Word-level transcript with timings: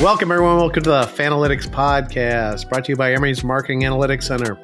Welcome, 0.00 0.30
everyone. 0.30 0.58
Welcome 0.58 0.84
to 0.84 0.90
the 0.90 1.02
Fanalytics 1.02 1.66
Podcast, 1.66 2.68
brought 2.68 2.84
to 2.84 2.92
you 2.92 2.96
by 2.96 3.12
Emory's 3.12 3.42
Marketing 3.42 3.80
Analytics 3.80 4.22
Center. 4.22 4.56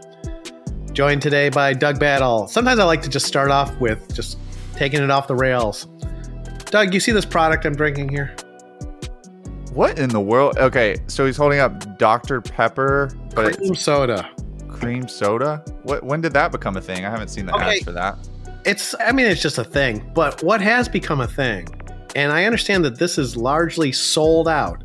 Joined 0.93 1.23
today 1.23 1.49
by 1.49 1.73
Doug 1.73 1.99
Battle. 1.99 2.47
Sometimes 2.47 2.79
I 2.79 2.85
like 2.85 3.03
to 3.03 3.09
just 3.09 3.27
start 3.27 3.51
off 3.51 3.77
with 3.81 4.15
just 4.15 4.39
taking 4.77 5.03
it 5.03 5.11
off 5.11 5.27
the 5.27 5.35
rails. 5.35 5.89
Doug, 6.67 6.95
you 6.95 7.01
see 7.01 7.11
this 7.11 7.25
product 7.25 7.67
I'm 7.67 7.75
drinking 7.75 8.11
here? 8.11 8.37
What 9.73 9.99
in 9.99 10.09
the 10.09 10.21
world? 10.21 10.57
Okay, 10.57 10.99
so 11.09 11.27
he's 11.27 11.37
holding 11.37 11.59
up 11.59 11.99
Dr. 11.99 12.41
Pepper, 12.41 13.11
but 13.35 13.57
cream 13.57 13.75
soda. 13.75 14.31
Cream 14.69 15.09
soda? 15.09 15.65
What? 15.83 16.05
When 16.05 16.21
did 16.21 16.33
that 16.35 16.53
become 16.53 16.77
a 16.77 16.81
thing? 16.81 17.05
I 17.05 17.11
haven't 17.11 17.29
seen 17.29 17.47
the 17.47 17.57
okay. 17.57 17.79
ads 17.79 17.83
for 17.83 17.91
that. 17.91 18.17
It's. 18.65 18.95
I 19.01 19.11
mean, 19.11 19.27
it's 19.27 19.43
just 19.43 19.59
a 19.59 19.65
thing. 19.65 20.09
But 20.15 20.45
what 20.45 20.61
has 20.61 20.89
become 20.89 21.21
a 21.21 21.27
thing, 21.27 21.67
and 22.15 22.31
I 22.31 22.45
understand 22.45 22.85
that 22.85 23.01
this 23.01 23.19
is 23.19 23.37
largely 23.37 23.91
sold 23.91 24.47
out 24.47 24.84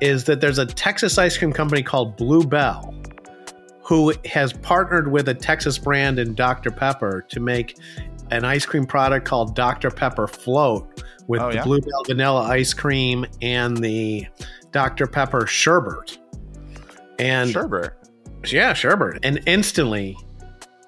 is 0.00 0.24
that 0.24 0.40
there's 0.40 0.58
a 0.58 0.66
Texas 0.66 1.18
ice 1.18 1.36
cream 1.36 1.52
company 1.52 1.82
called 1.82 2.16
Blue 2.16 2.44
Bell 2.44 2.94
who 3.82 4.12
has 4.24 4.52
partnered 4.52 5.10
with 5.10 5.28
a 5.28 5.34
Texas 5.34 5.78
brand 5.78 6.18
in 6.18 6.34
Dr. 6.34 6.72
Pepper 6.72 7.24
to 7.28 7.38
make 7.38 7.78
an 8.32 8.44
ice 8.44 8.66
cream 8.66 8.84
product 8.84 9.24
called 9.24 9.54
Dr. 9.54 9.90
Pepper 9.90 10.26
Float 10.26 11.04
with 11.28 11.40
oh, 11.40 11.50
the 11.50 11.54
yeah? 11.56 11.64
Blue 11.64 11.80
Bell 11.80 12.02
vanilla 12.06 12.42
ice 12.42 12.74
cream 12.74 13.24
and 13.42 13.76
the 13.76 14.26
Dr. 14.72 15.06
Pepper 15.06 15.46
sherbet. 15.46 16.18
And 17.18 17.50
sherbet. 17.50 17.92
Yeah, 18.46 18.74
sherbet. 18.74 19.20
And 19.22 19.40
instantly 19.46 20.16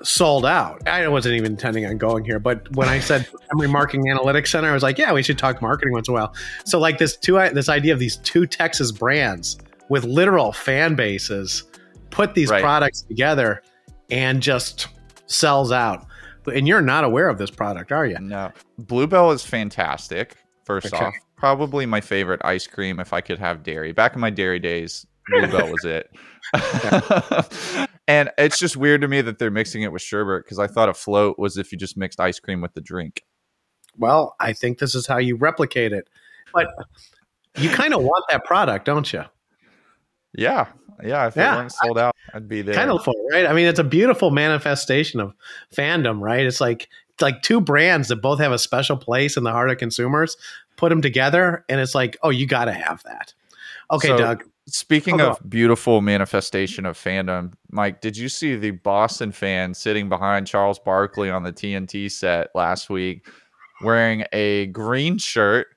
sold 0.02 0.46
out. 0.46 0.86
I 0.86 1.06
wasn't 1.08 1.36
even 1.36 1.52
intending 1.52 1.86
on 1.86 1.98
going 1.98 2.24
here, 2.24 2.38
but 2.38 2.74
when 2.77 2.88
I 2.88 3.00
said 3.00 3.27
Emory 3.52 3.68
Marketing 3.68 4.06
Analytics 4.06 4.48
Center, 4.48 4.70
I 4.70 4.75
was 4.75 4.82
like, 4.82 4.98
yeah, 4.98 5.12
we 5.12 5.22
should 5.22 5.38
talk 5.38 5.60
marketing 5.60 5.92
once 5.92 6.09
in 6.09 6.12
a 6.12 6.19
while. 6.19 6.34
So 6.64 6.78
like 6.78 6.98
this 6.98 7.16
two 7.16 7.34
this 7.53 7.69
idea 7.69 7.92
of 7.92 7.98
these 7.98 8.16
two 8.19 8.47
Texas 8.47 8.92
brands 8.92 9.59
with 9.88 10.04
literal 10.04 10.53
fan 10.53 10.94
bases 10.94 11.64
put 12.10 12.34
these 12.34 12.50
right. 12.50 12.62
products 12.62 13.03
together 13.03 13.62
and 14.10 14.42
just 14.42 14.88
sells 15.26 15.72
out. 15.72 16.06
And 16.47 16.66
you're 16.66 16.80
not 16.80 17.04
aware 17.04 17.28
of 17.28 17.38
this 17.38 17.50
product, 17.50 17.92
are 17.92 18.06
you? 18.06 18.19
No. 18.20 18.53
Bluebell 18.78 19.32
is 19.32 19.44
fantastic. 19.44 20.36
First 20.65 20.94
okay. 20.94 21.06
off, 21.06 21.15
probably 21.36 21.86
my 21.86 22.00
favorite 22.00 22.41
ice 22.44 22.66
cream 22.66 23.00
if 23.00 23.12
I 23.12 23.20
could 23.20 23.38
have 23.38 23.62
dairy. 23.62 23.92
Back 23.92 24.15
in 24.15 24.20
my 24.20 24.30
dairy 24.30 24.59
days, 24.59 25.06
Bluebell 25.31 25.71
was 25.71 25.84
it. 25.84 26.11
and 28.09 28.31
it's 28.39 28.59
just 28.59 28.77
weird 28.77 29.00
to 29.03 29.09
me 29.09 29.21
that 29.21 29.39
they're 29.39 29.50
mixing 29.50 29.83
it 29.83 29.93
with 29.93 30.03
sherbet 30.03 30.44
because 30.44 30.59
I 30.59 30.66
thought 30.66 30.89
a 30.89 30.94
float 30.94 31.39
was 31.39 31.59
if 31.59 31.72
you 31.72 31.78
just 31.78 31.97
mixed 31.97 32.21
ice 32.21 32.41
cream 32.41 32.61
with 32.61 32.75
the 32.75 32.81
drink. 32.81 33.25
Well, 33.97 34.37
I 34.39 34.53
think 34.53 34.78
this 34.78 34.94
is 34.94 35.06
how 35.06 35.19
you 35.19 35.37
replicate 35.37 35.93
it. 35.93 36.09
But 36.55 36.69
you 37.56 37.69
kind 37.69 37.94
of 37.94 38.03
want 38.03 38.25
that 38.31 38.44
product, 38.44 38.84
don't 38.84 39.12
you? 39.12 39.25
Yeah. 40.33 40.69
Yeah. 41.03 41.27
If 41.27 41.37
yeah. 41.37 41.55
it 41.55 41.56
weren't 41.56 41.72
sold 41.72 41.99
out, 41.99 42.15
I'd 42.33 42.49
be 42.49 42.62
there. 42.62 42.75
Kind 42.75 42.91
of 42.91 43.06
right? 43.33 43.47
I 43.47 43.53
mean, 43.53 43.66
it's 43.66 43.78
a 43.78 43.84
beautiful 43.84 44.31
manifestation 44.31 45.21
of 45.21 45.34
fandom, 45.75 46.21
right? 46.21 46.47
It's 46.47 46.60
like 46.60 46.89
it's 47.19 47.22
like 47.22 47.43
two 47.43 47.60
brands 47.60 48.09
that 48.09 48.16
both 48.16 48.39
have 48.39 48.53
a 48.53 48.59
special 48.59 48.97
place 48.97 49.37
in 49.37 49.45
the 49.45 49.50
heart 49.50 49.71
of 49.71 49.78
consumers. 49.78 50.37
Put 50.77 50.91
them 50.91 51.03
together, 51.03 51.65
and 51.69 51.81
it's 51.81 51.95
like, 51.95 52.16
oh, 52.22 52.31
you 52.31 52.47
got 52.47 52.66
to 52.66 52.72
have 52.72 53.03
that. 53.03 53.34
Okay, 53.91 54.09
so, 54.09 54.16
Doug. 54.16 54.45
Speaking 54.68 55.20
of 55.20 55.38
beautiful 55.48 56.02
manifestation 56.02 56.84
of 56.84 56.98
fandom, 56.98 57.54
Mike, 57.70 58.00
did 58.00 58.16
you 58.16 58.28
see 58.28 58.54
the 58.54 58.72
Boston 58.72 59.32
fan 59.32 59.72
sitting 59.72 60.08
behind 60.08 60.46
Charles 60.46 60.78
Barkley 60.78 61.30
on 61.30 61.42
the 61.42 61.52
TNT 61.52 62.10
set 62.10 62.48
last 62.54 62.90
week 62.90 63.26
wearing 63.82 64.24
a 64.32 64.66
green 64.66 65.16
shirt? 65.16 65.68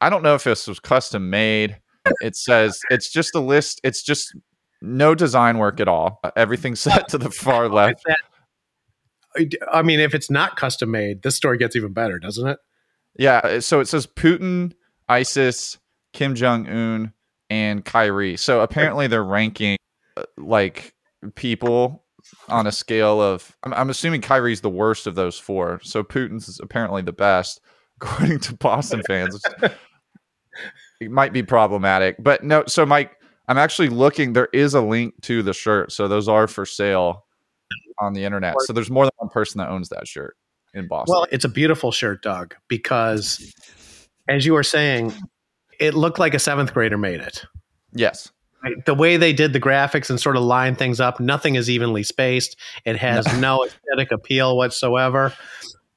I 0.00 0.10
don't 0.10 0.24
know 0.24 0.34
if 0.34 0.42
this 0.44 0.66
was 0.66 0.80
custom 0.80 1.30
made. 1.30 1.78
It 2.20 2.34
says 2.34 2.80
it's 2.90 3.12
just 3.12 3.34
a 3.36 3.40
list, 3.40 3.80
it's 3.84 4.02
just 4.02 4.34
no 4.80 5.14
design 5.14 5.58
work 5.58 5.78
at 5.78 5.86
all. 5.86 6.20
Everything's 6.34 6.80
set 6.80 7.08
to 7.08 7.18
the 7.18 7.30
far 7.30 7.68
left. 7.68 8.04
I 9.72 9.82
mean, 9.82 10.00
if 10.00 10.14
it's 10.14 10.30
not 10.30 10.56
custom 10.56 10.90
made, 10.90 11.22
this 11.22 11.36
story 11.36 11.58
gets 11.58 11.76
even 11.76 11.92
better, 11.92 12.18
doesn't 12.18 12.46
it? 12.46 12.58
Yeah. 13.16 13.60
So 13.60 13.80
it 13.80 13.86
says 13.86 14.06
Putin, 14.06 14.72
ISIS, 15.08 15.78
Kim 16.12 16.34
Jong 16.34 16.68
Un, 16.68 17.12
and 17.52 17.84
Kyrie. 17.84 18.38
So 18.38 18.62
apparently 18.62 19.06
they're 19.08 19.22
ranking 19.22 19.76
uh, 20.16 20.22
like 20.38 20.94
people 21.34 22.02
on 22.48 22.66
a 22.66 22.72
scale 22.72 23.20
of 23.20 23.54
I'm, 23.62 23.74
I'm, 23.74 23.90
assuming 23.90 24.22
Kyrie's 24.22 24.62
the 24.62 24.70
worst 24.70 25.06
of 25.06 25.16
those 25.16 25.38
four. 25.38 25.78
So 25.82 26.02
Putin's 26.02 26.58
apparently 26.60 27.02
the 27.02 27.12
best 27.12 27.60
according 28.00 28.40
to 28.40 28.54
Boston 28.54 29.02
fans. 29.06 29.38
it 31.00 31.10
might 31.10 31.34
be 31.34 31.42
problematic. 31.42 32.16
But 32.18 32.42
no, 32.42 32.64
so 32.66 32.86
Mike, 32.86 33.18
I'm 33.48 33.58
actually 33.58 33.90
looking 33.90 34.32
there 34.32 34.48
is 34.54 34.72
a 34.72 34.80
link 34.80 35.12
to 35.22 35.42
the 35.42 35.52
shirt. 35.52 35.92
So 35.92 36.08
those 36.08 36.28
are 36.28 36.48
for 36.48 36.64
sale 36.64 37.26
on 37.98 38.14
the 38.14 38.24
internet. 38.24 38.54
So 38.60 38.72
there's 38.72 38.90
more 38.90 39.04
than 39.04 39.12
one 39.18 39.28
person 39.28 39.58
that 39.58 39.68
owns 39.68 39.90
that 39.90 40.08
shirt 40.08 40.36
in 40.72 40.88
Boston. 40.88 41.12
Well, 41.12 41.26
it's 41.30 41.44
a 41.44 41.50
beautiful 41.50 41.92
shirt, 41.92 42.22
Doug, 42.22 42.54
because 42.68 43.54
as 44.26 44.46
you 44.46 44.54
were 44.54 44.62
saying, 44.62 45.12
it 45.82 45.94
looked 45.94 46.20
like 46.20 46.32
a 46.32 46.38
seventh 46.38 46.72
grader 46.72 46.96
made 46.96 47.18
it. 47.18 47.44
Yes. 47.92 48.30
The 48.86 48.94
way 48.94 49.16
they 49.16 49.32
did 49.32 49.52
the 49.52 49.60
graphics 49.60 50.08
and 50.08 50.20
sort 50.20 50.36
of 50.36 50.44
line 50.44 50.76
things 50.76 51.00
up, 51.00 51.18
nothing 51.18 51.56
is 51.56 51.68
evenly 51.68 52.04
spaced. 52.04 52.56
It 52.84 52.96
has 52.96 53.26
no, 53.40 53.56
no 53.56 53.64
aesthetic 53.64 54.12
appeal 54.12 54.56
whatsoever. 54.56 55.32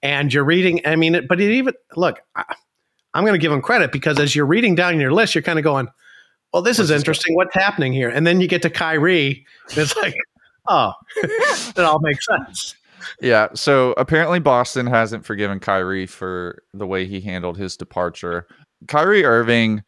And 0.01 0.33
you're 0.33 0.43
reading, 0.43 0.81
I 0.85 0.95
mean, 0.95 1.27
but 1.27 1.39
it 1.39 1.51
even, 1.51 1.75
look, 1.95 2.19
I, 2.35 2.55
am 3.13 3.23
going 3.23 3.35
to 3.35 3.39
give 3.39 3.51
them 3.51 3.61
credit 3.61 3.91
because 3.91 4.19
as 4.19 4.35
you're 4.35 4.47
reading 4.47 4.73
down 4.73 4.99
your 4.99 5.13
list, 5.13 5.35
you're 5.35 5.43
kind 5.43 5.59
of 5.59 5.63
going, 5.63 5.87
well, 6.51 6.63
this 6.63 6.79
What's 6.79 6.89
is 6.89 6.97
interesting. 6.97 7.35
What's 7.35 7.53
happening 7.53 7.93
here? 7.93 8.09
And 8.09 8.25
then 8.25 8.41
you 8.41 8.47
get 8.47 8.63
to 8.63 8.71
Kyrie. 8.71 9.45
it's 9.69 9.95
like, 9.97 10.15
oh, 10.67 10.93
it 11.17 11.79
all 11.79 11.99
makes 12.01 12.25
sense. 12.25 12.75
Yeah. 13.21 13.49
So 13.53 13.93
apparently 13.97 14.39
Boston 14.39 14.87
hasn't 14.87 15.23
forgiven 15.23 15.59
Kyrie 15.59 16.07
for 16.07 16.63
the 16.73 16.87
way 16.87 17.05
he 17.05 17.21
handled 17.21 17.57
his 17.57 17.77
departure. 17.77 18.47
Kyrie 18.87 19.25
Irving, 19.25 19.83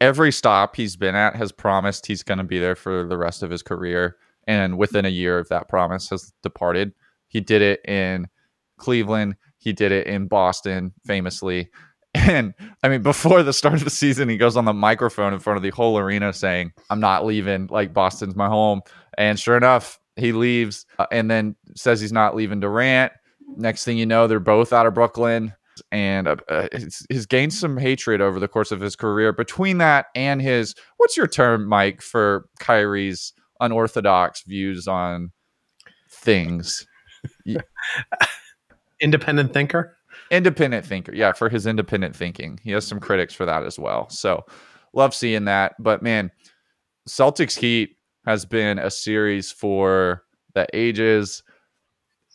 every 0.00 0.32
stop 0.32 0.76
he's 0.76 0.96
been 0.96 1.14
at 1.14 1.36
has 1.36 1.52
promised 1.52 2.06
he's 2.06 2.22
going 2.22 2.38
to 2.38 2.44
be 2.44 2.58
there 2.58 2.76
for 2.76 3.04
the 3.04 3.16
rest 3.16 3.42
of 3.42 3.50
his 3.50 3.62
career. 3.62 4.16
And 4.46 4.76
within 4.76 5.04
a 5.04 5.10
year 5.10 5.38
of 5.38 5.48
that 5.48 5.68
promise 5.68 6.10
has 6.10 6.32
departed. 6.42 6.92
He 7.28 7.40
did 7.40 7.62
it 7.62 7.80
in 7.86 8.26
Cleveland. 8.76 9.36
He 9.58 9.72
did 9.72 9.92
it 9.92 10.06
in 10.06 10.26
Boston, 10.26 10.92
famously. 11.06 11.70
And 12.14 12.52
I 12.82 12.90
mean, 12.90 13.00
before 13.00 13.42
the 13.42 13.54
start 13.54 13.76
of 13.76 13.84
the 13.84 13.90
season, 13.90 14.28
he 14.28 14.36
goes 14.36 14.54
on 14.58 14.66
the 14.66 14.74
microphone 14.74 15.32
in 15.32 15.38
front 15.38 15.56
of 15.56 15.62
the 15.62 15.70
whole 15.70 15.96
arena 15.96 16.34
saying, 16.34 16.74
I'm 16.90 17.00
not 17.00 17.24
leaving. 17.24 17.68
Like, 17.68 17.94
Boston's 17.94 18.36
my 18.36 18.48
home. 18.48 18.82
And 19.16 19.40
sure 19.40 19.56
enough, 19.56 19.98
he 20.16 20.32
leaves 20.32 20.84
uh, 20.98 21.06
and 21.10 21.30
then 21.30 21.56
says 21.74 22.02
he's 22.02 22.12
not 22.12 22.36
leaving 22.36 22.60
Durant. 22.60 23.14
Next 23.56 23.86
thing 23.86 23.96
you 23.96 24.04
know, 24.04 24.26
they're 24.26 24.40
both 24.40 24.74
out 24.74 24.84
of 24.84 24.92
Brooklyn 24.92 25.54
and 25.90 26.28
uh, 26.28 26.36
uh 26.48 26.68
he's, 27.08 27.26
gained 27.26 27.52
some 27.52 27.76
hatred 27.76 28.20
over 28.20 28.38
the 28.38 28.48
course 28.48 28.72
of 28.72 28.80
his 28.80 28.96
career. 28.96 29.32
Between 29.32 29.78
that 29.78 30.06
and 30.14 30.40
his, 30.42 30.74
what's 30.98 31.16
your 31.16 31.26
term, 31.26 31.66
Mike, 31.66 32.02
for 32.02 32.46
Kyrie's 32.60 33.32
unorthodox 33.60 34.42
views 34.42 34.86
on 34.86 35.32
things. 36.10 36.86
Independent 39.00 39.52
thinker? 39.52 39.96
Independent 40.30 40.86
thinker. 40.86 41.14
Yeah, 41.14 41.32
for 41.32 41.48
his 41.48 41.66
independent 41.66 42.14
thinking. 42.14 42.58
He 42.62 42.70
has 42.72 42.86
some 42.86 43.00
critics 43.00 43.34
for 43.34 43.46
that 43.46 43.64
as 43.64 43.78
well. 43.78 44.08
So 44.10 44.44
love 44.92 45.14
seeing 45.14 45.44
that. 45.46 45.74
But 45.78 46.02
man, 46.02 46.30
Celtics 47.08 47.58
Heat 47.58 47.96
has 48.26 48.44
been 48.44 48.78
a 48.78 48.90
series 48.90 49.50
for 49.50 50.22
the 50.54 50.66
ages. 50.74 51.42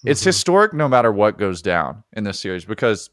It's 0.06 0.22
Mm-hmm. 0.22 0.30
historic 0.30 0.74
no 0.74 0.88
matter 0.88 1.12
what 1.12 1.38
goes 1.38 1.62
down 1.62 2.04
in 2.14 2.24
this 2.24 2.40
series 2.40 2.66
because, 2.66 3.10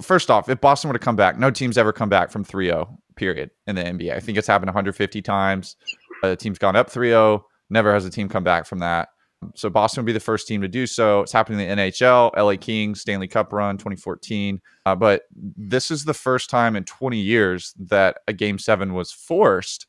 first 0.00 0.30
off, 0.30 0.48
if 0.48 0.60
Boston 0.60 0.88
were 0.88 0.94
to 0.94 1.04
come 1.04 1.16
back, 1.16 1.38
no 1.38 1.50
team's 1.50 1.78
ever 1.78 1.92
come 1.92 2.08
back 2.08 2.30
from 2.30 2.44
3 2.44 2.66
0, 2.66 2.98
period, 3.16 3.50
in 3.66 3.76
the 3.76 3.82
NBA. 3.82 4.14
I 4.14 4.20
think 4.20 4.38
it's 4.38 4.46
happened 4.46 4.68
150 4.68 5.22
times. 5.22 5.76
A 6.22 6.36
team's 6.36 6.58
gone 6.58 6.76
up 6.76 6.90
3 6.90 7.08
0. 7.08 7.46
Never 7.70 7.92
has 7.92 8.04
a 8.04 8.10
team 8.10 8.28
come 8.28 8.44
back 8.44 8.66
from 8.66 8.78
that. 8.80 9.08
So 9.54 9.68
Boston 9.68 10.02
would 10.02 10.06
be 10.06 10.12
the 10.12 10.20
first 10.20 10.48
team 10.48 10.62
to 10.62 10.68
do 10.68 10.86
so. 10.86 11.20
It's 11.20 11.32
happening 11.32 11.60
in 11.60 11.76
the 11.76 11.84
NHL, 11.84 12.34
LA 12.36 12.56
Kings, 12.56 13.00
Stanley 13.00 13.28
Cup 13.28 13.52
run 13.52 13.76
2014. 13.76 14.60
Uh, 14.86 14.94
but 14.94 15.22
this 15.34 15.90
is 15.90 16.04
the 16.04 16.14
first 16.14 16.48
time 16.48 16.74
in 16.74 16.84
20 16.84 17.18
years 17.18 17.74
that 17.78 18.18
a 18.26 18.32
game 18.32 18.58
seven 18.58 18.94
was 18.94 19.12
forced 19.12 19.86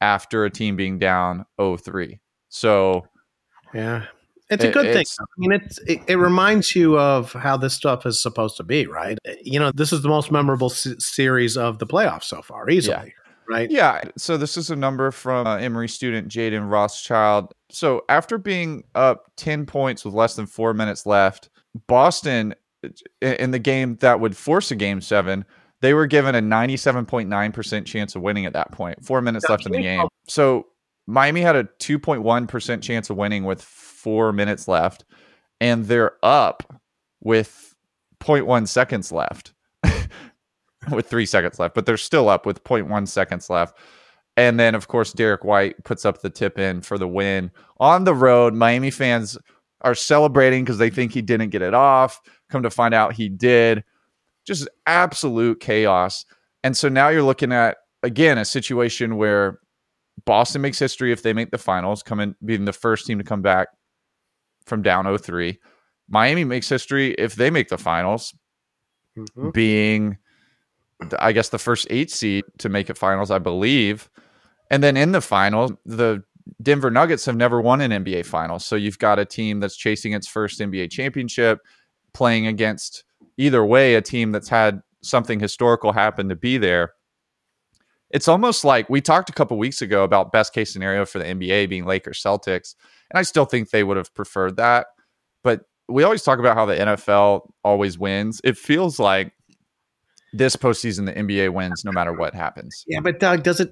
after 0.00 0.44
a 0.44 0.50
team 0.50 0.76
being 0.76 0.98
down 0.98 1.44
0-3. 1.58 2.20
So 2.48 3.06
Yeah. 3.74 4.06
It's 4.50 4.62
a 4.64 4.68
It- 4.68 4.74
good 4.74 4.92
thing. 4.92 5.04
I 5.20 5.24
mean, 5.38 5.52
it's 5.52 5.78
it, 5.86 6.00
it 6.06 6.16
reminds 6.16 6.76
you 6.76 6.98
of 6.98 7.32
how 7.32 7.56
this 7.56 7.74
stuff 7.74 8.06
is 8.06 8.20
supposed 8.22 8.56
to 8.58 8.62
be, 8.62 8.86
right? 8.86 9.18
You 9.42 9.58
know, 9.58 9.72
this 9.74 9.92
is 9.92 10.02
the 10.02 10.08
most 10.08 10.30
memorable 10.30 10.70
s- 10.70 10.86
series 10.98 11.56
of 11.56 11.78
the 11.78 11.86
playoffs 11.86 12.24
so 12.24 12.42
far, 12.42 12.68
easily, 12.70 13.12
right? 13.48 13.68
Yeah. 13.70 14.02
So 14.16 14.36
this 14.36 14.56
is 14.56 14.70
a 14.70 14.76
number 14.76 15.10
from 15.10 15.46
uh, 15.46 15.56
Emory 15.56 15.88
student 15.88 16.28
Jaden 16.28 16.70
Rothschild. 16.70 17.52
So 17.70 18.02
after 18.08 18.38
being 18.38 18.84
up 18.94 19.24
10 19.36 19.66
points 19.66 20.04
with 20.04 20.14
less 20.14 20.36
than 20.36 20.46
four 20.46 20.72
minutes 20.74 21.06
left, 21.06 21.48
Boston, 21.88 22.54
in 23.20 23.50
the 23.50 23.58
game 23.58 23.96
that 23.96 24.20
would 24.20 24.36
force 24.36 24.70
a 24.70 24.76
game 24.76 25.00
seven, 25.00 25.44
they 25.80 25.92
were 25.92 26.06
given 26.06 26.34
a 26.36 26.40
97.9% 26.40 27.84
chance 27.84 28.14
of 28.14 28.22
winning 28.22 28.46
at 28.46 28.52
that 28.52 28.70
point. 28.72 29.04
Four 29.04 29.20
minutes 29.22 29.48
left 29.48 29.66
in 29.66 29.72
the 29.72 29.82
game. 29.82 30.06
So 30.28 30.66
Miami 31.06 31.40
had 31.42 31.56
a 31.56 31.64
2.1% 31.80 32.82
chance 32.82 33.10
of 33.10 33.16
winning 33.16 33.44
with 33.44 33.60
four 33.96 34.32
minutes 34.32 34.68
left, 34.68 35.04
and 35.60 35.86
they're 35.86 36.12
up 36.22 36.80
with 37.22 37.74
0.1 38.20 38.68
seconds 38.68 39.12
left. 39.12 39.52
with 40.90 41.08
three 41.08 41.26
seconds 41.26 41.58
left, 41.58 41.74
but 41.74 41.86
they're 41.86 41.96
still 41.96 42.28
up 42.28 42.46
with 42.46 42.62
0.1 42.64 43.08
seconds 43.08 43.50
left. 43.50 43.76
And 44.36 44.60
then, 44.60 44.74
of 44.74 44.88
course, 44.88 45.12
Derrick 45.12 45.44
White 45.44 45.82
puts 45.84 46.04
up 46.04 46.20
the 46.20 46.30
tip 46.30 46.58
in 46.58 46.82
for 46.82 46.98
the 46.98 47.08
win 47.08 47.50
on 47.80 48.04
the 48.04 48.14
road. 48.14 48.54
Miami 48.54 48.90
fans 48.90 49.38
are 49.80 49.94
celebrating 49.94 50.64
because 50.64 50.78
they 50.78 50.90
think 50.90 51.12
he 51.12 51.22
didn't 51.22 51.50
get 51.50 51.62
it 51.62 51.74
off. 51.74 52.20
Come 52.50 52.62
to 52.62 52.70
find 52.70 52.92
out 52.92 53.14
he 53.14 53.28
did. 53.28 53.82
Just 54.46 54.68
absolute 54.86 55.60
chaos. 55.60 56.24
And 56.62 56.76
so 56.76 56.88
now 56.88 57.08
you're 57.08 57.22
looking 57.22 57.52
at, 57.52 57.78
again, 58.02 58.38
a 58.38 58.44
situation 58.44 59.16
where 59.16 59.60
Boston 60.24 60.62
makes 60.62 60.78
history 60.78 61.12
if 61.12 61.22
they 61.22 61.32
make 61.32 61.50
the 61.50 61.58
finals, 61.58 62.02
coming 62.02 62.34
being 62.44 62.64
the 62.64 62.72
first 62.72 63.06
team 63.06 63.18
to 63.18 63.24
come 63.24 63.42
back 63.42 63.68
from 64.66 64.82
down 64.82 65.04
0-3. 65.06 65.58
Miami 66.08 66.44
makes 66.44 66.68
history 66.68 67.12
if 67.14 67.34
they 67.34 67.50
make 67.50 67.68
the 67.68 67.78
finals, 67.78 68.34
Mhm. 69.16 69.52
being 69.52 70.18
I 71.18 71.32
guess 71.32 71.50
the 71.50 71.58
first 71.58 71.86
eight 71.90 72.10
seed 72.10 72.44
to 72.58 72.68
make 72.70 72.88
it 72.88 72.96
finals, 72.96 73.30
I 73.30 73.38
believe. 73.38 74.08
And 74.70 74.82
then 74.82 74.96
in 74.96 75.12
the 75.12 75.20
finals, 75.20 75.72
the 75.84 76.22
Denver 76.62 76.90
Nuggets 76.90 77.26
have 77.26 77.36
never 77.36 77.60
won 77.60 77.80
an 77.82 77.92
NBA 77.92 78.24
finals. 78.24 78.64
So 78.64 78.76
you've 78.76 78.98
got 78.98 79.18
a 79.18 79.24
team 79.26 79.60
that's 79.60 79.76
chasing 79.76 80.12
its 80.14 80.26
first 80.26 80.58
NBA 80.60 80.88
championship, 80.88 81.60
playing 82.14 82.46
against 82.46 83.04
either 83.36 83.62
way 83.64 83.94
a 83.94 84.00
team 84.00 84.32
that's 84.32 84.48
had 84.48 84.80
something 85.02 85.38
historical 85.38 85.92
happen 85.92 86.30
to 86.30 86.36
be 86.36 86.56
there. 86.56 86.92
It's 88.10 88.28
almost 88.28 88.64
like 88.64 88.88
we 88.88 89.00
talked 89.02 89.28
a 89.28 89.34
couple 89.34 89.58
weeks 89.58 89.82
ago 89.82 90.02
about 90.02 90.32
best 90.32 90.54
case 90.54 90.72
scenario 90.72 91.04
for 91.04 91.18
the 91.18 91.26
NBA 91.26 91.68
being 91.68 91.84
Lakers 91.84 92.22
Celtics, 92.22 92.74
and 93.10 93.18
I 93.18 93.22
still 93.22 93.44
think 93.44 93.70
they 93.70 93.84
would 93.84 93.96
have 93.96 94.14
preferred 94.14 94.56
that. 94.56 94.86
But 95.42 95.62
we 95.88 96.02
always 96.02 96.22
talk 96.22 96.38
about 96.38 96.56
how 96.56 96.66
the 96.66 96.76
NFL 96.76 97.48
always 97.62 97.98
wins. 97.98 98.40
It 98.44 98.56
feels 98.56 98.98
like 98.98 99.32
this 100.32 100.56
postseason 100.56 101.06
the 101.06 101.12
NBA 101.12 101.52
wins 101.52 101.84
no 101.84 101.92
matter 101.92 102.12
what 102.12 102.34
happens. 102.34 102.84
Yeah, 102.86 103.00
but 103.00 103.20
Doug, 103.20 103.42
does 103.42 103.60
it? 103.60 103.70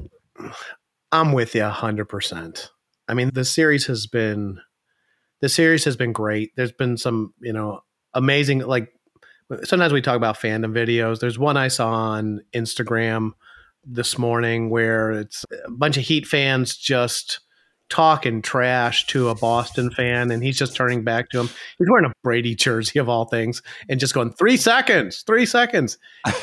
I'm 1.12 1.32
with 1.32 1.54
you 1.54 1.64
hundred 1.64 2.06
percent. 2.06 2.70
I 3.08 3.14
mean, 3.14 3.30
the 3.34 3.44
series 3.44 3.86
has 3.86 4.06
been, 4.06 4.58
the 5.40 5.48
series 5.48 5.84
has 5.84 5.96
been 5.96 6.12
great. 6.12 6.52
There's 6.56 6.72
been 6.72 6.96
some, 6.96 7.34
you 7.40 7.52
know, 7.52 7.80
amazing. 8.14 8.60
Like 8.60 8.88
sometimes 9.64 9.92
we 9.92 10.00
talk 10.00 10.16
about 10.16 10.38
fandom 10.40 10.72
videos. 10.72 11.20
There's 11.20 11.38
one 11.38 11.56
I 11.56 11.68
saw 11.68 11.90
on 11.90 12.40
Instagram 12.54 13.32
this 13.84 14.16
morning 14.16 14.70
where 14.70 15.12
it's 15.12 15.44
a 15.66 15.70
bunch 15.70 15.96
of 15.96 16.04
Heat 16.04 16.26
fans 16.26 16.76
just 16.76 17.40
talking 17.90 18.42
trash 18.42 19.06
to 19.08 19.28
a 19.28 19.34
Boston 19.34 19.90
fan, 19.90 20.30
and 20.30 20.42
he's 20.42 20.58
just 20.58 20.74
turning 20.74 21.02
back 21.04 21.28
to 21.30 21.40
him. 21.40 21.46
He's 21.78 21.88
wearing 21.90 22.06
a 22.06 22.12
Brady 22.22 22.54
jersey 22.54 22.98
of 22.98 23.08
all 23.08 23.24
things, 23.26 23.62
and 23.88 24.00
just 24.00 24.14
going 24.14 24.32
three 24.32 24.56
seconds, 24.56 25.22
three 25.26 25.46
seconds 25.46 25.98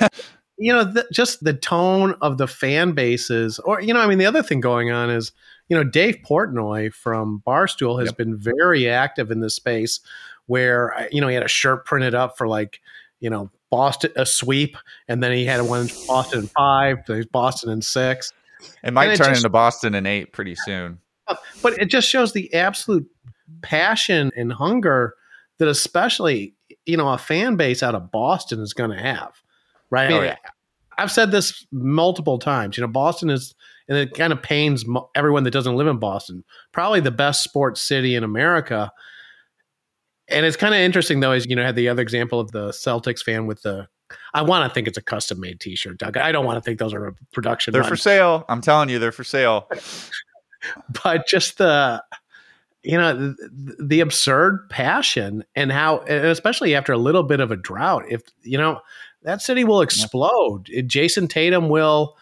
you 0.57 0.71
know, 0.71 0.93
just 1.11 1.43
the 1.43 1.53
tone 1.53 2.13
of 2.21 2.37
the 2.37 2.47
fan 2.47 2.91
bases, 2.91 3.57
or 3.59 3.81
you 3.81 3.93
know, 3.93 3.99
I 3.99 4.07
mean, 4.07 4.19
the 4.19 4.25
other 4.27 4.43
thing 4.43 4.59
going 4.59 4.91
on 4.91 5.09
is, 5.09 5.31
you 5.69 5.75
know, 5.75 5.83
Dave 5.83 6.17
Portnoy 6.29 6.93
from 6.93 7.41
Barstool 7.47 7.99
has 7.99 8.09
Yep. 8.09 8.17
been 8.17 8.37
very 8.37 8.87
active 8.87 9.31
in 9.31 9.39
this 9.39 9.55
space, 9.55 9.99
where 10.45 10.93
uh, 10.95 11.05
you 11.11 11.19
know 11.19 11.27
he 11.27 11.33
had 11.33 11.43
a 11.43 11.47
shirt 11.49 11.85
printed 11.85 12.13
up 12.13 12.37
for 12.37 12.47
like, 12.47 12.79
you 13.19 13.29
know, 13.31 13.49
Boston 13.71 14.11
a 14.15 14.25
sweep, 14.25 14.77
and 15.07 15.23
then 15.23 15.31
he 15.31 15.45
had 15.45 15.61
one 15.63 15.89
Boston 16.07 16.41
in 16.41 16.47
five, 16.47 16.97
then 17.07 17.25
Boston 17.31 17.71
in 17.71 17.81
six. 17.81 18.31
It 18.83 18.93
might 18.93 19.05
And 19.05 19.13
it 19.13 19.17
turn 19.17 19.27
just- 19.29 19.39
into 19.39 19.49
Boston 19.49 19.95
in 19.95 20.05
eight 20.05 20.31
pretty 20.31 20.53
soon. 20.55 20.99
But 21.61 21.73
it 21.73 21.85
just 21.85 22.07
shows 22.09 22.33
the 22.33 22.53
absolute 22.53 23.07
passion 23.61 24.31
and 24.35 24.51
hunger 24.51 25.15
that, 25.59 25.67
especially, 25.67 26.55
you 26.85 26.97
know, 26.97 27.09
a 27.09 27.17
fan 27.17 27.55
base 27.55 27.83
out 27.83 27.95
of 27.95 28.11
Boston 28.11 28.59
is 28.59 28.73
going 28.73 28.89
to 28.91 28.97
have, 28.97 29.33
right? 29.89 30.11
Oh, 30.11 30.17
I 30.17 30.19
mean, 30.19 30.21
Oh, 30.21 30.23
yeah. 30.23 30.35
I've 30.97 31.11
said 31.11 31.31
this 31.31 31.65
multiple 31.71 32.37
times. 32.37 32.77
You 32.77 32.81
know, 32.81 32.87
Boston 32.87 33.29
is, 33.29 33.55
and 33.87 33.97
it 33.97 34.13
kind 34.13 34.31
of 34.31 34.41
pains 34.41 34.85
everyone 35.15 35.43
that 35.43 35.51
doesn't 35.51 35.75
live 35.75 35.87
in 35.87 35.97
Boston, 35.97 36.43
probably 36.71 36.99
the 36.99 37.11
best 37.11 37.43
sports 37.43 37.81
city 37.81 38.15
in 38.15 38.23
America. 38.23 38.91
And 40.27 40.45
it's 40.45 40.57
kind 40.57 40.73
of 40.73 40.79
interesting, 40.79 41.19
though, 41.19 41.31
is, 41.31 41.45
you 41.45 41.55
know, 41.55 41.63
I 41.63 41.65
had 41.65 41.75
the 41.75 41.89
other 41.89 42.01
example 42.01 42.39
of 42.39 42.51
the 42.51 42.69
Celtics 42.69 43.21
fan 43.21 43.47
with 43.47 43.61
the, 43.63 43.87
I 44.33 44.41
want 44.43 44.69
to 44.69 44.73
think 44.73 44.87
it's 44.87 44.97
a 44.97 45.01
custom 45.01 45.39
made 45.39 45.59
t 45.59 45.75
shirt, 45.75 45.97
Doug. 45.97 46.17
I 46.17 46.31
don't 46.31 46.45
want 46.45 46.57
to 46.57 46.61
think 46.61 46.79
those 46.79 46.93
are 46.93 47.07
a 47.07 47.13
production. 47.33 47.71
They're 47.71 47.81
run 47.81 47.89
for 47.89 47.95
sale. 47.95 48.45
I'm 48.47 48.61
telling 48.61 48.89
you, 48.89 48.99
they're 48.99 49.11
for 49.11 49.23
sale. 49.23 49.67
but 51.03 51.27
just 51.27 51.57
the 51.57 52.03
you 52.83 52.97
know 52.97 53.15
the, 53.15 53.75
the 53.79 53.99
absurd 53.99 54.67
passion 54.69 55.43
and 55.55 55.71
how 55.71 55.99
and 55.99 56.25
especially 56.27 56.73
after 56.75 56.91
a 56.93 56.97
little 56.97 57.23
bit 57.23 57.39
of 57.39 57.51
a 57.51 57.55
drought 57.55 58.03
if 58.09 58.21
you 58.41 58.57
know 58.57 58.79
that 59.23 59.39
city 59.39 59.63
will 59.63 59.81
explode. 59.81 60.65
Jayson 60.87 61.27
tatum 61.29 61.69
will 61.69 62.17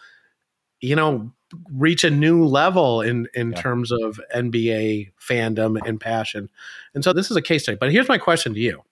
you 0.80 0.94
know 0.94 1.32
reach 1.72 2.04
a 2.04 2.10
new 2.10 2.44
level 2.44 3.00
in 3.00 3.26
in 3.34 3.52
Yeah. 3.52 3.60
terms 3.60 3.90
of 3.90 4.20
nba 4.34 5.10
fandom 5.18 5.80
and 5.86 5.98
passion. 6.00 6.48
And 6.94 7.02
so 7.02 7.12
this 7.12 7.30
is 7.30 7.36
a 7.36 7.42
case 7.42 7.62
study. 7.62 7.78
But 7.80 7.90
here's 7.90 8.08
my 8.08 8.18
question 8.18 8.52
to 8.54 8.60
you. 8.60 8.82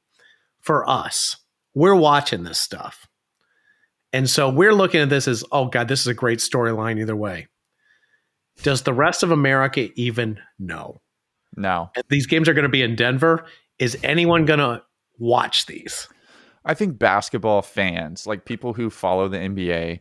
For 0.61 0.88
us 0.88 1.37
we're 1.75 1.95
watching 1.95 2.45
this 2.45 2.59
stuff. 2.59 3.07
And 4.12 4.28
so 4.28 4.49
we're 4.49 4.73
looking 4.75 5.00
at 5.00 5.11
this 5.11 5.28
as 5.28 5.45
oh 5.52 5.67
god 5.67 5.88
this 5.88 6.00
is 6.00 6.07
a 6.07 6.14
great 6.14 6.38
storyline 6.38 6.99
either 6.99 7.14
way 7.17 7.47
does 8.62 8.83
the 8.83 8.93
rest 8.93 9.23
of 9.23 9.31
America 9.31 9.88
even 9.95 10.38
know? 10.59 11.00
No. 11.57 11.91
And 11.95 12.05
these 12.09 12.27
games 12.27 12.49
are 12.49 12.55
going 12.55 12.65
to 12.65 12.69
be 12.69 12.83
in 12.83 12.97
Denver. 12.97 13.45
Is 13.79 13.97
anyone 14.03 14.45
going 14.45 14.59
to 14.59 14.83
watch 15.19 15.67
these? 15.67 16.09
I 16.65 16.75
think 16.75 16.99
basketball 16.99 17.62
fans, 17.62 18.27
like 18.27 18.45
people 18.45 18.75
who 18.75 18.91
follow 18.91 19.29
the 19.29 19.38
NBA, 19.38 20.00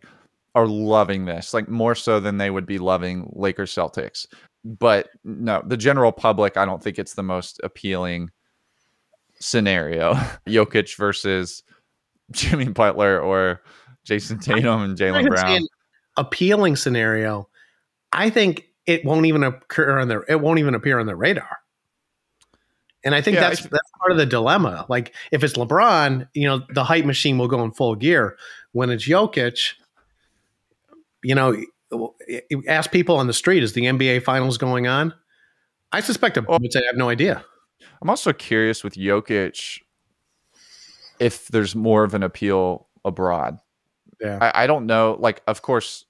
are 0.55 0.67
loving 0.67 1.25
this, 1.25 1.53
like 1.53 1.69
more 1.69 1.95
so 1.95 2.19
than 2.19 2.37
they 2.37 2.49
would 2.49 2.65
be 2.65 2.79
loving 2.79 3.31
Lakers 3.35 3.73
Celtics. 3.73 4.25
But 4.65 5.09
no, 5.23 5.61
the 5.65 5.77
general 5.77 6.11
public, 6.11 6.57
I 6.57 6.65
don't 6.65 6.83
think 6.83 6.97
it's 6.97 7.13
the 7.13 7.23
most 7.23 7.59
appealing 7.63 8.31
scenario. 9.39 10.13
Jokic 10.47 10.97
versus 10.97 11.63
Jimmy 12.31 12.69
Butler 12.69 13.19
or 13.19 13.61
Jayson 14.05 14.39
Tatum 14.39 14.81
and 14.81 14.97
Jalen 14.97 15.23
not 15.23 15.29
gonna 15.29 15.37
say 15.37 15.43
Brown. 15.43 15.57
an 15.57 15.67
appealing 16.17 16.75
scenario. 16.75 17.47
I 18.17 18.29
think 18.29 18.65
it 18.85 19.05
won't 19.05 19.25
even 19.27 19.43
occur 19.43 19.99
on 19.99 20.07
their. 20.07 20.23
It 20.27 20.41
won't 20.41 20.59
even 20.59 20.73
appear 20.75 20.99
on 20.99 21.05
their 21.05 21.15
radar. 21.15 21.59
And 23.05 23.13
I 23.15 23.21
think 23.21 23.35
Yeah, 23.35 23.41
that's 23.41 23.61
that's 23.61 23.91
part 23.99 24.11
of 24.11 24.17
the 24.17 24.25
dilemma. 24.25 24.85
Like 24.89 25.13
if 25.31 25.43
it's 25.43 25.53
LeBron, 25.53 26.27
you 26.33 26.47
know, 26.47 26.63
the 26.73 26.83
hype 26.83 27.05
machine 27.05 27.37
will 27.37 27.47
go 27.47 27.63
in 27.63 27.71
full 27.71 27.95
gear. 27.95 28.37
When 28.71 28.89
it's 28.89 29.07
Jokic, 29.07 29.73
you 31.23 31.35
know, 31.35 31.55
ask 32.67 32.91
people 32.91 33.17
on 33.17 33.27
the 33.27 33.33
street, 33.33 33.63
is 33.63 33.73
the 33.73 33.83
NBA 33.83 34.23
Finals 34.23 34.57
going 34.57 34.87
on? 34.87 35.13
I 35.91 36.01
suspect 36.01 36.37
a 36.37 36.43
Oh. 36.47 36.57
would 36.59 36.73
say 36.73 36.79
I 36.79 36.87
have 36.87 36.97
no 36.97 37.09
idea. 37.09 37.45
I'm 38.01 38.09
also 38.09 38.33
curious 38.33 38.83
with 38.83 38.95
Jokic 38.95 39.79
if 41.19 41.47
there's 41.47 41.75
more 41.75 42.03
of 42.03 42.13
an 42.13 42.23
appeal 42.23 42.87
abroad. 43.05 43.59
Yeah. 44.19 44.37
I, 44.41 44.63
I 44.63 44.67
don't 44.67 44.85
know. 44.85 45.17
Like, 45.19 45.41
of 45.47 45.61
course, 45.61 46.05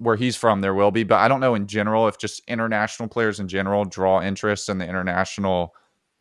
where 0.00 0.16
he's 0.16 0.34
from, 0.34 0.62
there 0.62 0.72
will 0.72 0.90
be, 0.90 1.04
but 1.04 1.16
I 1.16 1.28
don't 1.28 1.40
know 1.40 1.54
in 1.54 1.66
general 1.66 2.08
if 2.08 2.16
just 2.16 2.42
international 2.48 3.06
players 3.06 3.38
in 3.38 3.48
general 3.48 3.84
draw 3.84 4.22
interest 4.22 4.70
in 4.70 4.78
the 4.78 4.88
international 4.88 5.74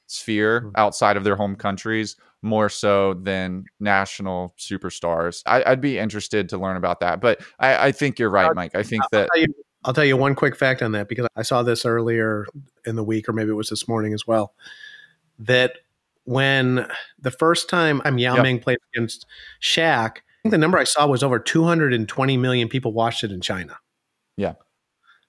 sphere 0.05 0.63
Mhm. 0.63 0.71
outside 0.75 1.15
of 1.15 1.23
their 1.23 1.37
home 1.37 1.55
countries 1.55 2.17
more 2.41 2.67
so 2.67 3.13
than 3.13 3.63
national 3.79 4.53
superstars. 4.57 5.43
I, 5.45 5.63
I'd 5.65 5.79
be 5.79 5.97
interested 5.97 6.49
to 6.49 6.57
learn 6.57 6.75
about 6.75 6.99
that, 6.99 7.21
but 7.21 7.41
I, 7.57 7.87
I 7.87 7.91
think 7.93 8.19
you're 8.19 8.29
right, 8.29 8.53
Mike. 8.53 8.75
I 8.75 8.83
think 8.83 9.03
that 9.11 9.21
I'll 9.21 9.27
tell, 9.27 9.41
you, 9.41 9.55
I'll 9.85 9.93
tell 9.93 10.05
you 10.05 10.17
one 10.17 10.35
quick 10.35 10.57
fact 10.57 10.81
on 10.81 10.91
that 10.91 11.07
because 11.07 11.27
I 11.37 11.43
saw 11.43 11.63
this 11.63 11.85
earlier 11.85 12.45
in 12.85 12.97
the 12.97 13.03
week, 13.03 13.29
or 13.29 13.33
maybe 13.33 13.49
it 13.51 13.53
was 13.53 13.69
this 13.69 13.87
morning 13.87 14.13
as 14.13 14.27
well. 14.27 14.53
That 15.39 15.77
when 16.25 16.85
the 17.17 17.31
first 17.31 17.69
time 17.69 18.01
I'm 18.03 18.17
Yao 18.17 18.35
Yep. 18.35 18.43
Ming 18.43 18.59
played 18.59 18.79
against 18.93 19.25
Shaq, 19.61 20.17
think 20.43 20.51
the 20.51 20.57
number 20.57 20.77
I 20.77 20.83
saw 20.83 21.07
was 21.07 21.23
over 21.23 21.39
220 21.39 22.37
million 22.37 22.69
people 22.69 22.93
watched 22.93 23.23
it 23.23 23.31
in 23.31 23.41
China. 23.41 23.77
Yeah. 24.37 24.53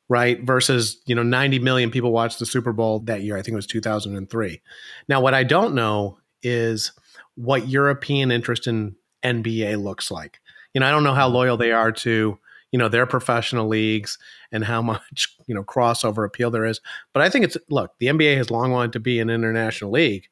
Right. 0.08 0.42
Versus, 0.42 1.00
you 1.06 1.14
know, 1.14 1.22
90 1.22 1.58
million 1.60 1.90
people 1.90 2.12
watched 2.12 2.38
the 2.38 2.46
Super 2.46 2.72
Bowl 2.72 3.00
that 3.00 3.22
year. 3.22 3.36
I 3.36 3.42
think 3.42 3.52
it 3.52 3.56
was 3.56 3.66
2003. 3.66 4.60
Now, 5.08 5.20
what 5.20 5.34
I 5.34 5.44
don't 5.44 5.74
know 5.74 6.18
is 6.42 6.92
what 7.34 7.68
European 7.68 8.30
interest 8.30 8.66
in 8.66 8.96
NBA 9.22 9.82
looks 9.82 10.10
like. 10.10 10.40
You 10.74 10.80
know, 10.80 10.88
I 10.88 10.90
don't 10.90 11.04
know 11.04 11.14
how 11.14 11.28
loyal 11.28 11.56
they 11.56 11.72
are 11.72 11.92
to, 11.92 12.38
you 12.72 12.78
know, 12.78 12.88
their 12.88 13.06
professional 13.06 13.68
leagues 13.68 14.18
and 14.52 14.64
how 14.64 14.82
much, 14.82 15.36
you 15.46 15.54
know, 15.54 15.62
crossover 15.64 16.24
appeal 16.26 16.50
there 16.50 16.64
is. 16.64 16.80
But 17.12 17.22
I 17.22 17.28
think 17.28 17.44
it's, 17.44 17.56
look, 17.68 17.92
the 17.98 18.06
NBA 18.06 18.36
has 18.36 18.50
long 18.50 18.72
wanted 18.72 18.92
to 18.94 19.00
be 19.00 19.20
an 19.20 19.30
international 19.30 19.90
league. 19.90 20.28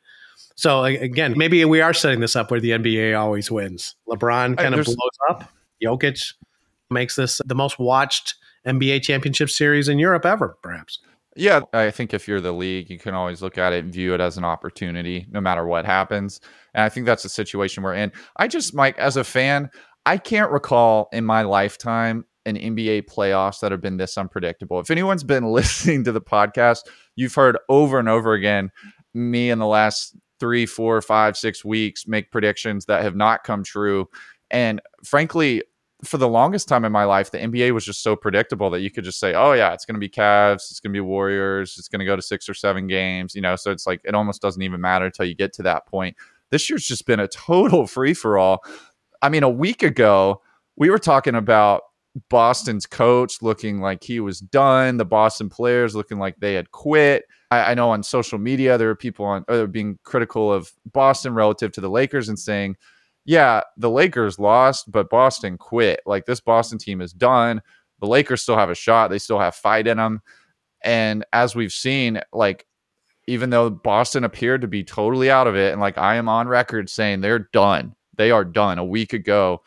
So 0.59 0.83
again, 0.83 1.35
maybe 1.39 1.65
we 1.65 1.81
are 1.83 1.95
setting 1.95 2.19
this 2.19 2.35
up 2.35 2.51
where 2.51 2.59
the 2.59 2.71
NBA 2.71 3.17
always 3.17 3.49
wins. 3.49 3.95
LeBron 4.09 4.59
kind 4.59 4.75
of 4.75 4.87
blows 4.87 4.99
up. 5.31 5.53
Jokic 5.81 6.35
makes 6.91 7.15
this 7.15 7.41
the 7.47 7.55
most 7.55 7.79
watched 7.79 8.35
NBA 8.67 9.03
championship 9.03 9.51
series 9.51 9.89
in 9.89 10.01
Europe 10.01 10.27
ever, 10.27 10.59
perhaps. 10.61 10.99
Yeah, 11.37 11.61
I 11.73 11.93
think 11.93 12.13
if 12.13 12.27
you're 12.27 12.41
the 12.41 12.51
league, 12.51 12.91
you 12.91 12.99
can 12.99 13.15
always 13.15 13.41
look 13.41 13.57
at 13.57 13.73
it 13.73 13.85
and 13.85 13.93
view 13.93 14.15
it 14.15 14.21
as 14.21 14.37
an 14.37 14.45
opportunity, 14.45 15.29
no 15.31 15.41
matter 15.41 15.65
what 15.65 15.85
happens. 15.85 16.41
And 16.75 16.83
I 16.83 16.89
think 16.89 17.07
that's 17.07 17.23
the 17.23 17.29
situation 17.29 17.85
we're 17.85 17.95
in. 17.95 18.11
I 18.37 18.49
just, 18.49 18.75
Mike, 18.75 18.99
as 18.99 19.17
a 19.17 19.23
fan, 19.23 19.71
I 20.07 20.17
can't 20.17 20.51
recall 20.51 21.09
in 21.13 21.25
my 21.25 21.43
lifetime 21.43 22.25
an 22.47 22.57
NBA 22.57 23.05
playoffs 23.09 23.61
that 23.61 23.71
have 23.71 23.81
been 23.81 23.99
this 23.99 24.19
unpredictable. 24.19 24.81
If 24.81 24.91
anyone's 24.91 25.23
been 25.23 25.45
listening 25.53 26.03
to 26.03 26.11
the 26.11 26.21
podcast, 26.21 26.81
you've 27.15 27.37
heard 27.37 27.57
over 27.69 28.01
and 28.01 28.09
over 28.09 28.33
again 28.33 28.73
me 29.15 29.51
in 29.51 29.61
the 29.61 29.67
last 29.67 30.17
three, 30.41 30.67
four, 30.67 31.01
five, 31.03 31.37
six 31.37 31.65
weeks 31.65 32.07
make 32.07 32.31
predictions 32.31 32.87
that 32.87 33.03
have 33.03 33.17
not 33.17 33.45
come 33.45 33.63
true. 33.63 34.09
And 34.51 34.81
frankly, 35.05 35.63
for 36.05 36.17
the 36.17 36.29
longest 36.29 36.69
time 36.69 36.85
in 36.85 36.93
my 36.93 37.05
life, 37.05 37.31
the 37.31 37.39
NBA 37.39 37.73
was 37.73 37.85
just 37.85 38.03
so 38.03 38.15
predictable 38.15 38.71
that 38.71 38.81
you 38.81 38.91
could 38.91 39.05
just 39.05 39.19
say, 39.19 39.35
"Oh 39.35 39.53
yeah, 39.53 39.73
it's 39.73 39.85
going 39.85 39.97
to 39.97 40.01
be 40.01 40.09
Cavs, 40.09 40.71
it's 40.71 40.81
going 40.81 40.93
to 40.93 40.97
be 40.97 41.01
Warriors, 41.01 41.77
it's 41.77 41.89
going 41.89 41.99
to 41.99 42.05
go 42.05 42.15
to 42.15 42.23
six 42.23 42.49
or 42.49 42.55
seven 42.55 42.87
games." 42.87 43.35
You 43.35 43.41
know, 43.41 43.57
so 43.57 43.73
it's 43.73 43.87
like 43.87 44.01
it 44.05 44.15
almost 44.15 44.41
doesn't 44.41 44.63
even 44.63 44.81
matter 44.81 45.07
until 45.07 45.27
you 45.27 45.35
get 45.35 45.53
to 45.55 45.63
that 45.65 45.87
point. 45.87 46.17
This 46.51 46.71
year's 46.71 46.87
just 46.87 47.05
been 47.05 47.21
a 47.21 47.29
total 47.29 47.87
free 47.87 48.15
for 48.15 48.39
all. 48.39 48.61
I 49.21 49.29
mean, 49.29 49.43
a 49.43 49.49
week 49.51 49.83
ago 49.83 50.41
we 50.77 50.91
were 50.91 50.99
talking 50.99 51.35
about 51.35 51.83
Boston's 52.31 52.87
coach 52.87 53.43
looking 53.43 53.81
like 53.81 54.05
he 54.05 54.21
was 54.21 54.41
done, 54.41 54.97
the 54.97 55.05
Boston 55.05 55.49
players 55.49 55.95
looking 55.95 56.19
like 56.19 56.37
they 56.39 56.55
had 56.55 56.71
quit. 56.71 57.25
I, 57.51 57.73
I 57.73 57.75
know 57.75 57.91
on 57.91 58.03
social 58.03 58.39
media 58.39 58.79
there 58.79 58.91
are 58.91 58.97
people 58.97 59.25
on 59.25 59.45
uh, 59.49 59.67
being 59.67 59.99
critical 60.05 60.53
of 60.53 60.73
Boston 60.93 61.35
relative 61.35 61.73
to 61.73 61.81
the 61.81 61.91
Lakers 61.91 62.29
and 62.29 62.39
saying 62.39 62.77
yeah, 63.29 63.61
the 63.77 63.91
Lakers 63.91 64.39
lost, 64.39 64.91
but 64.91 65.11
Boston 65.11 65.59
quit. 65.59 66.01
Like 66.07 66.25
this 66.25 66.41
Boston 66.41 66.79
team 66.79 67.03
is 67.03 67.13
done. 67.13 67.61
The 68.01 68.07
Lakers 68.07 68.41
still 68.41 68.57
have 68.57 68.71
a 68.71 68.75
shot. 68.75 69.09
They 69.11 69.19
still 69.19 69.39
have 69.39 69.55
fight 69.55 69.87
in 69.87 69.99
them. 69.99 70.23
And 70.83 71.27
as 71.31 71.55
we've 71.55 71.71
seen, 71.73 72.23
like 72.33 72.67
even 73.27 73.51
though 73.51 73.69
Boston 73.69 74.25
appeared 74.25 74.63
to 74.63 74.67
be 74.67 74.83
totally 74.83 75.31
out 75.31 75.47
of 75.47 75.57
it, 75.57 75.73
and 75.73 75.81
like 75.81 75.99
I 75.99 76.15
am 76.15 76.27
on 76.27 76.49
record 76.49 76.89
saying 76.89 77.21
they're 77.21 77.51
done. 77.53 77.95
They 78.17 78.31
are 78.31 78.47
done 78.47 78.79
a 78.79 78.85
week 78.85 79.13
ago. 79.13 79.63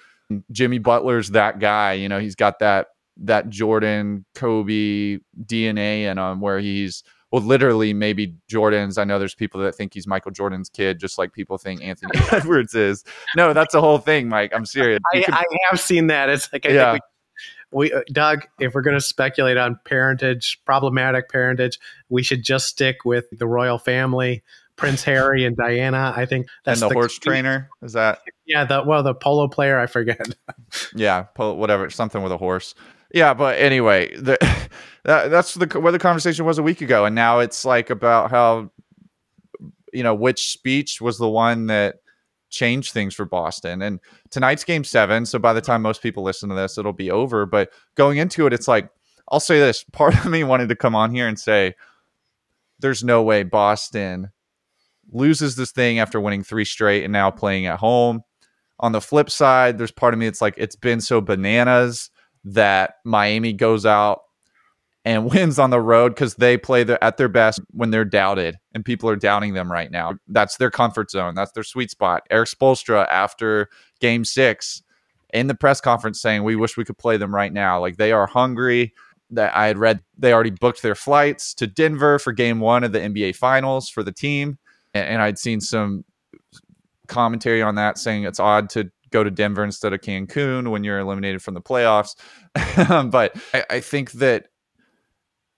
Jimmy 0.51 0.79
Butler's 0.79 1.29
that 1.29 1.59
guy. 1.59 1.93
You 1.93 2.09
know, 2.09 2.19
he's 2.19 2.35
got 2.35 2.57
that 2.59 2.87
that 3.17 3.49
Jordan 3.49 4.25
Kobe 4.33 5.19
DNA 5.45 6.09
in 6.09 6.17
him 6.17 6.41
where 6.41 6.59
he's 6.59 7.03
well, 7.31 7.41
literally 7.41 7.93
maybe 7.93 8.35
Jordan's. 8.47 8.97
I 8.97 9.03
know 9.05 9.17
there's 9.19 9.35
people 9.35 9.61
that 9.61 9.73
think 9.75 9.93
he's 9.93 10.05
Michael 10.07 10.31
Jordan's 10.31 10.69
kid, 10.69 10.99
just 10.99 11.17
like 11.17 11.33
people 11.33 11.57
think 11.57 11.81
Anthony 11.81 12.11
Edwards 12.31 12.75
is. 12.75 13.03
No, 13.35 13.53
that's 13.53 13.73
the 13.73 13.81
whole 13.81 13.97
thing, 13.99 14.27
Mike. 14.29 14.51
I'm 14.53 14.65
serious. 14.65 14.99
I, 15.13 15.21
could- 15.21 15.33
I 15.33 15.43
have 15.69 15.79
seen 15.79 16.07
that. 16.07 16.29
It's 16.29 16.51
like 16.51 16.65
I 16.65 16.69
Yeah. 16.69 16.91
think 16.93 17.03
we, 17.71 17.85
we 17.87 17.93
uh, 17.93 18.01
Doug, 18.11 18.47
if 18.59 18.73
we're 18.75 18.81
going 18.81 18.97
to 18.97 19.01
speculate 19.01 19.57
on 19.57 19.79
parentage, 19.85 20.59
problematic 20.65 21.29
parentage, 21.29 21.79
we 22.09 22.21
should 22.21 22.43
just 22.43 22.67
stick 22.67 23.05
with 23.05 23.25
the 23.31 23.47
royal 23.47 23.77
family, 23.79 24.43
Prince 24.75 25.03
Harry 25.03 25.45
and 25.45 25.55
Diana. 25.55 26.13
I 26.15 26.25
think 26.25 26.47
and 26.47 26.49
that's 26.65 26.79
the, 26.81 26.89
horse 26.89 27.17
trainer 27.17 27.69
is 27.81 27.93
that? 27.93 28.19
Yeah, 28.45 28.65
the 28.65 28.83
well, 28.85 29.03
the 29.03 29.13
polo 29.13 29.47
player, 29.47 29.79
I 29.79 29.85
forget. 29.87 30.19
Yeah, 30.95 31.23
po- 31.23 31.53
whatever, 31.53 31.89
something 31.89 32.21
with 32.23 32.31
a 32.31 32.37
horse. 32.37 32.75
Yeah, 33.13 33.33
but 33.33 33.59
anyway, 33.59 34.15
the, 34.15 34.37
that, 35.03 35.29
that's 35.29 35.55
the 35.55 35.79
where 35.79 35.91
the 35.91 35.99
conversation 35.99 36.45
was 36.45 36.57
a 36.57 36.63
week 36.63 36.81
ago, 36.81 37.05
and 37.05 37.15
now 37.15 37.39
it's 37.39 37.65
like 37.65 37.89
about 37.89 38.31
how 38.31 38.71
you 39.93 40.03
know 40.03 40.15
which 40.15 40.51
speech 40.51 41.01
was 41.01 41.17
the 41.17 41.29
one 41.29 41.67
that 41.67 41.95
changed 42.49 42.93
things 42.93 43.13
for 43.13 43.25
Boston. 43.25 43.81
And 43.81 43.99
tonight's 44.29 44.63
game 44.63 44.83
seven, 44.83 45.25
so 45.25 45.39
by 45.39 45.53
the 45.53 45.61
time 45.61 45.81
most 45.81 46.01
people 46.01 46.23
listen 46.23 46.49
to 46.49 46.55
this, 46.55 46.77
it'll 46.77 46.93
be 46.93 47.11
over. 47.11 47.45
But 47.45 47.71
going 47.95 48.17
into 48.17 48.45
it, 48.47 48.53
it's 48.53 48.67
like 48.67 48.89
I'll 49.29 49.39
say 49.39 49.59
this: 49.59 49.83
part 49.91 50.15
of 50.15 50.31
me 50.31 50.43
wanted 50.43 50.69
to 50.69 50.75
come 50.75 50.95
on 50.95 51.13
here 51.13 51.27
and 51.27 51.39
say, 51.39 51.75
"There's 52.79 53.03
no 53.03 53.23
way 53.23 53.43
Boston 53.43 54.31
loses 55.11 55.57
this 55.57 55.71
thing 55.71 55.99
after 55.99 56.21
winning 56.21 56.43
three 56.43 56.63
straight 56.63 57.03
and 57.03 57.11
now 57.11 57.31
playing 57.31 57.65
at 57.65 57.79
home." 57.79 58.21
On 58.79 58.93
the 58.93 59.01
flip 59.01 59.29
side, 59.29 59.77
there's 59.77 59.91
part 59.91 60.13
of 60.13 60.19
me 60.19 60.25
it's 60.27 60.41
like 60.41 60.55
it's 60.57 60.75
been 60.75 61.01
so 61.01 61.21
bananas 61.21 62.09
that 62.43 62.95
Miami 63.05 63.53
goes 63.53 63.85
out 63.85 64.21
and 65.05 65.25
wins 65.31 65.59
on 65.59 65.69
the 65.69 65.81
road 65.81 66.09
because 66.15 66.35
they 66.35 66.57
play 66.57 66.83
the, 66.83 67.01
at 67.03 67.17
their 67.17 67.29
best 67.29 67.59
when 67.71 67.91
they're 67.91 68.05
doubted 68.05 68.57
and 68.73 68.85
people 68.85 69.09
are 69.09 69.15
doubting 69.15 69.53
them 69.53 69.71
right 69.71 69.91
now. 69.91 70.15
That's 70.27 70.57
their 70.57 70.71
comfort 70.71 71.11
zone. 71.11 71.35
That's 71.35 71.51
their 71.51 71.63
sweet 71.63 71.91
spot. 71.91 72.23
Erik 72.29 72.49
Spoelstra 72.49 73.07
after 73.09 73.69
game 73.99 74.25
six 74.25 74.83
in 75.33 75.47
the 75.47 75.55
press 75.55 75.81
conference 75.81 76.21
saying, 76.21 76.43
We 76.43 76.55
wish 76.55 76.77
we 76.77 76.85
could 76.85 76.97
play 76.97 77.17
them 77.17 77.33
right 77.33 77.53
now. 77.53 77.79
Like 77.79 77.97
they 77.97 78.11
are 78.11 78.27
hungry. 78.27 78.93
That 79.33 79.55
I 79.55 79.67
had 79.67 79.77
read 79.77 80.01
they 80.17 80.33
already 80.33 80.49
booked 80.49 80.81
their 80.81 80.93
flights 80.93 81.53
to 81.53 81.65
Denver 81.65 82.19
for 82.19 82.33
game 82.33 82.59
one 82.59 82.83
of 82.83 82.91
the 82.91 82.99
NBA 82.99 83.37
finals 83.37 83.87
for 83.87 84.03
the 84.03 84.11
team. 84.11 84.57
And, 84.93 85.07
and 85.07 85.21
I'd 85.21 85.39
seen 85.39 85.61
some 85.61 86.03
commentary 87.07 87.61
on 87.61 87.75
that 87.75 87.97
saying 87.97 88.25
it's 88.25 88.41
odd 88.41 88.69
to 88.71 88.91
go 89.11 89.23
to 89.23 89.31
Denver 89.31 89.63
instead 89.63 89.93
of 89.93 90.01
Cancun 90.01 90.69
when 90.71 90.83
you're 90.83 90.99
eliminated 90.99 91.41
from 91.41 91.53
the 91.53 91.61
playoffs. 91.61 92.15
but 93.11 93.35
I, 93.53 93.65
I 93.69 93.79
think 93.79 94.13
that 94.13 94.47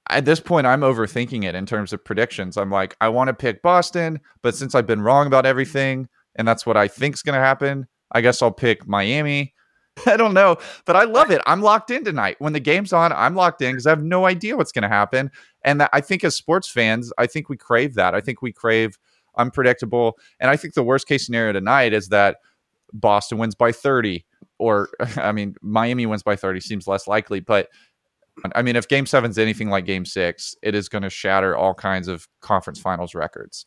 at 0.09 0.25
this 0.25 0.39
point, 0.39 0.67
I'm 0.67 0.81
overthinking 0.81 1.45
it 1.45 1.55
in 1.55 1.65
terms 1.65 1.93
of 1.93 2.03
predictions. 2.03 2.57
I'm 2.57 2.69
like, 2.69 2.95
I 2.99 3.09
want 3.09 3.29
to 3.29 3.33
pick 3.33 3.61
Boston, 3.61 4.19
but 4.41 4.55
since 4.55 4.75
I've 4.75 4.87
been 4.87 5.01
wrong 5.01 5.27
about 5.27 5.45
everything, 5.45 6.09
and 6.35 6.47
that's 6.47 6.65
what 6.65 6.75
I 6.77 6.87
think 6.87 7.15
is 7.15 7.21
going 7.21 7.35
to 7.35 7.45
happen, 7.45 7.87
I 8.11 8.21
guess 8.21 8.41
I'll 8.41 8.51
pick 8.51 8.87
Miami. 8.87 9.53
I 10.05 10.17
don't 10.17 10.33
know, 10.33 10.57
but 10.85 10.95
I 10.95 11.03
love 11.03 11.31
it. 11.31 11.41
I'm 11.45 11.61
locked 11.61 11.91
in 11.91 12.03
tonight. 12.03 12.37
When 12.39 12.53
the 12.53 12.59
game's 12.59 12.91
on, 12.91 13.13
I'm 13.13 13.35
locked 13.35 13.61
in 13.61 13.71
because 13.71 13.85
I 13.85 13.91
have 13.91 14.03
no 14.03 14.25
idea 14.25 14.57
what's 14.57 14.71
going 14.71 14.83
to 14.83 14.89
happen. 14.89 15.31
And 15.63 15.79
that, 15.81 15.89
I 15.93 16.01
think 16.01 16.23
as 16.23 16.35
sports 16.35 16.67
fans, 16.67 17.13
I 17.17 17.27
think 17.27 17.47
we 17.47 17.57
crave 17.57 17.93
that. 17.95 18.15
I 18.15 18.19
think 18.19 18.41
we 18.41 18.51
crave 18.51 18.97
unpredictable. 19.37 20.17
And 20.39 20.49
I 20.49 20.57
think 20.57 20.73
the 20.73 20.83
worst 20.83 21.07
case 21.07 21.25
scenario 21.25 21.53
tonight 21.53 21.93
is 21.93 22.09
that 22.09 22.37
Boston 22.93 23.37
wins 23.37 23.55
by 23.55 23.71
30, 23.71 24.25
or 24.59 24.89
I 25.17 25.31
mean, 25.31 25.55
Miami 25.61 26.05
wins 26.05 26.23
by 26.23 26.35
30 26.35 26.59
seems 26.61 26.87
less 26.87 27.07
likely. 27.07 27.39
But 27.39 27.69
I 28.55 28.61
mean, 28.61 28.75
if 28.75 28.87
game 28.87 29.05
seven's 29.05 29.37
anything 29.37 29.69
like 29.69 29.85
game 29.85 30.05
six, 30.05 30.55
it 30.61 30.75
is 30.75 30.89
going 30.89 31.03
to 31.03 31.09
shatter 31.09 31.55
all 31.55 31.73
kinds 31.73 32.07
of 32.07 32.27
conference 32.41 32.79
finals 32.79 33.13
records. 33.13 33.65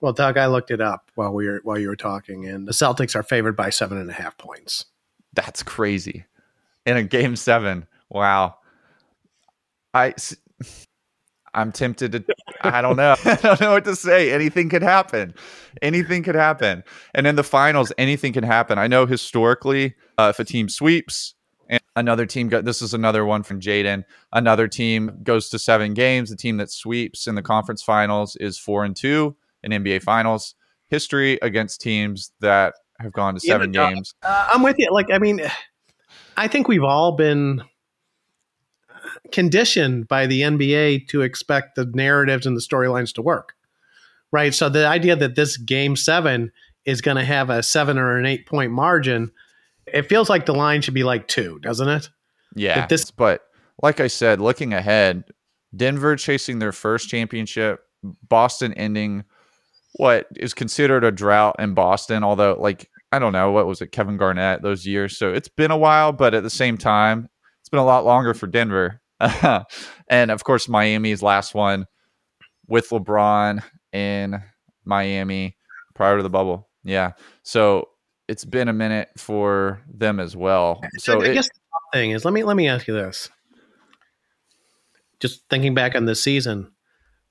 Well, 0.00 0.12
Doug, 0.12 0.36
I 0.36 0.46
looked 0.46 0.70
it 0.70 0.80
up 0.80 1.10
while 1.14 1.32
we 1.32 1.46
were 1.46 1.60
while 1.64 1.78
you 1.78 1.88
were 1.88 1.96
talking, 1.96 2.46
and 2.46 2.68
the 2.68 2.72
Celtics 2.72 3.16
are 3.16 3.22
favored 3.22 3.56
by 3.56 3.70
seven 3.70 3.98
and 3.98 4.10
a 4.10 4.12
half 4.12 4.36
points. 4.36 4.84
That's 5.32 5.62
crazy. 5.62 6.24
In 6.84 6.96
a 6.96 7.02
game 7.02 7.36
seven. 7.36 7.86
Wow. 8.10 8.56
I. 9.94 10.14
I'm 11.56 11.72
tempted 11.72 12.12
to. 12.12 12.24
I 12.60 12.82
don't 12.82 12.96
know. 12.96 13.16
I 13.24 13.34
don't 13.36 13.60
know 13.60 13.72
what 13.72 13.84
to 13.86 13.96
say. 13.96 14.30
Anything 14.30 14.68
could 14.68 14.82
happen. 14.82 15.34
Anything 15.80 16.22
could 16.22 16.34
happen. 16.34 16.84
And 17.14 17.26
in 17.26 17.34
the 17.34 17.42
finals, 17.42 17.92
anything 17.98 18.34
can 18.34 18.44
happen. 18.44 18.78
I 18.78 18.86
know 18.86 19.06
historically, 19.06 19.94
uh, 20.18 20.32
if 20.34 20.38
a 20.38 20.44
team 20.44 20.68
sweeps, 20.68 21.34
And 21.68 21.80
another 21.96 22.26
team, 22.26 22.48
go, 22.48 22.60
this 22.60 22.82
is 22.82 22.92
another 22.92 23.24
one 23.24 23.42
from 23.42 23.60
Jaden. 23.60 24.04
Another 24.32 24.68
team 24.68 25.18
goes 25.22 25.48
to 25.48 25.58
seven 25.58 25.94
games. 25.94 26.30
The 26.30 26.36
team 26.36 26.58
that 26.58 26.70
sweeps 26.70 27.26
in 27.26 27.34
the 27.34 27.42
conference 27.42 27.82
finals 27.82 28.36
is 28.36 28.58
four 28.58 28.84
and 28.84 28.94
two 28.94 29.34
in 29.62 29.72
NBA 29.72 30.02
finals. 30.02 30.54
History 30.88 31.38
against 31.42 31.80
teams 31.80 32.32
that 32.40 32.74
have 33.00 33.12
gone 33.12 33.34
to 33.34 33.40
seven 33.40 33.72
yeah, 33.72 33.90
games. 33.90 34.14
Uh, 34.22 34.50
I'm 34.52 34.62
with 34.62 34.76
you. 34.78 34.88
Like, 34.92 35.10
I 35.10 35.18
mean, 35.18 35.40
I 36.36 36.48
think 36.48 36.68
we've 36.68 36.84
all 36.84 37.12
been 37.12 37.62
conditioned 39.32 40.08
by 40.08 40.26
the 40.26 40.42
NBA 40.42 41.08
to 41.08 41.22
expect 41.22 41.76
the 41.76 41.84
narratives 41.94 42.46
and 42.46 42.56
the 42.56 42.60
storylines 42.60 43.12
to 43.14 43.22
work. 43.22 43.54
Right. 44.32 44.54
So 44.54 44.68
the 44.68 44.86
idea 44.86 45.16
that 45.16 45.36
this 45.36 45.56
game 45.56 45.96
seven 45.96 46.52
is 46.84 47.00
going 47.00 47.16
to 47.16 47.24
have 47.24 47.50
a 47.50 47.62
seven 47.62 47.98
or 47.98 48.16
an 48.18 48.26
eight 48.26 48.46
point 48.46 48.72
margin, 48.72 49.30
it 49.86 50.02
feels 50.02 50.28
like 50.28 50.46
the 50.46 50.54
line 50.54 50.82
should 50.82 50.94
be 50.94 51.04
like 51.04 51.28
two, 51.28 51.58
doesn't 51.60 51.88
it? 51.88 52.10
Yeah. 52.54 52.86
this, 52.86 53.10
but 53.10 53.42
like 53.82 54.00
I 54.00 54.06
said, 54.06 54.40
looking 54.40 54.72
ahead, 54.72 55.24
Denver 55.74 56.16
chasing 56.16 56.58
their 56.58 56.72
first 56.72 57.08
championship, 57.08 57.80
Boston 58.28 58.72
ending 58.74 59.24
what 59.94 60.26
is 60.36 60.54
considered 60.54 61.04
a 61.04 61.10
drought 61.10 61.56
in 61.58 61.74
Boston, 61.74 62.22
although 62.22 62.56
like 62.58 62.90
I 63.12 63.18
don't 63.18 63.32
know, 63.32 63.52
what 63.52 63.66
was 63.66 63.80
it, 63.80 63.92
Kevin 63.92 64.16
Garnett 64.16 64.62
those 64.62 64.86
years. 64.86 65.16
So 65.16 65.32
it's 65.32 65.48
been 65.48 65.70
a 65.70 65.76
while, 65.76 66.12
but 66.12 66.34
at 66.34 66.42
the 66.42 66.50
same 66.50 66.76
time, 66.76 67.28
it's 67.60 67.68
been 67.68 67.80
a 67.80 67.84
lot 67.84 68.04
longer 68.04 68.34
for 68.34 68.46
Denver. 68.46 69.00
and 70.08 70.30
of 70.30 70.44
course, 70.44 70.68
Miami's 70.68 71.22
last 71.22 71.54
one 71.54 71.86
with 72.68 72.88
LeBron 72.90 73.62
in 73.92 74.42
Miami 74.84 75.56
prior 75.94 76.16
to 76.16 76.22
the 76.22 76.30
bubble. 76.30 76.68
Yeah. 76.84 77.12
So 77.42 77.88
it's 78.28 78.44
been 78.44 78.68
a 78.68 78.72
minute 78.72 79.08
for 79.16 79.82
them 79.92 80.20
as 80.20 80.36
well. 80.36 80.80
So 80.98 81.22
I, 81.22 81.32
guess 81.32 81.48
the 81.48 81.98
thing 81.98 82.10
is, 82.10 82.24
let 82.24 82.34
me 82.34 82.44
let 82.44 82.56
me 82.56 82.68
ask 82.68 82.86
you 82.86 82.94
this. 82.94 83.30
Just 85.20 85.48
thinking 85.48 85.74
back 85.74 85.94
on 85.94 86.04
this 86.04 86.22
season, 86.22 86.72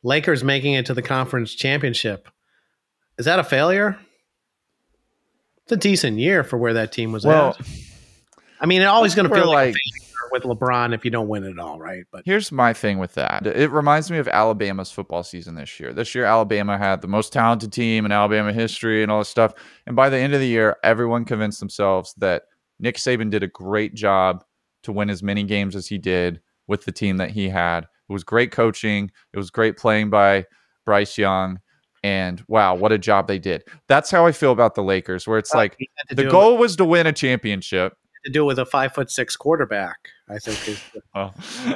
Lakers 0.04 0.44
making 0.44 0.74
it 0.74 0.88
to 0.88 0.94
the 0.94 1.02
conference 1.02 1.54
championship. 1.54 2.28
Is 3.18 3.26
that 3.26 3.40
a 3.40 3.44
failure? 3.44 3.98
It's 5.64 5.72
a 5.72 5.78
decent 5.78 6.18
year 6.20 6.44
for 6.44 6.58
where 6.58 6.74
that 6.76 6.92
team 6.92 7.12
was 7.12 7.26
well, 7.26 7.56
at. 7.60 7.68
I 8.60 8.66
mean, 8.66 8.82
it's 8.82 8.90
always 8.90 9.16
going 9.16 9.30
to 9.30 9.34
feel 9.34 9.48
like, 9.48 9.74
like 9.74 10.05
with 10.36 10.44
LeBron 10.44 10.94
if 10.94 11.06
you 11.06 11.12
don't 11.12 11.28
win 11.28 11.44
it 11.44 11.58
all, 11.60 11.80
right? 11.80 12.04
But 12.12 12.24
here's 12.26 12.52
my 12.52 12.74
thing 12.74 13.00
with 13.00 13.14
that. 13.16 13.46
It 13.48 13.72
reminds 13.72 14.12
me 14.12 14.18
of 14.18 14.28
Alabama's 14.28 14.92
football 14.92 15.24
season 15.24 15.56
this 15.56 15.80
year. 15.80 15.94
This 15.94 16.14
year, 16.14 16.26
Alabama 16.26 16.78
had 16.78 17.02
the 17.02 17.08
most 17.08 17.32
talented 17.32 17.72
team 17.72 18.06
in 18.06 18.12
Alabama 18.12 18.52
history 18.52 19.02
and 19.02 19.12
all 19.12 19.20
this 19.20 19.30
stuff. 19.30 19.54
And 19.88 19.96
by 19.96 20.10
the 20.10 20.18
end 20.18 20.34
of 20.34 20.40
the 20.40 20.48
year, 20.48 20.78
everyone 20.84 21.26
convinced 21.26 21.60
themselves 21.60 22.14
that 22.18 22.44
Nick 22.80 22.98
Saban 22.98 23.30
did 23.30 23.44
a 23.44 23.48
great 23.48 23.94
job 23.94 24.44
to 24.84 24.92
win 24.92 25.10
as 25.10 25.24
many 25.24 25.44
games 25.44 25.76
as 25.76 25.88
he 25.88 25.98
did 25.98 26.42
with 26.68 26.86
the 26.86 26.92
team 26.92 27.18
that 27.18 27.32
he 27.32 27.50
had. 27.50 27.86
It 27.86 28.14
was 28.14 28.24
great 28.24 28.52
coaching. 28.52 29.12
It 29.34 29.38
was 29.38 29.50
great 29.50 29.78
playing 29.78 30.10
by 30.10 30.46
Bryce 30.86 31.18
Young. 31.18 31.60
And 32.04 32.44
wow, 32.48 32.76
what 32.76 32.92
a 32.92 33.00
job 33.00 33.28
they 33.28 33.40
did. 33.40 33.64
That's 33.88 34.12
how 34.12 34.28
I 34.28 34.32
feel 34.32 34.52
about 34.52 34.76
the 34.76 34.84
Lakers, 34.84 35.28
where 35.28 35.40
it's 35.40 35.56
like 35.56 35.76
the 36.12 36.26
goal 36.26 36.58
was 36.58 36.76
to 36.76 36.86
win 36.86 37.08
a 37.08 37.14
championship 37.14 37.94
to 38.26 38.32
do 38.32 38.46
with 38.46 38.60
a 38.60 38.66
five 38.66 38.94
foot 38.94 39.10
six 39.10 39.36
quarterback. 39.36 40.10
I 40.30 40.40
think 40.40 40.68
is 40.68 40.82
well, 41.16 41.34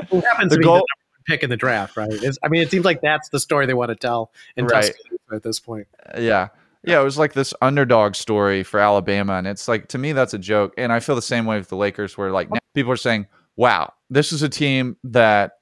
who 0.10 0.22
happens 0.22 0.50
the 0.50 0.56
to 0.56 0.60
be 0.60 0.63
goal- 0.63 0.79
the 0.79 0.86
pick 1.25 1.44
in 1.44 1.50
the 1.50 1.58
draft, 1.58 1.96
right? 1.96 2.12
It's, 2.12 2.38
I 2.44 2.48
mean, 2.50 2.62
it 2.62 2.72
seems 2.72 2.86
like 2.86 3.01
that's 3.01 3.29
the 3.29 3.39
story 3.39 3.65
they 3.65 3.74
want 3.74 3.89
to 3.89 3.96
tell 3.96 4.32
in 4.58 4.65
right. 4.65 4.91
at 5.32 5.44
this 5.44 5.60
point. 5.60 5.88
Uh, 6.13 6.20
yeah. 6.20 6.50
Yeah, 6.84 7.01
it 7.01 7.03
was 7.03 7.18
like 7.18 7.34
this 7.34 7.53
underdog 7.62 8.15
story 8.15 8.63
for 8.63 8.79
Alabama. 8.79 9.34
And 9.34 9.46
it's 9.46 9.68
like, 9.68 9.89
to 9.89 9.98
me, 9.98 10.13
that's 10.13 10.34
a 10.34 10.39
joke. 10.39 10.74
And 10.77 10.94
I 10.94 11.01
feel 11.01 11.15
the 11.15 11.22
same 11.22 11.46
way 11.46 11.58
with 11.58 11.68
the 11.68 11.75
Lakers, 11.75 12.18
where 12.18 12.32
like 12.32 12.50
people 12.74 12.91
are 12.91 12.98
saying, 12.98 13.27
wow, 13.58 13.91
this 14.10 14.32
is 14.32 14.44
a 14.44 14.50
team 14.50 14.96
that 15.03 15.53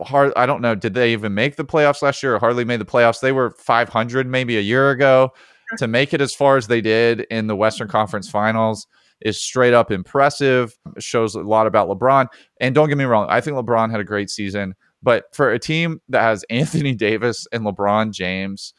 hard 0.00 0.32
I 0.36 0.46
don't 0.46 0.62
know, 0.62 0.74
did 0.74 0.94
they 0.94 1.12
even 1.12 1.34
make 1.34 1.56
the 1.56 1.64
playoffs 1.64 2.02
last 2.02 2.22
year 2.22 2.36
or 2.36 2.38
hardly 2.38 2.64
made 2.64 2.80
the 2.80 2.86
playoffs? 2.86 3.20
They 3.20 3.32
were 3.32 3.50
500 3.50 4.28
maybe 4.28 4.56
a 4.56 4.62
year 4.62 4.90
ago. 4.90 5.32
To 5.78 5.86
make 5.86 6.12
it 6.12 6.20
as 6.20 6.34
far 6.34 6.56
as 6.56 6.66
they 6.66 6.80
did 6.80 7.20
in 7.30 7.46
the 7.46 7.54
Western 7.54 7.86
Conference 7.86 8.28
Finals 8.28 8.88
is 9.20 9.40
straight 9.40 9.74
up 9.74 9.90
impressive. 9.90 10.76
shows 10.98 11.34
a 11.34 11.40
lot 11.40 11.66
about 11.66 11.88
LeBron. 11.88 12.26
And 12.60 12.74
don't 12.74 12.88
get 12.88 12.98
me 12.98 13.04
wrong, 13.04 13.26
I 13.28 13.40
think 13.40 13.56
LeBron 13.56 13.90
had 13.90 14.00
a 14.00 14.04
great 14.04 14.30
season. 14.30 14.74
But 15.02 15.24
for 15.32 15.50
a 15.50 15.58
team 15.58 16.00
that 16.08 16.22
has 16.22 16.44
Anthony 16.50 16.94
Davis 16.94 17.46
and 17.52 17.64
LeBron 17.64 18.12
James 18.12 18.74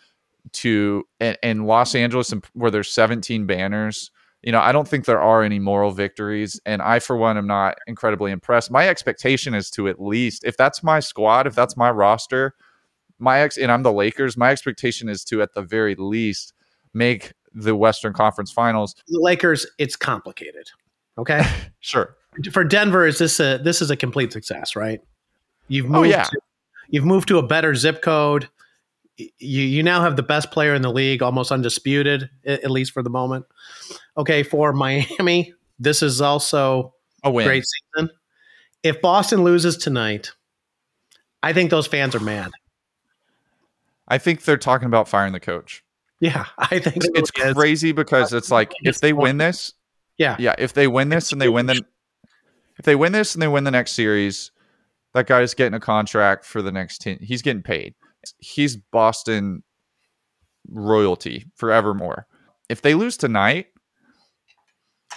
to 0.54 1.04
in 1.44 1.66
Los 1.66 1.94
Angeles 1.94 2.32
and 2.32 2.44
where 2.54 2.72
there's 2.72 2.92
17 2.92 3.46
banners, 3.46 4.12
you 4.42 4.52
know, 4.52 4.60
I 4.60 4.72
don't 4.72 4.88
think 4.88 5.06
there 5.06 5.22
are 5.22 5.44
any 5.44 5.60
moral 5.60 5.92
victories. 5.92 6.60
And 6.66 6.82
I, 6.82 7.00
for 7.00 7.16
one, 7.16 7.38
am 7.38 7.46
not 7.46 7.78
incredibly 7.86 8.32
impressed. 8.32 8.72
My 8.72 8.88
expectation 8.88 9.54
is 9.54 9.70
to 9.72 9.88
at 9.88 10.02
least, 10.02 10.44
if 10.44 10.58
that's 10.58 10.82
my 10.82 11.00
squad, 11.00 11.46
if 11.46 11.54
that's 11.54 11.78
my 11.78 11.92
roster, 11.92 12.56
my 13.20 13.42
ex, 13.42 13.58
and 13.58 13.72
I'm 13.72 13.84
the 13.84 13.94
Lakers, 13.94 14.36
my 14.36 14.50
expectation 14.50 15.10
is 15.10 15.24
to 15.26 15.44
at 15.44 15.54
the 15.54 15.62
very 15.62 15.94
least 15.94 16.54
make 16.94 17.34
the 17.54 17.76
Western 17.76 18.14
Conference 18.14 18.52
Finals. 18.52 18.96
The 19.08 19.20
Lakers, 19.20 19.66
it's 19.78 19.96
complicated. 19.96 20.70
Okay, 21.18 21.44
sure. 21.80 22.16
For 22.52 22.64
Denver, 22.64 23.06
is 23.06 23.18
this 23.18 23.40
a 23.40 23.60
this 23.62 23.82
is 23.82 23.92
a 23.92 23.98
complete 23.98 24.32
success, 24.32 24.76
right? 24.76 25.02
You've 25.68 25.88
oh, 25.88 25.90
moved. 25.90 26.08
Oh, 26.08 26.10
yeah. 26.10 26.24
to, 26.24 26.40
you've 26.90 27.06
moved 27.06 27.28
to 27.30 27.38
a 27.38 27.46
better 27.46 27.76
zip 27.76 28.02
code. 28.02 28.48
You 29.18 29.28
you 29.62 29.84
now 29.84 30.02
have 30.02 30.16
the 30.16 30.24
best 30.24 30.52
player 30.52 30.74
in 30.74 30.82
the 30.82 30.92
league, 30.92 31.22
almost 31.22 31.52
undisputed, 31.52 32.30
at 32.46 32.72
least 32.72 32.92
for 32.92 33.04
the 33.04 33.10
moment. 33.10 33.46
Okay, 34.18 34.44
for 34.44 34.74
Miami, 34.74 35.54
this 35.80 36.02
is 36.02 36.22
also 36.22 36.94
a 37.24 37.30
win. 37.30 37.46
great 37.46 37.66
season. 37.66 38.10
If 38.84 39.02
Boston 39.02 39.44
loses 39.44 39.78
tonight, 39.78 40.32
I 41.44 41.54
think 41.54 41.70
those 41.70 41.88
fans 41.88 42.16
are 42.16 42.20
mad. 42.20 42.52
I 44.08 44.18
think 44.18 44.44
they're 44.44 44.58
talking 44.58 44.88
about 44.88 45.08
firing 45.08 45.34
the 45.34 45.40
coach. 45.40 45.84
Yeah, 46.22 46.46
I 46.58 46.80
think 46.80 47.04
it's, 47.16 47.32
crazy 47.32 47.92
because 47.92 48.32
it's 48.32 48.50
like 48.50 48.72
if 48.84 49.02
they 49.02 49.12
win 49.12 49.38
this, 49.38 49.74
yeah, 50.18 50.38
yeah, 50.40 50.56
if 50.58 50.72
they 50.72 50.88
win 50.88 51.10
this 51.10 51.34
and 51.34 51.42
they 51.42 51.50
win 51.50 51.66
the, 51.66 51.84
if 52.80 52.86
they 52.86 52.96
win 52.96 53.12
this 53.12 53.36
and 53.36 53.42
they 53.42 53.48
win 53.50 53.66
the 53.66 53.72
next 53.72 53.92
series, 53.92 54.52
that 55.14 55.28
guy's 55.28 55.54
getting 55.54 55.74
a 55.74 55.80
contract 55.80 56.46
for 56.46 56.62
the 56.62 56.72
next 56.72 57.00
ten. 57.00 57.18
He's 57.20 57.42
getting 57.42 57.64
paid. 57.64 57.96
He's 58.38 58.78
Boston 58.78 59.64
royalty 60.70 61.48
forevermore. 61.56 62.28
If 62.70 62.84
they 62.84 62.94
lose 62.94 63.18
tonight, 63.18 63.68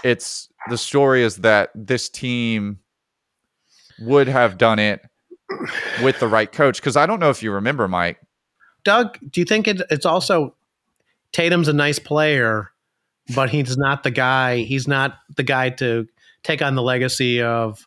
it's 0.03 0.49
the 0.71 0.79
story 0.79 1.23
is 1.23 1.37
that 1.37 1.71
this 1.75 2.09
team 2.09 2.81
would 4.01 4.27
have 4.27 4.57
done 4.57 4.79
it 4.79 5.03
with 6.03 6.19
the 6.19 6.29
right 6.29 6.51
coach. 6.51 6.81
Because 6.81 6.97
I 6.97 7.05
don't 7.05 7.21
know 7.21 7.31
if 7.31 7.43
you 7.43 7.53
remember, 7.53 7.87
Mike. 7.89 8.19
Doug, 8.85 9.19
do 9.31 9.41
you 9.41 9.45
think 9.45 9.69
it, 9.69 9.83
it's 9.91 10.07
also 10.07 10.55
Tatum's 11.35 11.69
a 11.69 11.73
nice 11.73 11.99
player, 11.99 12.71
but 13.35 13.51
he's 13.51 13.77
not 13.77 14.05
the 14.05 14.11
guy. 14.11 14.59
He's 14.59 14.89
not 14.89 15.19
the 15.37 15.43
guy 15.43 15.71
to 15.71 16.07
take 16.45 16.63
on 16.63 16.77
the 16.77 16.83
legacy 16.83 17.43
of 17.43 17.87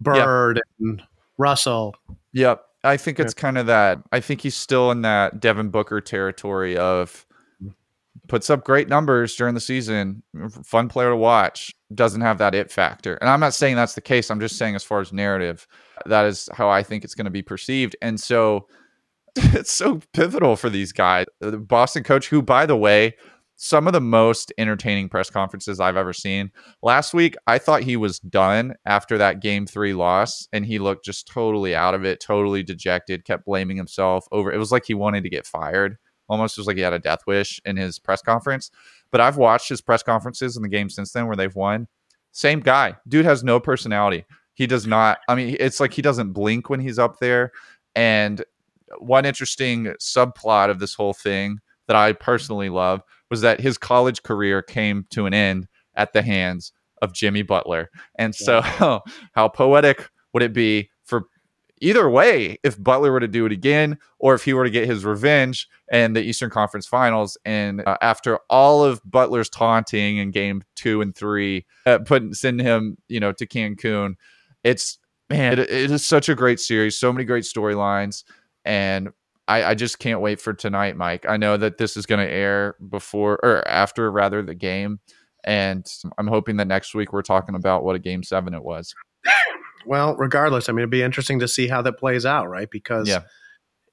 Bird 0.00 0.56
yep. 0.56 0.64
and 0.80 1.02
Russell. 1.38 1.94
Yep. 2.32 2.62
I 2.84 2.96
think 2.96 3.18
it's 3.18 3.34
kind 3.34 3.56
of 3.56 3.66
that. 3.66 4.00
I 4.12 4.20
think 4.20 4.40
he's 4.40 4.56
still 4.56 4.90
in 4.90 5.02
that 5.02 5.40
Devin 5.40 5.70
Booker 5.70 6.00
territory 6.00 6.76
of 6.76 7.24
puts 8.28 8.50
up 8.50 8.64
great 8.64 8.88
numbers 8.88 9.34
during 9.36 9.54
the 9.54 9.60
season, 9.60 10.22
fun 10.64 10.88
player 10.88 11.10
to 11.10 11.16
watch, 11.16 11.74
doesn't 11.94 12.20
have 12.20 12.38
that 12.38 12.54
it 12.54 12.70
factor. 12.70 13.14
And 13.14 13.30
I'm 13.30 13.40
not 13.40 13.54
saying 13.54 13.76
that's 13.76 13.94
the 13.94 14.00
case. 14.00 14.30
I'm 14.30 14.40
just 14.40 14.56
saying, 14.56 14.74
as 14.74 14.84
far 14.84 15.00
as 15.00 15.12
narrative, 15.12 15.66
that 16.06 16.26
is 16.26 16.48
how 16.52 16.68
I 16.68 16.82
think 16.82 17.04
it's 17.04 17.14
going 17.14 17.24
to 17.24 17.30
be 17.30 17.42
perceived. 17.42 17.96
And 18.02 18.20
so 18.20 18.68
it's 19.54 19.72
so 19.72 20.00
pivotal 20.12 20.56
for 20.56 20.70
these 20.70 20.92
guys. 20.92 21.26
Uh, 21.42 21.50
the 21.50 21.58
Boston 21.58 22.04
coach, 22.04 22.28
who, 22.28 22.42
by 22.42 22.66
the 22.66 22.76
way, 22.76 23.14
some 23.56 23.88
of 23.88 23.92
the 23.92 24.00
most 24.00 24.52
entertaining 24.56 25.08
press 25.08 25.30
conferences 25.30 25.80
I've 25.80 25.96
ever 25.96 26.12
seen. 26.12 26.52
Last 26.80 27.12
week, 27.12 27.34
I 27.48 27.58
thought 27.58 27.82
he 27.82 27.96
was 27.96 28.20
done 28.20 28.74
after 28.86 29.18
that 29.18 29.40
game 29.40 29.66
three 29.66 29.94
loss, 29.94 30.46
and 30.52 30.64
he 30.64 30.78
looked 30.78 31.04
just 31.04 31.26
totally 31.26 31.74
out 31.74 31.94
of 31.94 32.04
it, 32.04 32.20
totally 32.20 32.62
dejected, 32.62 33.24
kept 33.24 33.44
blaming 33.44 33.76
himself 33.76 34.26
over 34.30 34.52
it 34.52 34.58
was 34.58 34.70
like 34.70 34.84
he 34.86 34.94
wanted 34.94 35.24
to 35.24 35.30
get 35.30 35.44
fired. 35.44 35.96
Almost 36.28 36.56
was 36.56 36.66
like 36.66 36.76
he 36.76 36.82
had 36.82 36.92
a 36.92 36.98
death 36.98 37.20
wish 37.26 37.60
in 37.64 37.76
his 37.76 37.98
press 37.98 38.22
conference. 38.22 38.70
But 39.10 39.20
I've 39.20 39.38
watched 39.38 39.68
his 39.68 39.80
press 39.80 40.02
conferences 40.02 40.56
in 40.56 40.62
the 40.62 40.68
game 40.68 40.90
since 40.90 41.12
then 41.12 41.26
where 41.26 41.36
they've 41.36 41.54
won. 41.54 41.88
Same 42.32 42.60
guy. 42.60 42.96
Dude 43.08 43.24
has 43.24 43.42
no 43.42 43.58
personality. 43.58 44.24
He 44.54 44.66
does 44.66 44.86
not, 44.86 45.18
I 45.28 45.34
mean, 45.34 45.56
it's 45.58 45.80
like 45.80 45.94
he 45.94 46.02
doesn't 46.02 46.32
blink 46.32 46.68
when 46.68 46.80
he's 46.80 46.98
up 46.98 47.18
there. 47.18 47.52
And 47.94 48.44
one 48.98 49.24
interesting 49.24 49.86
subplot 50.00 50.70
of 50.70 50.78
this 50.78 50.94
whole 50.94 51.14
thing 51.14 51.58
that 51.86 51.96
I 51.96 52.12
personally 52.12 52.68
love 52.68 53.02
was 53.30 53.40
that 53.42 53.60
his 53.60 53.78
college 53.78 54.22
career 54.22 54.62
came 54.62 55.06
to 55.10 55.26
an 55.26 55.34
end 55.34 55.68
at 55.94 56.12
the 56.12 56.22
hands 56.22 56.72
of 57.02 57.12
Jimmy 57.12 57.42
Butler. 57.42 57.90
And 58.16 58.34
so, 58.34 58.60
how 59.32 59.48
poetic 59.48 60.08
would 60.32 60.42
it 60.42 60.52
be 60.52 60.90
for 61.04 61.24
either 61.80 62.08
way, 62.08 62.58
if 62.62 62.82
Butler 62.82 63.12
were 63.12 63.20
to 63.20 63.28
do 63.28 63.46
it 63.46 63.52
again, 63.52 63.98
or 64.18 64.34
if 64.34 64.44
he 64.44 64.52
were 64.52 64.64
to 64.64 64.70
get 64.70 64.88
his 64.88 65.04
revenge 65.04 65.68
in 65.90 66.12
the 66.12 66.22
Eastern 66.22 66.50
Conference 66.50 66.86
Finals, 66.86 67.36
and 67.44 67.86
uh, 67.86 67.96
after 68.00 68.38
all 68.50 68.84
of 68.84 69.00
Butler's 69.04 69.48
taunting 69.48 70.18
in 70.18 70.30
Game 70.30 70.62
Two 70.74 71.00
and 71.00 71.14
Three, 71.14 71.66
uh, 71.86 71.98
putting 71.98 72.34
sending 72.34 72.66
him, 72.66 72.96
you 73.08 73.20
know, 73.20 73.32
to 73.32 73.46
Cancun, 73.46 74.14
it's 74.64 74.98
man, 75.30 75.54
it, 75.54 75.70
it 75.70 75.90
is 75.90 76.04
such 76.04 76.28
a 76.28 76.34
great 76.34 76.60
series, 76.60 76.98
so 76.98 77.12
many 77.12 77.24
great 77.24 77.44
storylines, 77.44 78.24
and 78.64 79.10
I, 79.46 79.64
I 79.64 79.74
just 79.74 79.98
can't 79.98 80.20
wait 80.20 80.40
for 80.40 80.52
tonight, 80.52 80.96
Mike. 80.96 81.24
I 81.26 81.36
know 81.38 81.56
that 81.56 81.78
this 81.78 81.96
is 81.96 82.04
going 82.06 82.26
to 82.26 82.32
air 82.32 82.76
before 82.90 83.34
or 83.42 83.66
after, 83.66 84.10
rather, 84.12 84.42
the 84.42 84.54
game. 84.54 85.00
And 85.44 85.86
I'm 86.18 86.26
hoping 86.26 86.56
that 86.58 86.66
next 86.66 86.94
week 86.94 87.12
we're 87.12 87.22
talking 87.22 87.54
about 87.54 87.82
what 87.84 87.96
a 87.96 87.98
game 87.98 88.22
seven 88.22 88.52
it 88.52 88.62
was. 88.62 88.94
Well, 89.86 90.16
regardless, 90.16 90.68
I 90.68 90.72
mean, 90.72 90.80
it'd 90.80 90.90
be 90.90 91.02
interesting 91.02 91.38
to 91.38 91.48
see 91.48 91.66
how 91.68 91.80
that 91.82 91.98
plays 91.98 92.26
out, 92.26 92.48
right? 92.50 92.68
Because 92.70 93.08
Yeah. 93.08 93.22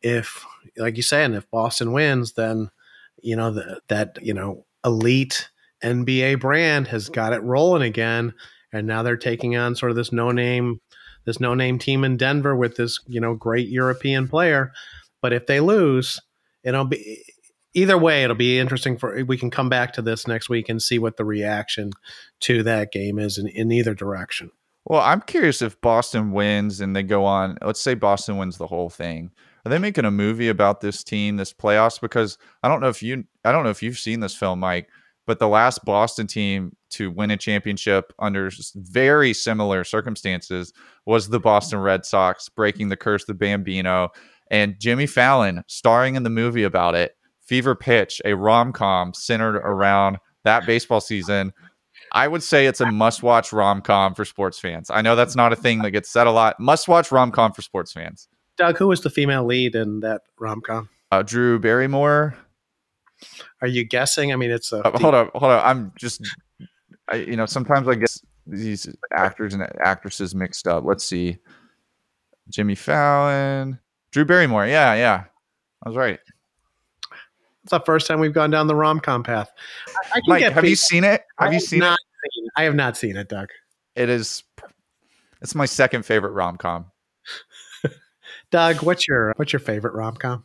if, 0.01 0.43
like 0.77 0.97
you 0.97 1.03
saying, 1.03 1.33
if 1.35 1.49
Boston 1.51 1.93
wins, 1.93 2.33
then 2.33 2.69
you 3.21 3.35
know 3.35 3.51
the, 3.51 3.79
that 3.87 4.17
you 4.21 4.33
know 4.33 4.65
elite 4.83 5.49
NBA 5.83 6.39
brand 6.41 6.87
has 6.87 7.07
got 7.07 7.31
it 7.31 7.41
rolling 7.43 7.81
again, 7.83 8.33
and 8.73 8.87
now 8.87 9.03
they're 9.03 9.15
taking 9.15 9.55
on 9.55 9.75
sort 9.75 9.89
of 9.91 9.95
this 9.95 10.11
no 10.11 10.31
name, 10.31 10.81
this 11.25 11.39
no 11.39 11.53
name 11.53 11.79
team 11.79 12.03
in 12.03 12.17
Denver 12.17 12.55
with 12.55 12.77
this 12.77 12.99
you 13.07 13.19
know 13.19 13.35
great 13.35 13.67
European 13.67 14.27
player. 14.27 14.71
But 15.21 15.33
if 15.33 15.47
they 15.47 15.59
lose, 15.59 16.21
it'll 16.63 16.85
be 16.85 17.23
either 17.73 17.97
way. 17.97 18.23
It'll 18.23 18.35
be 18.35 18.59
interesting 18.59 18.97
for 18.97 19.23
we 19.25 19.37
can 19.37 19.51
come 19.51 19.69
back 19.69 19.93
to 19.93 20.01
this 20.01 20.27
next 20.27 20.49
week 20.49 20.69
and 20.69 20.81
see 20.81 20.99
what 20.99 21.17
the 21.17 21.25
reaction 21.25 21.91
to 22.41 22.63
that 22.63 22.91
game 22.91 23.19
is 23.19 23.37
in, 23.37 23.47
in 23.47 23.71
either 23.71 23.93
direction. 23.93 24.51
Well, 24.85 25.01
I'm 25.01 25.21
curious 25.21 25.61
if 25.61 25.81
Boston 25.81 26.31
wins 26.31 26.79
and 26.79 26.95
they 26.95 27.03
go 27.03 27.25
on. 27.25 27.57
Let's 27.63 27.81
say 27.81 27.95
Boston 27.95 28.37
wins 28.37 28.57
the 28.57 28.67
whole 28.67 28.89
thing. 28.89 29.31
Are 29.65 29.69
they 29.69 29.79
making 29.79 30.05
a 30.05 30.11
movie 30.11 30.47
about 30.47 30.81
this 30.81 31.03
team, 31.03 31.37
this 31.37 31.53
playoffs? 31.53 31.99
Because 31.99 32.37
I 32.61 32.67
don't 32.67 32.81
know 32.81 32.89
if 32.89 33.01
you, 33.01 33.25
I 33.43 33.51
don't 33.51 33.63
know 33.63 33.71
if 33.71 33.81
you've 33.81 33.97
seen 33.97 34.19
this 34.19 34.35
film, 34.35 34.59
Mike. 34.59 34.87
But 35.27 35.39
the 35.39 35.47
last 35.47 35.83
Boston 35.85 36.27
team 36.27 36.75
to 36.91 37.09
win 37.09 37.31
a 37.31 37.37
championship 37.37 38.13
under 38.19 38.51
very 38.75 39.33
similar 39.33 39.83
circumstances 39.83 40.71
was 41.05 41.29
the 41.29 41.39
Boston 41.39 41.79
Red 41.79 42.05
Sox, 42.05 42.47
breaking 42.49 42.89
the 42.89 42.97
curse 42.97 43.23
of 43.23 43.27
the 43.27 43.33
Bambino, 43.33 44.09
and 44.51 44.79
Jimmy 44.79 45.07
Fallon 45.07 45.63
starring 45.67 46.15
in 46.15 46.23
the 46.23 46.29
movie 46.29 46.63
about 46.63 46.95
it. 46.95 47.15
Fever 47.41 47.75
Pitch, 47.75 48.21
a 48.25 48.33
rom 48.35 48.71
com 48.71 49.13
centered 49.13 49.57
around 49.57 50.17
that 50.43 50.65
baseball 50.65 51.01
season. 51.01 51.53
I 52.11 52.27
would 52.27 52.43
say 52.43 52.65
it's 52.65 52.81
a 52.81 52.91
must 52.91 53.23
watch 53.23 53.51
rom 53.51 53.81
com 53.81 54.15
for 54.15 54.25
sports 54.25 54.59
fans. 54.59 54.89
I 54.89 55.01
know 55.01 55.15
that's 55.15 55.35
not 55.35 55.53
a 55.53 55.55
thing 55.55 55.81
that 55.81 55.91
gets 55.91 56.09
said 56.09 56.27
a 56.27 56.31
lot. 56.31 56.59
Must 56.59 56.87
watch 56.87 57.11
rom 57.11 57.31
com 57.31 57.51
for 57.51 57.61
sports 57.61 57.91
fans. 57.91 58.27
Doug, 58.57 58.77
who 58.77 58.87
was 58.87 59.01
the 59.01 59.09
female 59.09 59.45
lead 59.45 59.75
in 59.75 59.99
that 59.99 60.21
rom 60.39 60.61
com? 60.61 60.89
Uh, 61.11 61.23
Drew 61.23 61.59
Barrymore. 61.59 62.35
Are 63.61 63.67
you 63.67 63.83
guessing? 63.83 64.31
I 64.33 64.35
mean, 64.35 64.51
it's 64.51 64.71
a 64.73 64.77
Uh, 64.87 64.97
hold 64.99 65.13
up, 65.15 65.31
hold 65.35 65.51
up. 65.51 65.65
I'm 65.65 65.91
just, 65.97 66.21
I, 67.09 67.17
you 67.17 67.35
know, 67.35 67.45
sometimes 67.45 67.87
I 67.87 67.95
get 67.95 68.11
these 68.47 68.87
actors 69.13 69.53
and 69.53 69.63
actresses 69.79 70.35
mixed 70.35 70.67
up. 70.67 70.83
Let's 70.85 71.03
see. 71.03 71.37
Jimmy 72.49 72.75
Fallon, 72.75 73.79
Drew 74.11 74.25
Barrymore. 74.25 74.67
Yeah, 74.67 74.93
yeah. 74.93 75.23
I 75.83 75.89
was 75.89 75.97
right. 75.97 76.19
It's 77.63 77.71
the 77.71 77.79
first 77.79 78.05
time 78.05 78.19
we've 78.19 78.33
gone 78.33 78.51
down 78.51 78.67
the 78.67 78.75
rom 78.75 78.99
com 78.99 79.23
path. 79.23 79.51
I, 80.13 80.17
I 80.17 80.21
Mike, 80.27 80.43
have 80.53 80.65
you 80.65 80.75
seen 80.75 81.03
it? 81.03 81.23
Have 81.39 81.49
I 81.49 81.53
you 81.53 81.59
seen 81.59 81.81
it? 81.81 81.85
seen- 82.33 82.47
I 82.55 82.63
have 82.63 82.75
not 82.75 82.95
seen 82.97 83.17
it, 83.17 83.27
Doug. 83.29 83.49
It 83.95 84.09
is. 84.09 84.43
It's 85.41 85.55
my 85.55 85.65
second 85.65 86.05
favorite 86.05 86.31
rom 86.33 86.57
com. 86.57 86.85
Doug, 88.51 88.83
what's 88.83 89.07
your 89.07 89.33
what's 89.37 89.51
your 89.51 89.59
favorite 89.59 89.95
rom 89.95 90.15
com? 90.15 90.43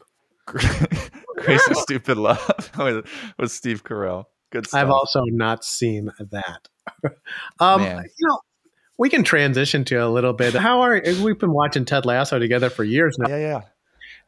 Crazy 1.40 1.74
Stupid 1.74 2.18
Love 2.18 2.70
with, 2.78 3.06
with 3.38 3.50
Steve 3.50 3.84
Carell. 3.84 4.24
Good 4.52 4.66
stuff. 4.66 4.80
I've 4.80 4.90
also 4.90 5.22
not 5.26 5.64
seen 5.64 6.10
that. 6.18 6.68
um, 7.60 7.82
Man. 7.82 8.04
you 8.18 8.28
know, 8.28 8.40
we 8.98 9.08
can 9.08 9.22
transition 9.22 9.84
to 9.86 9.96
a 9.96 10.08
little 10.08 10.32
bit. 10.32 10.54
How 10.54 10.80
are 10.80 11.00
we've 11.22 11.38
been 11.38 11.52
watching 11.52 11.84
Ted 11.84 12.04
Lasso 12.04 12.38
together 12.38 12.68
for 12.68 12.84
years 12.84 13.16
now? 13.18 13.28
yeah, 13.30 13.38
yeah. 13.38 13.60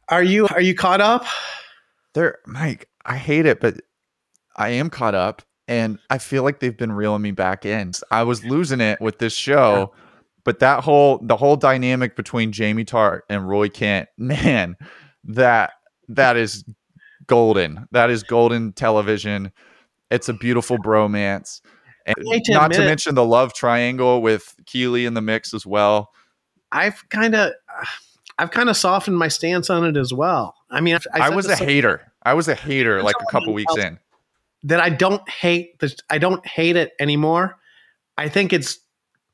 Are 0.08 0.22
you 0.22 0.46
are 0.48 0.60
you 0.60 0.74
caught 0.74 1.00
up? 1.00 1.24
They're 2.14 2.38
Mike. 2.46 2.88
I 3.04 3.16
hate 3.16 3.46
it, 3.46 3.60
but 3.60 3.80
I 4.56 4.70
am 4.70 4.90
caught 4.90 5.14
up, 5.14 5.42
and 5.66 5.98
I 6.10 6.18
feel 6.18 6.42
like 6.42 6.60
they've 6.60 6.76
been 6.76 6.92
reeling 6.92 7.22
me 7.22 7.32
back 7.32 7.64
in. 7.64 7.92
I 8.10 8.22
was 8.22 8.44
losing 8.44 8.80
it 8.80 9.00
with 9.00 9.18
this 9.18 9.34
show, 9.34 9.92
but 10.44 10.58
that 10.60 10.84
whole 10.84 11.18
the 11.22 11.36
whole 11.36 11.56
dynamic 11.56 12.16
between 12.16 12.52
Jamie 12.52 12.84
Tartt 12.84 13.20
and 13.28 13.48
Roy 13.48 13.68
Kent, 13.68 14.08
man, 14.18 14.76
that 15.24 15.72
that 16.08 16.36
is 16.36 16.64
golden. 17.32 17.88
That 17.92 18.10
is 18.10 18.22
golden 18.22 18.72
television. 18.74 19.52
It's 20.10 20.28
a 20.28 20.34
beautiful 20.34 20.76
bromance. 20.76 21.62
And 22.04 22.16
to 22.44 22.52
not 22.52 22.72
to 22.72 22.80
mention 22.80 23.14
the 23.14 23.24
love 23.24 23.54
triangle 23.54 24.20
with 24.20 24.54
Keeley 24.66 25.06
in 25.06 25.14
the 25.14 25.22
mix 25.22 25.54
as 25.54 25.64
well. 25.64 26.10
I've 26.70 27.08
kind 27.08 27.34
of 27.34 27.52
I've 28.38 28.50
kind 28.50 28.68
of 28.68 28.76
softened 28.76 29.16
my 29.18 29.28
stance 29.28 29.70
on 29.70 29.84
it 29.86 29.96
as 29.96 30.12
well. 30.12 30.54
I 30.70 30.80
mean, 30.82 30.94
I've- 30.94 31.06
I, 31.14 31.30
was 31.30 31.46
a 31.46 31.56
hater. 31.56 32.12
I 32.22 32.34
was 32.34 32.48
a 32.48 32.54
hater 32.54 33.02
like 33.02 33.14
a 33.20 33.30
couple 33.30 33.54
weeks 33.54 33.76
in. 33.76 33.98
that 34.64 34.80
I 34.80 34.90
don't 34.90 35.26
hate 35.28 35.78
the 35.78 35.94
I 36.10 36.18
don't 36.18 36.44
hate 36.46 36.76
it 36.76 36.92
anymore. 37.00 37.56
I 38.18 38.28
think 38.28 38.52
it's 38.52 38.78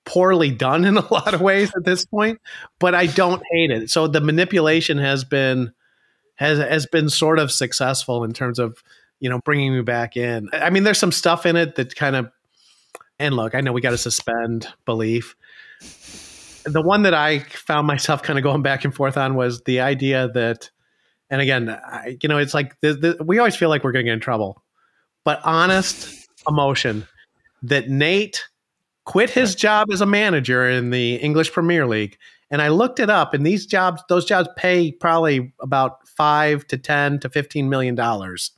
poorly 0.05 0.51
done 0.53 0.85
in 0.85 0.97
a 0.99 1.07
lot 1.13 1.35
of 1.35 1.41
ways 1.41 1.73
at 1.77 1.85
this 1.85 2.05
point, 2.05 2.41
but 2.79 2.95
I 2.95 3.07
don't 3.07 3.43
hate 3.51 3.71
it. 3.73 3.91
So 3.91 4.07
the 4.07 4.21
manipulation 4.21 4.99
has 4.99 5.25
been 5.25 5.73
has 6.39 6.59
has 6.59 6.87
been 6.87 7.09
sort 7.09 7.39
of 7.39 7.53
successful 7.53 8.25
in 8.25 8.33
terms 8.33 8.59
of 8.59 8.83
you 9.21 9.29
know 9.31 9.41
bringing 9.45 9.75
me 9.75 9.83
back 9.83 10.17
in. 10.17 10.49
I 10.53 10.71
mean, 10.71 10.85
there's 10.85 10.99
some 10.99 11.13
stuff 11.13 11.47
in 11.47 11.57
it 11.57 11.77
that 11.77 11.95
kind 11.95 12.17
of 12.17 12.31
and 13.19 13.35
look, 13.35 13.55
I 13.55 13.61
know 13.61 13.73
we 13.73 13.81
got 13.81 13.91
to 13.91 13.99
suspend 13.99 14.69
belief. 14.85 15.37
The 16.65 16.83
one 16.83 17.03
that 17.03 17.15
I 17.15 17.41
found 17.41 17.87
myself 17.87 18.23
kind 18.23 18.39
of 18.39 18.43
going 18.43 18.63
back 18.63 18.85
and 18.85 18.95
forth 18.95 19.17
on 19.17 19.35
was 19.35 19.63
the 19.63 19.81
idea 19.81 20.29
that, 20.35 20.71
and 21.31 21.41
again, 21.41 21.69
I, 21.69 22.17
you 22.23 22.29
know, 22.29 22.39
it's 22.39 22.55
like 22.55 22.79
the, 22.81 22.95
the, 22.95 23.25
we 23.25 23.39
always 23.39 23.57
feel 23.57 23.71
like 23.71 23.83
we're 23.83 23.93
going 23.93 24.05
to 24.05 24.11
get 24.11 24.15
in 24.15 24.21
trouble 24.21 24.63
but 25.29 25.43
honest 25.45 26.27
emotion 26.49 27.07
that 27.63 27.91
Nate 27.91 28.49
quit 29.05 29.29
his 29.29 29.55
job 29.55 29.89
as 29.93 30.01
a 30.01 30.07
manager 30.07 30.67
in 30.67 30.89
the 30.89 31.17
English 31.17 31.53
Premier 31.53 31.87
League. 31.87 32.17
And 32.51 32.63
I 32.63 32.69
looked 32.69 32.99
it 32.99 33.11
up, 33.11 33.35
and 33.35 33.47
these 33.47 33.67
jobs, 33.67 34.03
those 34.09 34.25
jobs 34.25 34.49
pay 34.57 34.91
probably 34.93 35.53
about 35.61 36.07
five 36.09 36.67
to 36.69 36.79
ten 36.79 37.19
to 37.21 37.29
fifteen 37.29 37.69
million 37.69 37.95
dollars 37.95 38.53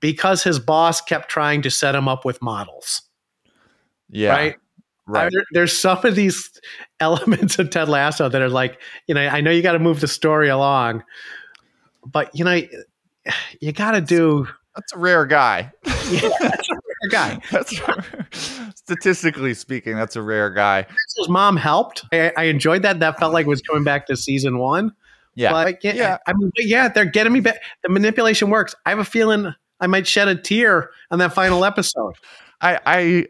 because 0.00 0.42
his 0.42 0.58
boss 0.58 1.00
kept 1.00 1.28
trying 1.28 1.62
to 1.62 1.70
set 1.70 1.94
him 1.94 2.08
up 2.08 2.24
with 2.24 2.40
models. 2.42 3.02
Yeah. 4.10 4.30
Right? 4.32 4.56
Right. 5.06 5.30
There- 5.32 5.44
there's 5.52 5.78
some 5.78 6.04
of 6.04 6.14
these 6.16 6.50
elements 7.00 7.58
of 7.58 7.70
Ted 7.70 7.88
Lasso 7.88 8.28
that 8.28 8.42
are 8.42 8.48
like, 8.48 8.80
you 9.06 9.14
know, 9.14 9.26
I 9.26 9.40
know 9.40 9.50
you 9.50 9.62
got 9.62 9.72
to 9.72 9.78
move 9.78 10.00
the 10.00 10.08
story 10.08 10.48
along, 10.48 11.02
but 12.04 12.30
you 12.34 12.44
know, 12.44 12.60
you 13.60 13.72
got 13.72 13.92
to 13.92 14.00
do. 14.00 14.46
That's 14.74 14.92
a 14.92 14.98
rare 14.98 15.26
guy. 15.26 15.72
Yeah, 16.10 16.28
that's 16.40 16.68
guy. 17.06 17.38
That's 17.50 17.80
statistically 18.74 19.54
speaking, 19.54 19.96
that's 19.96 20.16
a 20.16 20.22
rare 20.22 20.50
guy. 20.50 20.86
his 21.16 21.28
mom 21.28 21.56
helped. 21.56 22.04
I, 22.12 22.32
I 22.36 22.44
enjoyed 22.44 22.82
that. 22.82 23.00
That 23.00 23.18
felt 23.18 23.32
like 23.32 23.46
it 23.46 23.48
was 23.48 23.62
going 23.62 23.84
back 23.84 24.06
to 24.06 24.16
season 24.16 24.58
one. 24.58 24.92
Yeah. 25.34 25.52
But 25.52 25.82
yeah, 25.82 25.94
Yeah. 25.94 26.18
I 26.26 26.32
mean, 26.32 26.50
yeah, 26.56 26.88
they're 26.88 27.04
getting 27.04 27.32
me 27.32 27.40
back. 27.40 27.60
The 27.82 27.88
manipulation 27.88 28.50
works. 28.50 28.74
I 28.84 28.90
have 28.90 28.98
a 28.98 29.04
feeling 29.04 29.54
I 29.80 29.86
might 29.86 30.06
shed 30.06 30.28
a 30.28 30.34
tear 30.34 30.90
on 31.10 31.18
that 31.18 31.32
final 31.32 31.64
episode. 31.64 32.14
I 32.60 32.80
I 32.86 33.26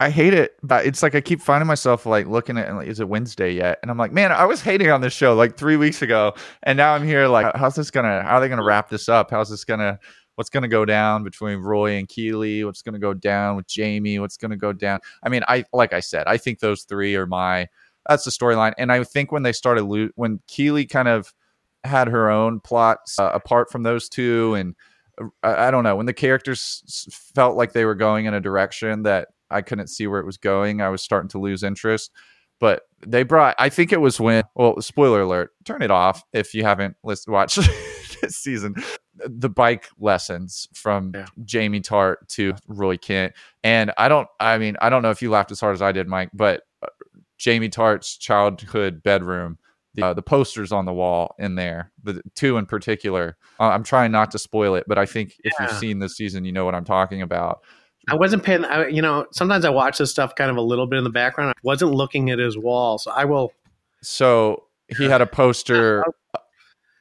I 0.00 0.08
hate 0.08 0.32
it, 0.32 0.56
but 0.62 0.86
it's 0.86 1.02
like 1.02 1.14
I 1.14 1.20
keep 1.20 1.42
finding 1.42 1.66
myself 1.66 2.06
like 2.06 2.26
looking 2.26 2.56
at 2.56 2.74
like, 2.74 2.88
is 2.88 3.00
it 3.00 3.08
Wednesday 3.08 3.52
yet? 3.52 3.78
And 3.82 3.90
I'm 3.90 3.98
like, 3.98 4.12
man, 4.12 4.32
I 4.32 4.46
was 4.46 4.62
hating 4.62 4.90
on 4.90 5.02
this 5.02 5.12
show 5.12 5.34
like 5.34 5.58
three 5.58 5.76
weeks 5.76 6.00
ago, 6.00 6.34
and 6.62 6.76
now 6.76 6.94
I'm 6.94 7.04
here 7.04 7.28
like, 7.28 7.54
how's 7.54 7.74
this 7.74 7.90
gonna? 7.90 8.22
How 8.22 8.36
are 8.36 8.40
they 8.40 8.48
gonna 8.48 8.64
wrap 8.64 8.88
this 8.88 9.08
up? 9.08 9.30
How's 9.30 9.50
this 9.50 9.64
gonna? 9.64 9.98
What's 10.40 10.48
gonna 10.48 10.68
go 10.68 10.86
down 10.86 11.22
between 11.22 11.58
Roy 11.58 11.98
and 11.98 12.08
Keeley? 12.08 12.64
What's 12.64 12.80
gonna 12.80 12.98
go 12.98 13.12
down 13.12 13.56
with 13.56 13.66
Jamie? 13.66 14.18
What's 14.18 14.38
gonna 14.38 14.56
go 14.56 14.72
down? 14.72 15.00
I 15.22 15.28
mean, 15.28 15.42
I 15.46 15.66
like 15.74 15.92
I 15.92 16.00
said, 16.00 16.26
I 16.26 16.38
think 16.38 16.60
those 16.60 16.84
three 16.84 17.14
are 17.14 17.26
my. 17.26 17.68
That's 18.08 18.24
the 18.24 18.30
storyline, 18.30 18.72
and 18.78 18.90
I 18.90 19.04
think 19.04 19.32
when 19.32 19.42
they 19.42 19.52
started 19.52 19.84
lo- 19.84 20.08
when 20.14 20.40
Keeley 20.46 20.86
kind 20.86 21.08
of 21.08 21.34
had 21.84 22.08
her 22.08 22.30
own 22.30 22.58
plots 22.58 23.18
uh, 23.18 23.30
apart 23.34 23.70
from 23.70 23.82
those 23.82 24.08
two, 24.08 24.54
and 24.54 24.74
uh, 25.20 25.26
I, 25.42 25.66
I 25.66 25.70
don't 25.70 25.84
know 25.84 25.96
when 25.96 26.06
the 26.06 26.14
characters 26.14 27.06
felt 27.34 27.58
like 27.58 27.74
they 27.74 27.84
were 27.84 27.94
going 27.94 28.24
in 28.24 28.32
a 28.32 28.40
direction 28.40 29.02
that 29.02 29.28
I 29.50 29.60
couldn't 29.60 29.88
see 29.88 30.06
where 30.06 30.20
it 30.20 30.26
was 30.26 30.38
going. 30.38 30.80
I 30.80 30.88
was 30.88 31.02
starting 31.02 31.28
to 31.28 31.38
lose 31.38 31.62
interest. 31.62 32.12
But 32.60 32.84
they 33.06 33.24
brought. 33.24 33.56
I 33.58 33.68
think 33.68 33.92
it 33.92 34.00
was 34.00 34.18
when. 34.18 34.44
Well, 34.54 34.80
spoiler 34.80 35.20
alert. 35.20 35.52
Turn 35.66 35.82
it 35.82 35.90
off 35.90 36.24
if 36.32 36.54
you 36.54 36.62
haven't 36.62 36.96
listened. 37.04 37.34
Watch 37.34 37.56
this 38.22 38.38
season. 38.38 38.74
The 39.26 39.48
bike 39.48 39.88
lessons 39.98 40.68
from 40.74 41.12
Yeah. 41.14 41.26
Jamie 41.44 41.80
Tartt 41.80 42.16
to 42.28 42.54
Roy 42.66 42.96
Kent, 42.96 43.32
and 43.62 43.92
I 43.98 44.08
don't. 44.08 44.28
I 44.38 44.58
mean, 44.58 44.76
I 44.80 44.88
don't 44.90 45.02
know 45.02 45.10
if 45.10 45.22
you 45.22 45.30
laughed 45.30 45.50
as 45.52 45.60
hard 45.60 45.74
as 45.74 45.82
I 45.82 45.92
did, 45.92 46.08
Mike, 46.08 46.30
but 46.32 46.62
uh, 46.82 46.88
Jamie 47.38 47.68
Tartt's 47.68 48.16
childhood 48.16 49.02
bedroom. 49.02 49.58
the, 49.94 50.06
uh, 50.06 50.14
the 50.14 50.22
posters 50.22 50.70
on 50.70 50.84
the 50.84 50.92
wall 50.92 51.34
in 51.38 51.56
there, 51.56 51.90
the 52.04 52.22
two 52.36 52.56
in 52.58 52.66
particular. 52.66 53.36
Uh, 53.58 53.70
I'm 53.70 53.82
trying 53.82 54.12
not 54.12 54.30
to 54.30 54.38
spoil 54.38 54.76
it, 54.76 54.84
but 54.86 54.98
I 54.98 55.06
think 55.06 55.34
if 55.42 55.52
you've 55.58 55.72
seen 55.72 55.98
this 55.98 56.16
season, 56.16 56.44
you 56.44 56.52
know 56.52 56.64
what 56.64 56.74
I'm 56.76 56.84
talking 56.84 57.22
about. 57.22 57.60
I 58.08 58.14
wasn't 58.14 58.42
paying. 58.44 58.64
I, 58.64 58.86
you 58.86 59.02
know, 59.02 59.26
sometimes 59.32 59.64
I 59.64 59.70
watch 59.70 59.98
this 59.98 60.10
stuff 60.10 60.34
kind 60.34 60.50
of 60.50 60.56
a 60.56 60.62
little 60.62 60.86
bit 60.86 60.98
in 60.98 61.04
the 61.04 61.10
background. 61.10 61.50
I 61.50 61.60
wasn't 61.62 61.92
looking 61.92 62.30
at 62.30 62.38
his 62.38 62.56
wall, 62.56 62.98
so 62.98 63.10
I 63.10 63.24
will. 63.24 63.52
So 64.02 64.64
he 64.96 65.04
had 65.06 65.20
a 65.20 65.26
poster. 65.26 66.04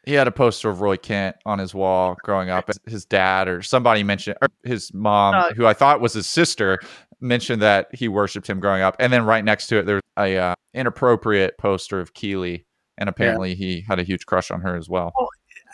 He 0.05 0.13
had 0.13 0.27
a 0.27 0.31
poster 0.31 0.69
of 0.69 0.81
Roy 0.81 0.97
Kent 0.97 1.35
on 1.45 1.59
his 1.59 1.73
wall 1.73 2.17
growing 2.23 2.49
up. 2.49 2.69
His 2.85 3.05
dad 3.05 3.47
or 3.47 3.62
somebody 3.62 4.03
mentioned, 4.03 4.38
or 4.41 4.47
his 4.63 4.93
mom, 4.93 5.35
Uh, 5.35 5.53
who 5.53 5.65
I 5.65 5.73
thought 5.73 6.01
was 6.01 6.13
his 6.13 6.27
sister, 6.27 6.79
mentioned 7.21 7.62
that 7.62 7.88
he 7.93 8.07
worshipped 8.07 8.47
him 8.47 8.59
growing 8.59 8.81
up. 8.81 8.95
And 8.99 9.12
then 9.12 9.25
right 9.25 9.43
next 9.43 9.67
to 9.67 9.77
it, 9.77 9.85
there's 9.85 10.01
a 10.17 10.38
uh, 10.38 10.55
inappropriate 10.73 11.57
poster 11.57 11.99
of 11.99 12.13
Keeley, 12.13 12.65
and 12.97 13.09
apparently 13.09 13.55
he 13.55 13.85
had 13.88 13.99
a 13.99 14.03
huge 14.03 14.25
crush 14.25 14.51
on 14.51 14.62
her 14.62 14.75
as 14.75 14.89
well. 14.89 15.12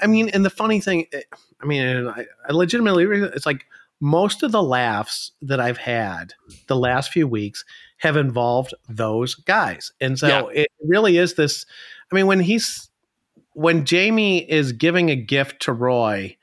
I 0.02 0.08
mean, 0.08 0.30
and 0.30 0.44
the 0.44 0.50
funny 0.50 0.82
thing, 0.82 1.06
eh, 1.14 1.22
I 1.62 1.66
mean, 1.66 2.08
I, 2.08 2.26
I 2.50 2.52
legitimately, 2.52 3.06
it's 3.06 3.46
like 3.46 3.66
most 4.02 4.44
of 4.44 4.52
the 4.52 4.64
laughs 4.64 5.32
that 5.42 5.60
I've 5.60 5.78
had 5.78 6.34
the 6.68 6.76
last 6.76 7.12
few 7.12 7.28
weeks 7.28 7.64
have 8.00 8.18
involved 8.18 8.74
those 8.90 9.36
guys, 9.36 9.92
and 10.02 10.20
so 10.20 10.50
it 10.50 10.68
really 10.84 11.18
is 11.18 11.36
this. 11.36 11.66
I 12.12 12.16
mean, 12.16 12.28
when 12.28 12.42
he's 12.42 12.90
when 13.56 13.86
Jamie 13.86 14.40
is 14.50 14.72
giving 14.72 15.10
a 15.10 15.16
gift 15.16 15.62
to 15.64 15.74
Roy 15.74 16.38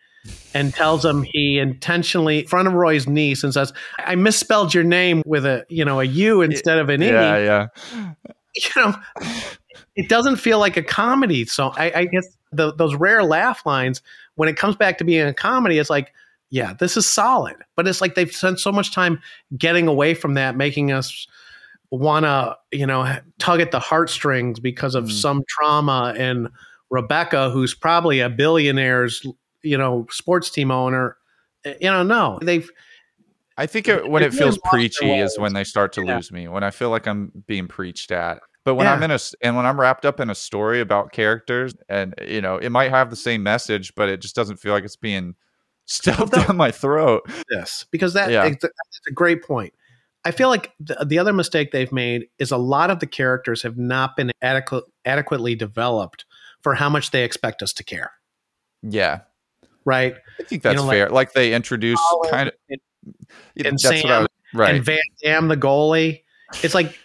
and 0.55 0.75
tells 0.75 1.05
him 1.05 1.23
he 1.23 1.59
intentionally 1.59 2.41
in 2.41 2.47
front 2.47 2.69
of 2.69 2.75
Roy's 2.75 3.07
niece 3.07 3.45
and 3.45 3.53
says, 3.55 3.73
"I 3.99 4.15
misspelled 4.17 4.75
your 4.75 4.85
name 4.85 5.23
with 5.25 5.47
a 5.47 5.65
you 5.69 5.85
know 5.85 6.01
a 6.01 6.05
U 6.05 6.43
instead 6.43 6.79
of 6.79 6.89
an 6.89 7.03
E." 7.03 7.07
Yeah, 7.07 7.69
yeah. 7.95 8.15
you 8.55 8.71
know, 8.77 8.95
it 9.95 10.09
doesn't 10.09 10.37
feel 10.37 10.59
like 10.59 10.77
a 10.77 10.83
comedy. 10.83 11.45
So 11.45 11.69
I, 11.69 11.93
I 11.95 12.05
guess 12.07 12.27
the, 12.53 12.73
those 12.75 12.95
rare 12.95 13.23
laugh 13.25 13.65
lines, 13.67 14.03
when 14.35 14.49
it 14.49 14.57
comes 14.57 14.77
back 14.77 14.99
to 14.99 15.05
being 15.05 15.27
a 15.27 15.35
comedy, 15.35 15.79
it's 15.79 15.91
like, 15.91 16.13
yeah, 16.51 16.75
this 16.75 16.97
is 16.97 17.07
solid. 17.09 17.57
But 17.77 17.89
it's 17.89 18.01
like 18.01 18.15
they've 18.15 18.35
spent 18.35 18.61
so 18.61 18.73
much 18.73 18.95
time 18.95 19.21
getting 19.57 19.87
away 19.89 20.15
from 20.15 20.35
that, 20.35 20.57
making 20.57 20.93
us 20.93 21.27
want 21.91 22.25
to, 22.25 22.57
you 22.71 22.87
know, 22.87 23.17
tug 23.39 23.61
at 23.61 23.71
the 23.71 23.81
heartstrings 23.81 24.61
because 24.61 24.95
of 24.95 25.05
Mm. 25.05 25.13
some 25.13 25.45
trauma. 25.49 26.15
And 26.17 26.49
Rebecca, 26.93 27.51
who's 27.51 27.75
probably 27.75 28.21
a 28.21 28.29
billionaire's, 28.31 29.27
you 29.63 29.77
know, 29.79 30.07
sports 30.11 30.51
team 30.51 30.71
owner, 30.71 31.17
you 31.65 31.91
know, 31.91 32.03
no, 32.05 32.39
they've 32.43 32.71
I 33.59 33.67
think 33.67 33.89
it, 33.89 34.09
when 34.09 34.23
it 34.23 34.33
feels 34.33 34.59
preachy 34.65 35.11
is 35.19 35.39
when 35.39 35.53
they 35.55 35.65
start 35.65 35.93
to 35.95 36.05
Yeah. 36.05 36.17
lose 36.17 36.31
me. 36.31 36.49
When 36.49 36.63
I 36.65 36.71
feel 36.71 36.91
like 36.91 37.07
I'm 37.07 37.33
being 37.47 37.67
preached 37.69 38.11
at. 38.13 38.41
But 38.65 38.75
when 38.77 38.87
Yeah. 38.87 38.93
I'm 38.95 39.03
in 39.03 39.11
a 39.11 39.15
s- 39.15 39.35
and 39.43 39.57
when 39.57 39.67
I'm 39.67 39.79
wrapped 39.81 40.07
up 40.07 40.21
in 40.21 40.31
a 40.31 40.35
story 40.35 40.81
about 40.81 41.13
characters, 41.13 41.75
and 41.89 42.15
you 42.27 42.41
know, 42.41 42.57
it 42.59 42.71
might 42.71 42.91
have 42.91 43.11
the 43.11 43.17
same 43.17 43.43
message, 43.43 43.95
but 43.95 44.09
it 44.09 44.21
just 44.21 44.35
doesn't 44.37 44.57
feel 44.57 44.73
like 44.73 44.85
it's 44.85 44.97
being 44.97 45.35
stuffed 45.87 46.33
that- 46.33 46.47
down 46.49 46.57
my 46.57 46.71
throat. 46.71 47.23
Yes, 47.51 47.85
because 47.91 48.13
that 48.15 48.31
Yeah. 48.31 48.49
that's 48.49 48.65
a 49.09 49.13
great 49.13 49.43
point. 49.43 49.73
I 50.25 50.31
feel 50.31 50.49
like 50.49 50.73
the, 50.79 51.05
the 51.05 51.19
other 51.19 51.33
mistake 51.33 51.73
they've 51.73 51.91
made 51.93 52.27
is 52.39 52.53
a 52.53 52.57
lot 52.57 52.91
of 52.91 53.01
the 53.01 53.07
characters 53.09 53.63
have 53.63 53.77
not 53.77 54.17
been 54.17 54.31
adequate, 54.41 54.85
adequately 55.05 55.55
developed 55.57 56.25
for 56.63 56.75
how 56.75 56.89
much 56.89 57.11
they 57.11 57.25
expect 57.25 57.63
us 57.63 57.73
to 57.75 57.85
care. 57.85 58.13
Yeah, 58.83 59.21
Right? 59.85 60.15
I 60.39 60.43
think 60.45 60.63
that's 60.63 60.77
know, 60.81 60.89
fair. 60.89 61.09
Like, 61.09 61.33
they 61.33 61.55
introduce 61.55 61.99
kind 62.31 62.49
of 62.49 62.55
and- 62.71 62.81
and 63.57 63.79
that's 63.79 63.85
what 63.85 63.95
I 63.95 64.01
Sam 64.01 64.21
was, 64.23 64.29
right. 64.55 64.75
And 64.77 64.85
Van 64.85 64.99
Dam, 65.25 65.49
the 65.49 65.57
goalie, 65.57 66.23
it's 66.63 66.75
like 66.75 66.97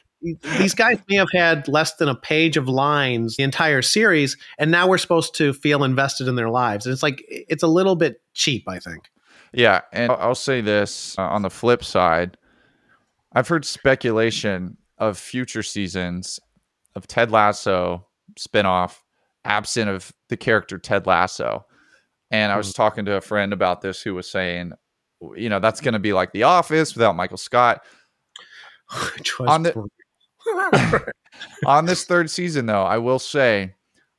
these 0.59 0.73
guys 0.83 0.99
may 1.09 1.15
have 1.17 1.29
had 1.33 1.67
less 1.67 1.95
than 1.95 2.07
a 2.07 2.13
page 2.15 2.55
of 2.57 2.67
lines 2.67 3.35
the 3.35 3.43
entire 3.43 3.81
series, 3.81 4.37
and 4.59 4.69
now 4.69 4.87
we're 4.87 4.97
supposed 4.99 5.33
to 5.35 5.53
feel 5.53 5.83
invested 5.83 6.27
in 6.27 6.35
their 6.35 6.49
lives. 6.51 6.85
And 6.85 6.93
it's 6.93 7.01
like 7.01 7.23
it's 7.27 7.63
a 7.63 7.67
little 7.67 7.95
bit 7.95 8.21
cheap, 8.33 8.65
I 8.67 8.77
think. 8.79 9.05
Yeah, 9.53 9.81
and 9.91 10.11
I'll- 10.11 10.19
I'll 10.19 10.35
say 10.35 10.61
this 10.61 11.17
uh, 11.17 11.23
on 11.23 11.41
the 11.41 11.49
flip 11.49 11.83
side. 11.83 12.37
I've 13.33 13.47
heard 13.47 13.65
speculation 13.65 14.77
of 14.99 15.17
future 15.17 15.63
seasons 15.63 16.39
of 16.95 17.07
Ted 17.07 17.31
Lasso 17.31 18.05
spinoff 18.39 18.97
absent 19.47 19.89
of 19.89 20.12
the 20.29 20.38
character 20.38 20.77
Ted 20.77 21.07
Lasso. 21.07 21.65
And 22.29 22.51
I 22.51 22.57
was 22.57 22.73
talking 22.73 23.05
to 23.05 23.15
a 23.15 23.21
friend 23.21 23.53
about 23.53 23.81
this 23.81 24.01
who 24.01 24.13
was 24.13 24.29
saying, 24.29 24.73
you 25.36 25.49
know, 25.49 25.60
that's 25.60 25.81
going 25.81 25.93
to 25.93 25.99
be 25.99 26.13
like 26.13 26.31
The 26.33 26.43
Office 26.43 26.93
without 26.93 27.15
Michael 27.15 27.38
Scott. 27.38 27.81
On 29.39 29.63
the- 29.63 29.88
on 31.65 31.86
this 31.86 32.05
third 32.05 32.29
season, 32.29 32.65
though, 32.67 32.83
I 32.83 32.97
will 32.97 33.19
say, 33.19 33.73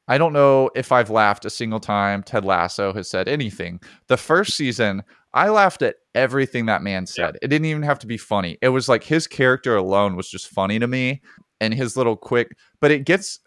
I 0.08 0.18
don't 0.18 0.32
know 0.32 0.70
if 0.74 0.92
I've 0.92 1.10
laughed 1.10 1.44
a 1.44 1.50
single 1.50 1.80
time 1.80 2.22
Ted 2.22 2.44
Lasso 2.44 2.92
has 2.94 3.08
said 3.08 3.28
anything. 3.28 3.80
The 4.08 4.16
first 4.16 4.54
season, 4.54 5.02
I 5.34 5.48
laughed 5.50 5.82
at 5.82 5.96
everything 6.14 6.66
that 6.66 6.82
man 6.82 7.06
said. 7.06 7.36
It 7.42 7.48
didn't 7.48 7.66
even 7.66 7.82
have 7.82 7.98
to 8.00 8.06
be 8.06 8.16
funny. 8.16 8.58
It 8.62 8.70
was 8.70 8.88
like 8.88 9.04
his 9.04 9.26
character 9.26 9.76
alone 9.76 10.16
was 10.16 10.28
just 10.30 10.48
funny 10.48 10.78
to 10.78 10.86
me 10.86 11.20
and 11.60 11.74
his 11.74 11.96
little 11.96 12.16
quick, 12.16 12.56
but 12.80 12.90
it 12.90 13.04
gets. 13.04 13.40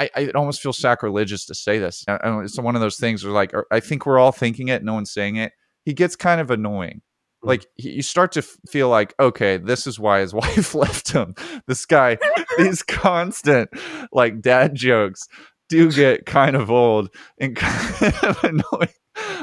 I, 0.00 0.10
I 0.16 0.20
it 0.22 0.36
almost 0.36 0.60
feels 0.62 0.78
sacrilegious 0.78 1.46
to 1.46 1.54
say 1.54 1.78
this. 1.78 2.04
I- 2.08 2.16
I 2.16 2.42
It's 2.42 2.58
one 2.58 2.74
of 2.74 2.80
those 2.80 2.96
things 2.98 3.24
where, 3.24 3.32
like, 3.32 3.52
I 3.70 3.80
think 3.80 4.06
we're 4.06 4.18
all 4.18 4.32
thinking 4.32 4.68
it, 4.68 4.84
no 4.84 4.94
one's 4.94 5.12
saying 5.12 5.36
it. 5.36 5.52
He 5.84 5.92
gets 5.94 6.16
kind 6.16 6.40
of 6.40 6.50
annoying 6.50 7.02
Mm. 7.44 7.48
like 7.48 7.66
he- 7.74 7.90
you 7.92 8.02
start 8.02 8.32
to 8.32 8.40
f- 8.40 8.56
feel 8.66 8.88
like 8.88 9.14
okay 9.20 9.58
this 9.58 9.86
is 9.86 9.98
why 10.00 10.20
his 10.20 10.32
wife 10.42 10.74
left 10.74 11.12
him 11.12 11.34
this 11.66 11.84
guy 11.84 12.16
these 12.58 12.82
constant 12.82 13.68
like 14.10 14.40
dad 14.40 14.74
jokes 14.74 15.28
do 15.68 15.92
get 15.92 16.24
kind 16.24 16.56
of 16.56 16.70
old 16.70 17.10
and 17.38 17.54
kind 17.62 18.14
of 18.24 18.42
annoying 18.42 18.88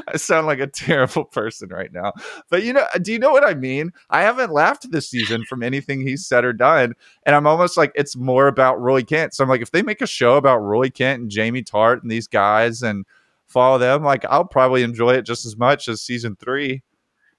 i 0.08 0.18
sound 0.18 0.48
like 0.48 0.60
a 0.60 0.68
terrible 0.86 1.26
person 1.26 1.70
right 1.70 1.92
now. 1.92 2.14
But 2.50 2.64
you 2.64 2.74
know 2.74 2.86
do 3.02 3.12
you 3.12 3.20
know 3.20 3.32
what 3.32 3.46
i 3.46 3.54
mean? 3.54 3.92
I 4.10 4.22
haven't 4.22 4.52
laughed 4.52 4.92
this 4.92 5.10
season 5.10 5.44
from 5.46 5.64
anything 5.64 6.02
he's 6.02 6.26
said 6.26 6.46
or 6.46 6.54
done 6.54 6.94
and 7.26 7.36
i'm 7.36 7.48
almost 7.48 7.78
like 7.78 7.92
it's 7.96 8.16
more 8.16 8.48
about 8.48 8.82
roy 8.82 9.04
kent. 9.04 9.34
So 9.34 9.44
i'm 9.44 9.50
like 9.50 9.62
if 9.62 9.72
they 9.72 9.82
make 9.82 10.02
a 10.02 10.08
show 10.08 10.38
about 10.38 10.60
roy 10.60 10.90
kent 10.90 11.22
and 11.22 11.32
jamie 11.32 11.64
tartt 11.64 12.02
and 12.02 12.12
these 12.12 12.28
guys 12.28 12.82
and 12.84 13.06
follow 13.48 13.78
them 13.78 14.04
like 14.04 14.26
i'll 14.30 14.46
probably 14.46 14.84
enjoy 14.84 15.12
it 15.12 15.26
just 15.26 15.46
as 15.46 15.58
much 15.58 15.88
as 15.88 16.02
season 16.02 16.36
three. 16.36 16.82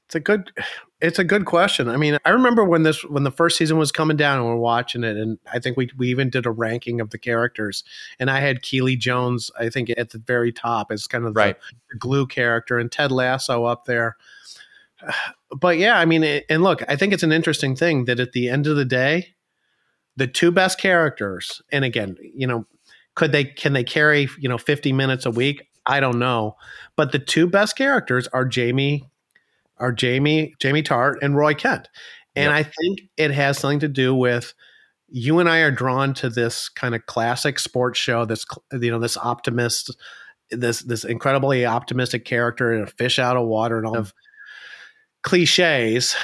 It's 0.06 0.14
a 0.14 0.20
good 0.20 0.52
it's 1.00 1.18
a 1.18 1.24
good 1.24 1.44
question. 1.44 1.88
I 1.88 1.96
mean, 1.96 2.18
I 2.24 2.30
remember 2.30 2.64
when 2.64 2.82
this 2.82 3.04
when 3.04 3.24
the 3.24 3.30
first 3.30 3.58
season 3.58 3.78
was 3.78 3.92
coming 3.92 4.16
down 4.16 4.38
and 4.38 4.46
we're 4.46 4.56
watching 4.56 5.04
it 5.04 5.16
and 5.16 5.38
I 5.52 5.58
think 5.58 5.76
we 5.76 5.90
we 5.96 6.08
even 6.08 6.30
did 6.30 6.46
a 6.46 6.50
ranking 6.50 7.00
of 7.00 7.10
the 7.10 7.18
characters 7.18 7.84
and 8.18 8.30
I 8.30 8.40
had 8.40 8.62
Keeley 8.62 8.96
Jones 8.96 9.50
I 9.58 9.68
think 9.68 9.90
at 9.96 10.10
the 10.10 10.18
very 10.18 10.52
top 10.52 10.90
as 10.90 11.06
kind 11.06 11.24
of 11.26 11.34
the, 11.34 11.38
Right. 11.38 11.56
the 11.90 11.98
glue 11.98 12.26
character 12.26 12.78
and 12.78 12.90
Ted 12.90 13.12
Lasso 13.12 13.64
up 13.64 13.84
there. 13.84 14.16
But 15.56 15.78
yeah, 15.78 15.98
I 15.98 16.04
mean 16.04 16.24
it, 16.24 16.46
and 16.48 16.64
look, 16.64 16.82
I 16.88 16.96
think 16.96 17.12
it's 17.12 17.22
an 17.22 17.30
interesting 17.30 17.76
thing 17.76 18.06
that 18.06 18.18
at 18.18 18.32
the 18.32 18.48
end 18.48 18.66
of 18.66 18.74
the 18.74 18.84
day 18.84 19.34
the 20.16 20.26
two 20.26 20.50
best 20.50 20.80
characters 20.80 21.62
and 21.70 21.84
again, 21.84 22.16
you 22.22 22.46
know, 22.46 22.66
could 23.14 23.30
they 23.30 23.44
can 23.44 23.72
they 23.72 23.84
carry, 23.84 24.28
you 24.38 24.48
know, 24.48 24.58
50 24.58 24.92
minutes 24.92 25.26
a 25.26 25.30
week? 25.30 25.68
I 25.86 26.00
don't 26.00 26.18
know. 26.18 26.56
But 26.96 27.12
the 27.12 27.18
two 27.20 27.46
best 27.46 27.76
characters 27.76 28.26
are 28.28 28.44
Jamie 28.44 29.08
are 29.78 29.92
Jamie 29.92 30.54
Jamie 30.60 30.82
Tartt 30.82 31.16
and 31.22 31.36
Roy 31.36 31.54
Kent. 31.54 31.88
And 32.36 32.50
Yep. 32.50 32.54
I 32.54 32.62
think 32.62 33.00
it 33.16 33.30
has 33.30 33.58
something 33.58 33.80
to 33.80 33.88
do 33.88 34.14
with 34.14 34.54
you 35.08 35.38
and 35.38 35.48
I 35.48 35.58
are 35.58 35.70
drawn 35.70 36.14
to 36.14 36.28
this 36.28 36.68
kind 36.68 36.94
of 36.94 37.06
classic 37.06 37.58
sports 37.58 37.98
show, 37.98 38.24
this 38.24 38.44
you 38.72 38.90
know, 38.90 38.98
this 38.98 39.16
optimist, 39.16 39.94
this 40.50 40.80
this 40.82 41.04
incredibly 41.04 41.64
optimistic 41.64 42.24
character 42.24 42.72
and 42.72 42.82
a 42.82 42.90
fish 42.90 43.18
out 43.18 43.36
of 43.36 43.46
water 43.46 43.78
and 43.78 43.86
all 43.86 43.96
of 43.96 44.12
cliches. 45.22 46.16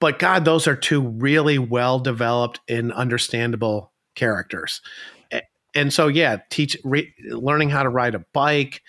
But 0.00 0.18
God, 0.18 0.44
those 0.44 0.66
are 0.66 0.76
two 0.76 1.00
really 1.00 1.58
well 1.58 1.98
developed 1.98 2.60
and 2.68 2.92
understandable 2.92 3.92
characters. 4.14 4.80
And 5.74 5.92
so, 5.92 6.08
yeah, 6.08 6.38
teach 6.48 6.76
re, 6.84 7.12
learning 7.28 7.68
how 7.68 7.82
to 7.82 7.90
ride 7.90 8.14
a 8.14 8.24
bike, 8.32 8.80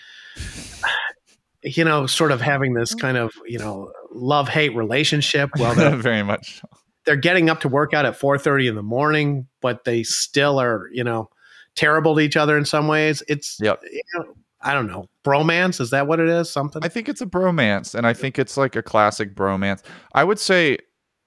you 1.62 1.84
know, 1.84 2.06
sort 2.06 2.32
of 2.32 2.40
having 2.40 2.74
this 2.74 2.90
mm-hmm. 2.90 3.00
kind 3.00 3.16
of 3.16 3.32
you 3.46 3.58
know 3.58 3.92
love 4.12 4.48
hate 4.48 4.74
relationship. 4.74 5.50
Well, 5.58 5.74
very 5.96 6.22
much 6.22 6.62
they're 7.08 7.16
getting 7.16 7.48
up 7.48 7.60
to 7.60 7.68
work 7.68 7.94
out 7.94 8.04
at 8.04 8.16
four 8.16 8.38
thirty 8.38 8.68
in 8.68 8.74
the 8.74 8.82
morning, 8.82 9.46
but 9.62 9.84
they 9.84 10.02
still 10.02 10.60
are 10.60 10.88
you 10.92 11.02
know 11.02 11.30
terrible 11.74 12.14
to 12.16 12.20
each 12.20 12.36
other 12.36 12.58
in 12.58 12.64
some 12.64 12.86
ways. 12.86 13.22
It's 13.28 13.58
Yep. 13.60 13.80
you 13.90 14.02
know, 14.14 14.34
I 14.60 14.74
don't 14.74 14.86
know 14.86 15.08
bromance. 15.24 15.80
Is 15.80 15.90
that 15.90 16.06
what 16.06 16.20
it 16.20 16.28
is? 16.28 16.50
Something. 16.50 16.84
I 16.84 16.88
think 16.88 17.08
it's 17.08 17.22
a 17.22 17.26
bromance, 17.26 17.94
and 17.94 18.06
I 18.06 18.12
think 18.12 18.38
it's 18.38 18.56
like 18.56 18.76
a 18.76 18.82
classic 18.82 19.34
bromance. 19.34 19.82
I 20.12 20.24
would 20.24 20.38
say 20.38 20.78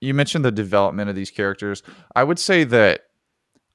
you 0.01 0.13
mentioned 0.13 0.45
the 0.45 0.51
development 0.51 1.09
of 1.09 1.15
these 1.15 1.31
characters. 1.31 1.81
I 2.15 2.23
would 2.23 2.39
say 2.39 2.63
that 2.65 3.01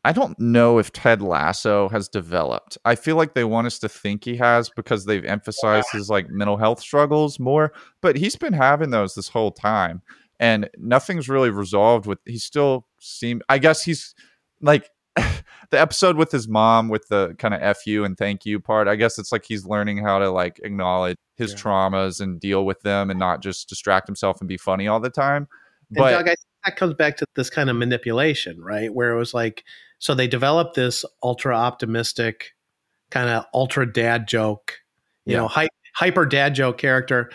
I 0.07 0.13
don't 0.13 0.39
know 0.39 0.79
if 0.79 0.93
Ted 0.93 1.21
Lasso 1.21 1.89
has 1.89 2.09
developed. 2.09 2.79
I 2.85 2.95
feel 2.95 3.17
like 3.17 3.35
they 3.35 3.43
want 3.43 3.67
us 3.67 3.81
to 3.81 3.89
think 3.89 4.23
he 4.25 4.37
has 4.37 4.71
because 4.71 5.05
they've 5.05 5.25
emphasized 5.25 5.89
his 5.91 6.09
like 6.09 6.31
mental 6.31 6.57
health 6.57 6.79
struggles 6.79 7.41
more, 7.41 7.73
but 8.03 8.15
he's 8.15 8.37
been 8.37 8.53
having 8.53 8.91
those 8.91 9.17
this 9.17 9.29
whole 9.29 9.51
time, 9.51 10.03
and 10.39 10.71
nothing's 10.79 11.29
really 11.29 11.51
resolved 11.51 12.07
with. 12.07 12.21
He 12.25 12.39
still 12.39 12.87
seem. 13.01 13.43
I 13.49 13.59
guess 13.59 13.83
he's 13.83 14.15
like. 14.61 14.89
the 15.71 15.81
episode 15.81 16.17
with 16.17 16.31
his 16.31 16.47
mom 16.47 16.91
with 16.91 17.09
the 17.09 17.35
kind 17.39 17.55
of 17.55 17.79
fu 17.79 18.05
and 18.05 18.19
thank 18.19 18.45
you 18.45 18.61
part. 18.61 18.87
I 18.87 18.97
guess 18.97 19.19
it's 19.19 19.33
like 19.33 19.47
he's 19.47 19.65
learning 19.65 19.97
how 19.97 20.19
to 20.19 20.31
like 20.31 20.61
acknowledge 20.63 21.17
his 21.37 21.53
Yeah. 21.53 21.57
traumas 21.57 22.21
and 22.21 22.39
deal 22.39 22.67
with 22.67 22.83
them 22.83 23.09
and 23.09 23.19
not 23.19 23.43
just 23.43 23.67
distract 23.67 24.07
himself 24.07 24.41
and 24.41 24.47
be 24.47 24.59
funny 24.59 24.87
all 24.87 25.01
the 25.01 25.09
time. 25.09 25.49
And 25.89 25.97
But 25.97 26.11
Doug, 26.11 26.25
I 26.25 26.35
think 26.35 26.39
that 26.67 26.77
comes 26.77 26.95
back 26.95 27.17
to 27.17 27.27
this 27.35 27.49
kind 27.49 27.71
of 27.71 27.77
manipulation, 27.77 28.61
right? 28.61 28.93
Where 28.93 29.11
it 29.11 29.17
was 29.19 29.33
like, 29.33 29.65
so 29.99 30.15
they 30.15 30.27
developed 30.29 30.75
this 30.75 31.05
ultra 31.23 31.57
optimistic, 31.57 32.53
kind 33.11 33.29
of 33.31 33.45
ultra 33.55 33.91
dad 33.91 34.29
joke, 34.29 34.75
you 35.25 35.33
Yeah. 35.33 35.41
know, 35.41 35.49
hy- 35.49 35.69
hyper 35.95 36.27
dad 36.27 36.55
joke 36.55 36.79
character. 36.79 37.31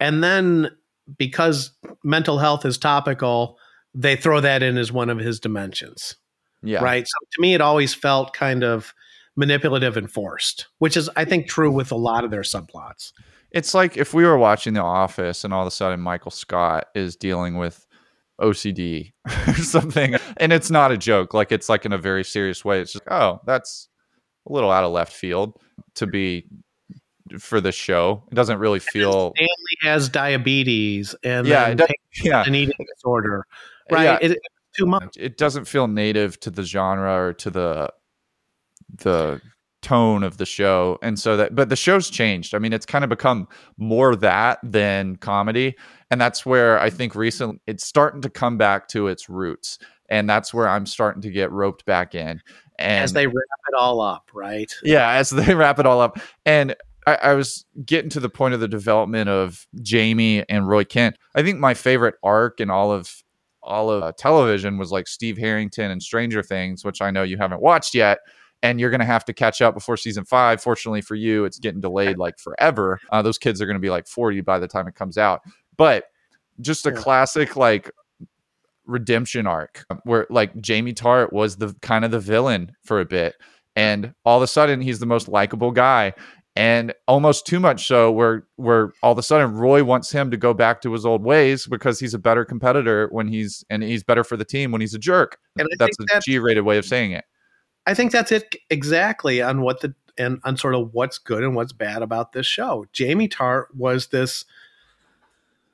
And 0.00 0.22
then 0.22 0.70
because 1.16 1.72
mental 2.04 2.38
health 2.38 2.64
is 2.64 2.78
topical, 2.78 3.58
they 3.94 4.14
throw 4.16 4.40
that 4.40 4.62
in 4.62 4.76
as 4.76 4.92
one 4.92 5.10
of 5.10 5.18
his 5.18 5.40
dimensions, 5.40 6.16
yeah, 6.62 6.82
right? 6.84 7.06
So 7.06 7.26
to 7.32 7.40
me, 7.40 7.54
it 7.54 7.60
always 7.60 7.94
felt 7.94 8.34
kind 8.34 8.62
of 8.62 8.94
manipulative 9.36 9.96
and 9.96 10.10
forced, 10.10 10.66
which 10.78 10.96
is, 10.96 11.08
I 11.16 11.24
think, 11.24 11.48
true 11.48 11.70
with 11.70 11.90
a 11.90 11.96
lot 11.96 12.24
of 12.24 12.30
their 12.30 12.42
subplots. 12.42 13.12
It's 13.50 13.72
like 13.72 13.96
if 13.96 14.12
we 14.12 14.24
were 14.24 14.36
watching 14.36 14.74
The 14.74 14.82
Office 14.82 15.42
and 15.42 15.54
all 15.54 15.62
of 15.62 15.66
a 15.66 15.70
sudden 15.70 16.00
Michael 16.00 16.30
Scott 16.30 16.88
is 16.94 17.16
dealing 17.16 17.56
with 17.56 17.86
OCD 18.40 19.12
or 19.46 19.54
something, 19.62 20.16
and 20.36 20.52
it's 20.52 20.70
not 20.70 20.92
a 20.92 20.96
joke. 20.96 21.34
Like 21.34 21.52
it's 21.52 21.68
like 21.68 21.84
in 21.84 21.92
a 21.92 21.98
very 21.98 22.24
serious 22.24 22.64
way. 22.64 22.80
It's 22.80 22.92
just 22.92 23.04
oh, 23.10 23.40
that's 23.44 23.88
a 24.48 24.52
little 24.52 24.70
out 24.70 24.84
of 24.84 24.92
left 24.92 25.12
field 25.12 25.58
to 25.94 26.06
be 26.06 26.46
for 27.38 27.60
the 27.60 27.72
show. 27.72 28.22
It 28.30 28.34
doesn't 28.34 28.58
really 28.58 28.78
feel. 28.78 29.32
Stanley 29.36 29.76
has 29.82 30.08
diabetes 30.08 31.14
and 31.22 31.46
Yeah, 31.46 31.68
it 31.68 31.80
Yeah, 32.22 32.44
an 32.44 32.54
eating 32.54 32.86
disorder, 32.94 33.46
right? 33.90 34.04
Yeah. 34.04 34.30
It, 34.30 34.38
too 34.76 34.86
much. 34.86 35.16
it 35.16 35.36
doesn't 35.36 35.64
feel 35.64 35.88
native 35.88 36.38
to 36.40 36.50
the 36.50 36.62
genre 36.62 37.12
or 37.12 37.32
to 37.34 37.50
the 37.50 37.92
the 38.98 39.40
tone 39.80 40.22
of 40.22 40.38
the 40.38 40.46
show 40.46 40.98
and 41.02 41.18
so 41.18 41.36
that 41.36 41.54
but 41.54 41.68
the 41.68 41.76
show's 41.76 42.10
changed 42.10 42.54
i 42.54 42.58
mean 42.58 42.72
it's 42.72 42.86
kind 42.86 43.04
of 43.04 43.10
become 43.10 43.46
more 43.76 44.16
that 44.16 44.58
than 44.64 45.14
comedy 45.16 45.74
and 46.10 46.20
that's 46.20 46.44
where 46.44 46.80
i 46.80 46.90
think 46.90 47.14
recently 47.14 47.60
it's 47.66 47.86
starting 47.86 48.20
to 48.20 48.28
come 48.28 48.58
back 48.58 48.88
to 48.88 49.06
its 49.06 49.28
roots 49.28 49.78
and 50.08 50.28
that's 50.28 50.52
where 50.52 50.68
i'm 50.68 50.84
starting 50.84 51.22
to 51.22 51.30
get 51.30 51.52
roped 51.52 51.84
back 51.84 52.14
in 52.14 52.40
and 52.78 53.02
as 53.04 53.12
they 53.12 53.26
wrap 53.26 53.34
it 53.68 53.74
all 53.76 54.00
up, 54.00 54.30
right? 54.32 54.72
yeah, 54.82 55.12
as 55.12 55.30
they 55.30 55.54
wrap 55.56 55.78
it 55.78 55.86
all 55.86 56.00
up. 56.00 56.18
And 56.46 56.76
I, 57.06 57.14
I 57.16 57.34
was 57.34 57.64
getting 57.84 58.10
to 58.10 58.20
the 58.20 58.28
point 58.28 58.54
of 58.54 58.60
the 58.60 58.68
development 58.68 59.28
of 59.28 59.66
Jamie 59.82 60.44
and 60.48 60.68
Roy 60.68 60.84
Kent. 60.84 61.16
I 61.34 61.42
think 61.42 61.58
my 61.58 61.74
favorite 61.74 62.14
arc 62.22 62.60
in 62.60 62.70
all 62.70 62.92
of 62.92 63.22
all 63.62 63.90
of 63.90 64.02
uh, 64.02 64.12
television 64.16 64.78
was 64.78 64.92
like 64.92 65.08
Steve 65.08 65.36
Harrington 65.36 65.90
and 65.90 66.02
Stranger 66.02 66.42
Things, 66.42 66.84
which 66.84 67.02
I 67.02 67.10
know 67.10 67.22
you 67.22 67.36
haven't 67.36 67.60
watched 67.60 67.94
yet. 67.94 68.18
And 68.62 68.80
you're 68.80 68.90
going 68.90 69.00
to 69.00 69.06
have 69.06 69.24
to 69.26 69.32
catch 69.32 69.62
up 69.62 69.74
before 69.74 69.96
season 69.96 70.24
five. 70.24 70.60
Fortunately 70.62 71.00
for 71.00 71.14
you, 71.14 71.44
it's 71.44 71.58
getting 71.58 71.80
delayed 71.80 72.18
like 72.18 72.38
forever. 72.38 73.00
Uh, 73.10 73.22
those 73.22 73.38
kids 73.38 73.62
are 73.62 73.66
going 73.66 73.76
to 73.76 73.80
be 73.80 73.90
like 73.90 74.06
40 74.08 74.40
by 74.40 74.58
the 74.58 74.66
time 74.66 74.88
it 74.88 74.94
comes 74.96 75.16
out. 75.16 75.42
But 75.76 76.06
just 76.60 76.84
a 76.86 76.90
Yeah. 76.90 76.96
classic, 76.96 77.54
like 77.56 77.90
redemption 78.86 79.46
arc 79.46 79.84
where 80.04 80.26
like 80.30 80.58
Jamie 80.62 80.94
Tartt 80.94 81.32
was 81.32 81.56
the 81.56 81.74
kind 81.82 82.04
of 82.06 82.10
the 82.10 82.18
villain 82.18 82.72
for 82.82 83.00
a 83.00 83.04
bit 83.04 83.34
and 83.76 84.14
all 84.24 84.38
of 84.38 84.42
a 84.42 84.46
sudden 84.46 84.80
he's 84.80 84.98
the 84.98 85.04
most 85.04 85.28
likable 85.28 85.70
guy 85.70 86.14
and 86.56 86.94
almost 87.06 87.46
too 87.46 87.60
much 87.60 87.86
so 87.86 88.10
where 88.10 88.46
where 88.56 88.90
all 89.02 89.12
of 89.12 89.18
a 89.18 89.22
sudden 89.22 89.52
Roy 89.54 89.84
wants 89.84 90.10
him 90.10 90.30
to 90.30 90.38
go 90.38 90.54
back 90.54 90.80
to 90.80 90.92
his 90.92 91.04
old 91.04 91.22
ways 91.22 91.66
because 91.66 92.00
he's 92.00 92.14
a 92.14 92.18
better 92.18 92.46
competitor 92.46 93.08
when 93.12 93.28
he's 93.28 93.62
and 93.68 93.82
he's 93.82 94.02
better 94.02 94.24
for 94.24 94.38
the 94.38 94.44
team 94.44 94.72
when 94.72 94.80
he's 94.80 94.94
a 94.94 94.98
jerk. 94.98 95.36
And 95.58 95.68
I 95.70 95.76
That's 95.78 96.00
a 96.00 96.04
that's, 96.10 96.24
G-rated 96.24 96.64
way 96.64 96.78
of 96.78 96.86
saying 96.86 97.12
it. 97.12 97.26
I 97.88 97.94
think 97.94 98.12
that's 98.12 98.30
it 98.30 98.54
exactly 98.70 99.40
on 99.40 99.62
what 99.62 99.80
the 99.80 99.94
and 100.18 100.40
on 100.44 100.56
sort 100.56 100.74
of 100.74 100.92
what's 100.92 101.16
good 101.18 101.42
and 101.42 101.54
what's 101.54 101.72
bad 101.72 102.02
about 102.02 102.32
this 102.32 102.46
show. 102.46 102.86
Jamie 102.92 103.28
Tartt 103.28 103.66
was 103.74 104.08
this. 104.08 104.44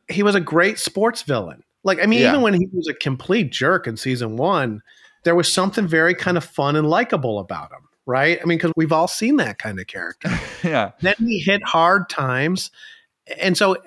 He 0.09 0.23
was 0.23 0.35
a 0.35 0.41
great 0.41 0.79
sports 0.79 1.23
villain. 1.23 1.65
Like 1.83 1.99
I 2.03 2.07
mean, 2.07 2.21
Yeah. 2.21 2.31
even 2.31 2.43
when 2.43 2.55
he 2.55 2.69
was 2.73 2.89
a 2.89 2.95
complete 2.95 3.51
jerk 3.51 3.87
in 3.87 3.97
season 3.97 4.37
one, 4.37 4.81
there 5.25 5.35
was 5.35 5.53
something 5.53 5.87
very 5.89 6.15
kind 6.15 6.37
of 6.37 6.45
fun 6.45 6.77
and 6.77 6.89
likable 6.89 7.39
about 7.39 7.73
him, 7.73 7.89
right? 8.07 8.39
I 8.41 8.45
mean, 8.45 8.59
because 8.59 8.73
we've 8.77 8.93
all 8.93 9.09
seen 9.09 9.37
that 9.37 9.59
kind 9.59 9.81
of 9.81 9.87
character. 9.87 10.31
yeah. 10.63 10.93
then 11.01 11.15
he 11.19 11.41
hit 11.41 11.63
hard 11.65 12.09
times. 12.09 12.71
And 13.41 13.57
so 13.57 13.75
uh, 13.77 13.79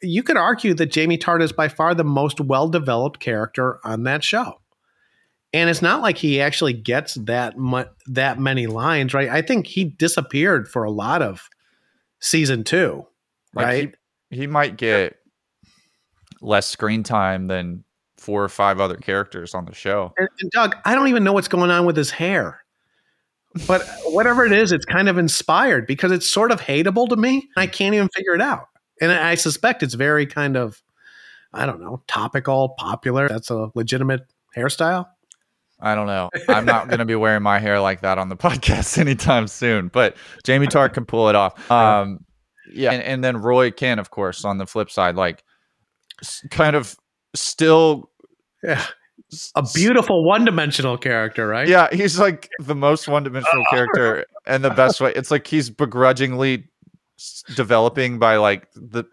you 0.00 0.22
could 0.22 0.36
argue 0.36 0.72
that 0.74 0.86
Jamie 0.86 1.18
Tartt 1.18 1.42
is 1.42 1.52
by 1.52 1.68
far 1.68 1.94
the 1.94 2.04
most 2.04 2.40
well 2.40 2.68
developed 2.68 3.20
character 3.20 3.80
on 3.84 4.04
that 4.04 4.22
show. 4.24 4.60
And 5.52 5.70
it's 5.70 5.82
not 5.82 6.02
like 6.02 6.18
he 6.18 6.40
actually 6.40 6.72
gets 6.72 7.14
that 7.14 7.56
mu- 7.56 7.84
that 8.06 8.38
many 8.38 8.66
lines, 8.66 9.14
right? 9.14 9.28
I 9.28 9.42
think 9.42 9.66
he 9.66 9.84
disappeared 9.84 10.68
for 10.68 10.84
a 10.84 10.90
lot 10.90 11.22
of 11.22 11.48
season 12.20 12.64
two, 12.64 13.06
Like, 13.54 13.66
right? 13.66 13.94
He, 14.30 14.38
he 14.38 14.46
might 14.46 14.76
get 14.76 15.16
less 16.40 16.66
screen 16.66 17.02
time 17.02 17.46
than 17.46 17.84
four 18.18 18.42
or 18.42 18.48
five 18.48 18.80
other 18.80 18.96
characters 18.96 19.54
on 19.54 19.64
the 19.66 19.74
show. 19.74 20.12
and, 20.18 20.28
and 20.40 20.50
Doug, 20.50 20.76
I 20.84 20.94
don't 20.94 21.08
even 21.08 21.24
know 21.24 21.32
what's 21.32 21.48
going 21.48 21.70
on 21.70 21.86
with 21.86 21.96
his 21.96 22.10
hair. 22.10 22.64
But 23.66 23.86
whatever 24.06 24.44
it 24.44 24.52
is, 24.52 24.72
it's 24.72 24.84
kind 24.84 25.08
of 25.08 25.16
inspired 25.16 25.86
because 25.86 26.12
it's 26.12 26.28
sort 26.28 26.50
of 26.50 26.60
hateable 26.60 27.08
to 27.08 27.16
me. 27.16 27.48
I 27.56 27.66
can't 27.66 27.94
even 27.94 28.08
figure 28.08 28.34
it 28.34 28.40
out. 28.42 28.68
And 29.00 29.12
I 29.12 29.34
suspect 29.34 29.82
it's 29.82 29.94
very 29.94 30.26
kind 30.26 30.56
of, 30.56 30.82
I 31.52 31.66
don't 31.66 31.80
know, 31.80 32.02
topical, 32.06 32.70
popular. 32.78 33.28
That's 33.28 33.50
a 33.50 33.70
legitimate 33.74 34.22
hairstyle. 34.56 35.06
I 35.80 35.94
don't 35.94 36.06
know. 36.06 36.30
I'm 36.48 36.64
not 36.64 36.88
going 36.88 37.00
to 37.00 37.04
be 37.04 37.14
wearing 37.14 37.42
my 37.42 37.58
hair 37.58 37.80
like 37.80 38.00
that 38.00 38.18
on 38.18 38.28
the 38.28 38.36
podcast 38.36 38.98
anytime 38.98 39.46
soon, 39.46 39.88
but 39.88 40.16
Jamie 40.44 40.66
Tartt 40.66 40.94
can 40.94 41.04
pull 41.04 41.28
it 41.28 41.34
off. 41.34 41.54
Um, 41.70 42.20
yeah. 42.72 42.92
And, 42.92 43.02
and 43.02 43.24
then 43.24 43.36
Roy 43.36 43.70
can, 43.70 43.98
of 43.98 44.10
course, 44.10 44.44
on 44.44 44.58
the 44.58 44.66
flip 44.66 44.90
side, 44.90 45.14
like 45.14 45.44
kind 46.50 46.74
of 46.74 46.96
still 47.34 48.10
Yeah. 48.62 48.84
A 49.54 49.62
beautiful 49.74 50.24
one 50.24 50.44
dimensional 50.44 50.96
character, 50.96 51.46
right? 51.46 51.68
Yeah. 51.68 51.88
He's 51.92 52.18
like 52.18 52.48
the 52.60 52.74
most 52.74 53.08
one 53.08 53.24
dimensional 53.24 53.64
character 53.70 54.24
and 54.46 54.64
the 54.64 54.70
best 54.70 55.00
way. 55.00 55.12
It's 55.14 55.30
like 55.30 55.46
he's 55.46 55.68
begrudgingly 55.68 56.68
developing 57.54 58.18
by 58.18 58.36
like 58.36 58.68
the 58.74 59.04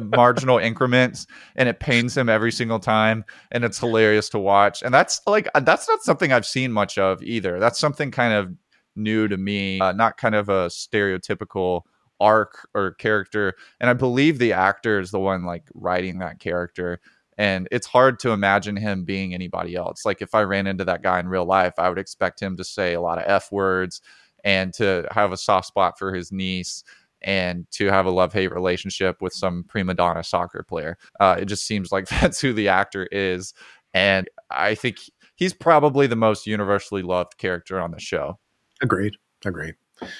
marginal 0.00 0.58
increments 0.58 1.26
and 1.54 1.68
it 1.68 1.78
pains 1.78 2.16
him 2.16 2.28
every 2.28 2.50
single 2.50 2.80
time 2.80 3.24
and 3.52 3.64
it's 3.64 3.78
hilarious 3.78 4.28
to 4.28 4.38
watch 4.38 4.82
and 4.82 4.92
that's 4.92 5.20
like 5.26 5.48
uh, 5.54 5.60
that's 5.60 5.88
not 5.88 6.02
something 6.02 6.32
i've 6.32 6.46
seen 6.46 6.72
much 6.72 6.98
of 6.98 7.22
either. 7.22 7.60
That's 7.60 7.78
something 7.78 8.10
kind 8.10 8.32
of 8.32 8.52
new 8.96 9.28
to 9.28 9.36
me 9.36 9.80
uh, 9.80 9.92
not 9.92 10.16
kind 10.16 10.34
of 10.34 10.48
a 10.48 10.66
stereotypical 10.66 11.82
arc 12.18 12.68
or 12.74 12.94
character 12.94 13.54
and 13.78 13.88
i 13.88 13.92
believe 13.92 14.38
the 14.38 14.52
actor 14.52 14.98
is 14.98 15.12
the 15.12 15.20
one 15.20 15.44
like 15.44 15.62
writing 15.74 16.18
that 16.18 16.40
character 16.40 17.00
and 17.36 17.68
it's 17.70 17.86
hard 17.86 18.18
to 18.18 18.30
imagine 18.32 18.74
him 18.74 19.04
being 19.04 19.32
anybody 19.32 19.76
else. 19.76 20.04
Like 20.04 20.20
if 20.20 20.34
i 20.34 20.42
ran 20.42 20.66
into 20.66 20.84
that 20.84 21.02
guy 21.02 21.20
in 21.20 21.28
real 21.28 21.44
life 21.44 21.74
i 21.78 21.88
would 21.88 21.98
expect 21.98 22.42
him 22.42 22.56
to 22.56 22.64
say 22.64 22.94
a 22.94 23.00
lot 23.00 23.18
of 23.18 23.24
f 23.28 23.52
words 23.52 24.00
and 24.44 24.74
to 24.74 25.06
have 25.12 25.30
a 25.30 25.36
soft 25.36 25.68
spot 25.68 25.98
for 25.98 26.12
his 26.12 26.32
niece 26.32 26.82
and 27.22 27.66
to 27.72 27.86
have 27.86 28.06
a 28.06 28.10
love 28.10 28.32
hate 28.32 28.52
relationship 28.52 29.20
with 29.20 29.32
some 29.32 29.64
prima 29.64 29.94
donna 29.94 30.22
soccer 30.22 30.62
player. 30.62 30.96
Uh, 31.20 31.36
it 31.38 31.46
just 31.46 31.66
seems 31.66 31.90
like 31.92 32.08
that's 32.20 32.40
who 32.40 32.52
the 32.52 32.68
actor 32.68 33.06
is. 33.10 33.54
And 33.94 34.28
I 34.50 34.74
think 34.74 34.98
he's 35.36 35.52
probably 35.52 36.06
the 36.06 36.16
most 36.16 36.46
universally 36.46 37.02
loved 37.02 37.38
character 37.38 37.80
on 37.80 37.90
the 37.90 38.00
show. 38.00 38.38
Agreed. 38.82 39.14
Agreed. 39.44 39.74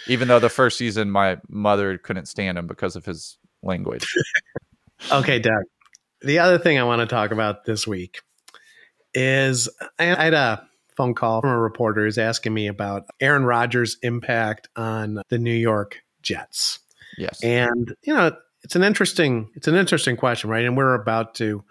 Even 0.07 0.27
though 0.29 0.41
the 0.41 0.49
first 0.49 0.77
season, 0.77 1.11
my 1.11 1.39
mother 1.49 1.99
couldn't 1.99 2.27
stand 2.27 2.59
him 2.59 2.67
because 2.67 2.97
of 2.97 3.05
his 3.05 3.39
language. 3.63 4.07
Okay, 5.13 5.39
Doug. 5.39 5.63
The 6.23 6.41
other 6.41 6.59
thing 6.59 6.77
I 6.77 6.83
want 6.83 7.01
to 7.01 7.07
talk 7.07 7.31
about 7.31 7.65
this 7.65 7.87
week 7.87 8.21
is 9.15 9.69
I 9.99 10.11
I 10.11 10.25
had 10.25 10.35
a 10.35 10.69
phone 10.97 11.15
call 11.15 11.41
from 11.41 11.51
a 11.51 11.59
reporter 11.59 12.05
who's 12.05 12.19
asking 12.19 12.53
me 12.53 12.67
about 12.67 13.07
Aaron 13.21 13.45
Rodgers' 13.45 13.97
impact 14.03 14.69
on 14.75 15.23
the 15.29 15.39
New 15.39 15.55
York 15.55 16.01
Jets. 16.23 16.81
Yes. 17.19 17.43
And 17.43 17.95
you 18.03 18.15
know, 18.15 18.37
it's 18.63 18.77
an 18.77 18.83
interesting 18.83 19.51
it's 19.55 19.69
an 19.69 19.75
interesting 19.75 20.17
question, 20.17 20.51
right? 20.51 20.65
And 20.65 20.77
we're 20.77 20.95
about 20.95 21.35
to 21.37 21.65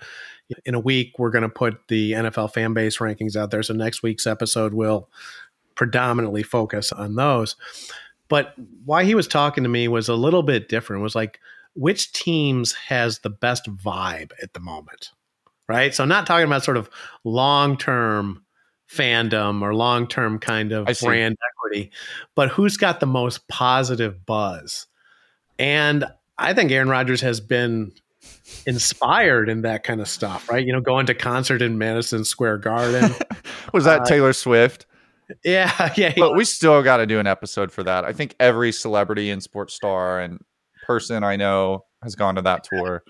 in 0.66 0.76
a 0.76 0.80
week 0.80 1.14
we're 1.18 1.32
going 1.32 1.44
to 1.44 1.50
put 1.50 1.88
the 1.88 2.14
NFL 2.14 2.54
fan 2.54 2.74
base 2.74 2.98
rankings 2.98 3.36
out 3.36 3.52
there. 3.52 3.64
So 3.64 3.74
next 3.74 4.04
week's 4.04 4.28
episode 4.28 4.74
will 4.74 5.10
predominantly 5.76 6.44
focus 6.44 6.92
on 6.92 7.16
those. 7.16 7.56
But 8.30 8.54
why 8.86 9.04
he 9.06 9.16
was 9.16 9.28
talking 9.28 9.64
to 9.64 9.70
me 9.70 9.88
was 9.88 10.10
a 10.10 10.16
little 10.16 10.44
bit 10.44 10.70
different. 10.70 11.02
It 11.02 11.04
was 11.04 11.16
like 11.16 11.40
which 11.76 12.12
teams 12.12 12.74
has 12.74 13.20
the 13.20 13.30
best 13.30 13.66
vibe 13.66 14.32
at 14.42 14.54
the 14.54 14.60
moment, 14.60 15.12
right? 15.70 15.94
So 15.94 16.04
I'm 16.04 16.10
not 16.10 16.26
talking 16.26 16.48
about 16.48 16.64
sort 16.64 16.78
of 16.78 16.90
long 17.24 17.78
term 17.78 18.44
fandom 18.92 19.62
or 19.62 19.76
long 19.76 20.08
term 20.08 20.40
kind 20.40 20.72
of 20.72 20.88
brand 21.02 21.38
equity, 21.52 21.92
but 22.36 22.50
who's 22.50 22.78
got 22.78 23.00
the 23.00 23.06
most 23.06 23.48
positive 23.48 24.26
buzz? 24.26 24.88
And 25.60 26.06
I 26.38 26.54
think 26.54 26.72
Aaron 26.72 26.90
Rodgers 26.90 27.22
has 27.22 27.40
been 27.40 27.92
inspired 28.66 29.50
in 29.50 29.62
that 29.62 29.84
kind 29.84 30.02
of 30.02 30.08
stuff, 30.08 30.50
right? 30.50 30.66
You 30.66 30.74
know, 30.74 30.82
going 30.82 31.06
to 31.08 31.14
concert 31.14 31.62
in 31.62 31.78
Madison 31.78 32.24
Square 32.24 32.60
Garden. 32.60 33.14
Was 33.74 33.86
that 33.86 34.02
uh, 34.02 34.06
Taylor 34.06 34.34
Swift? 34.34 34.86
Yeah, 35.44 35.94
yeah. 35.98 36.14
But 36.16 36.36
we 36.36 36.46
still 36.46 36.82
got 36.84 36.98
to 36.98 37.06
do 37.06 37.20
an 37.20 37.28
episode 37.28 37.72
for 37.72 37.84
that. 37.84 38.06
I 38.06 38.14
think 38.14 38.36
every 38.40 38.72
celebrity 38.72 39.30
and 39.30 39.42
sports 39.42 39.74
star 39.74 40.20
and 40.20 40.40
person 40.86 41.24
I 41.24 41.36
know 41.36 41.86
has 42.04 42.16
gone 42.16 42.36
to 42.36 42.42
that 42.44 42.64
tour. 42.64 43.04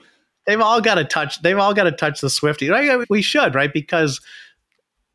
They've 0.45 0.61
all 0.61 0.81
got 0.81 0.95
to 0.95 1.03
touch. 1.03 1.41
They've 1.41 1.57
all 1.57 1.73
got 1.73 1.83
to 1.83 1.91
touch 1.91 2.21
the 2.21 2.29
Swifty. 2.29 2.69
Right? 2.69 3.05
We 3.09 3.21
should, 3.21 3.53
right? 3.53 3.71
Because, 3.71 4.21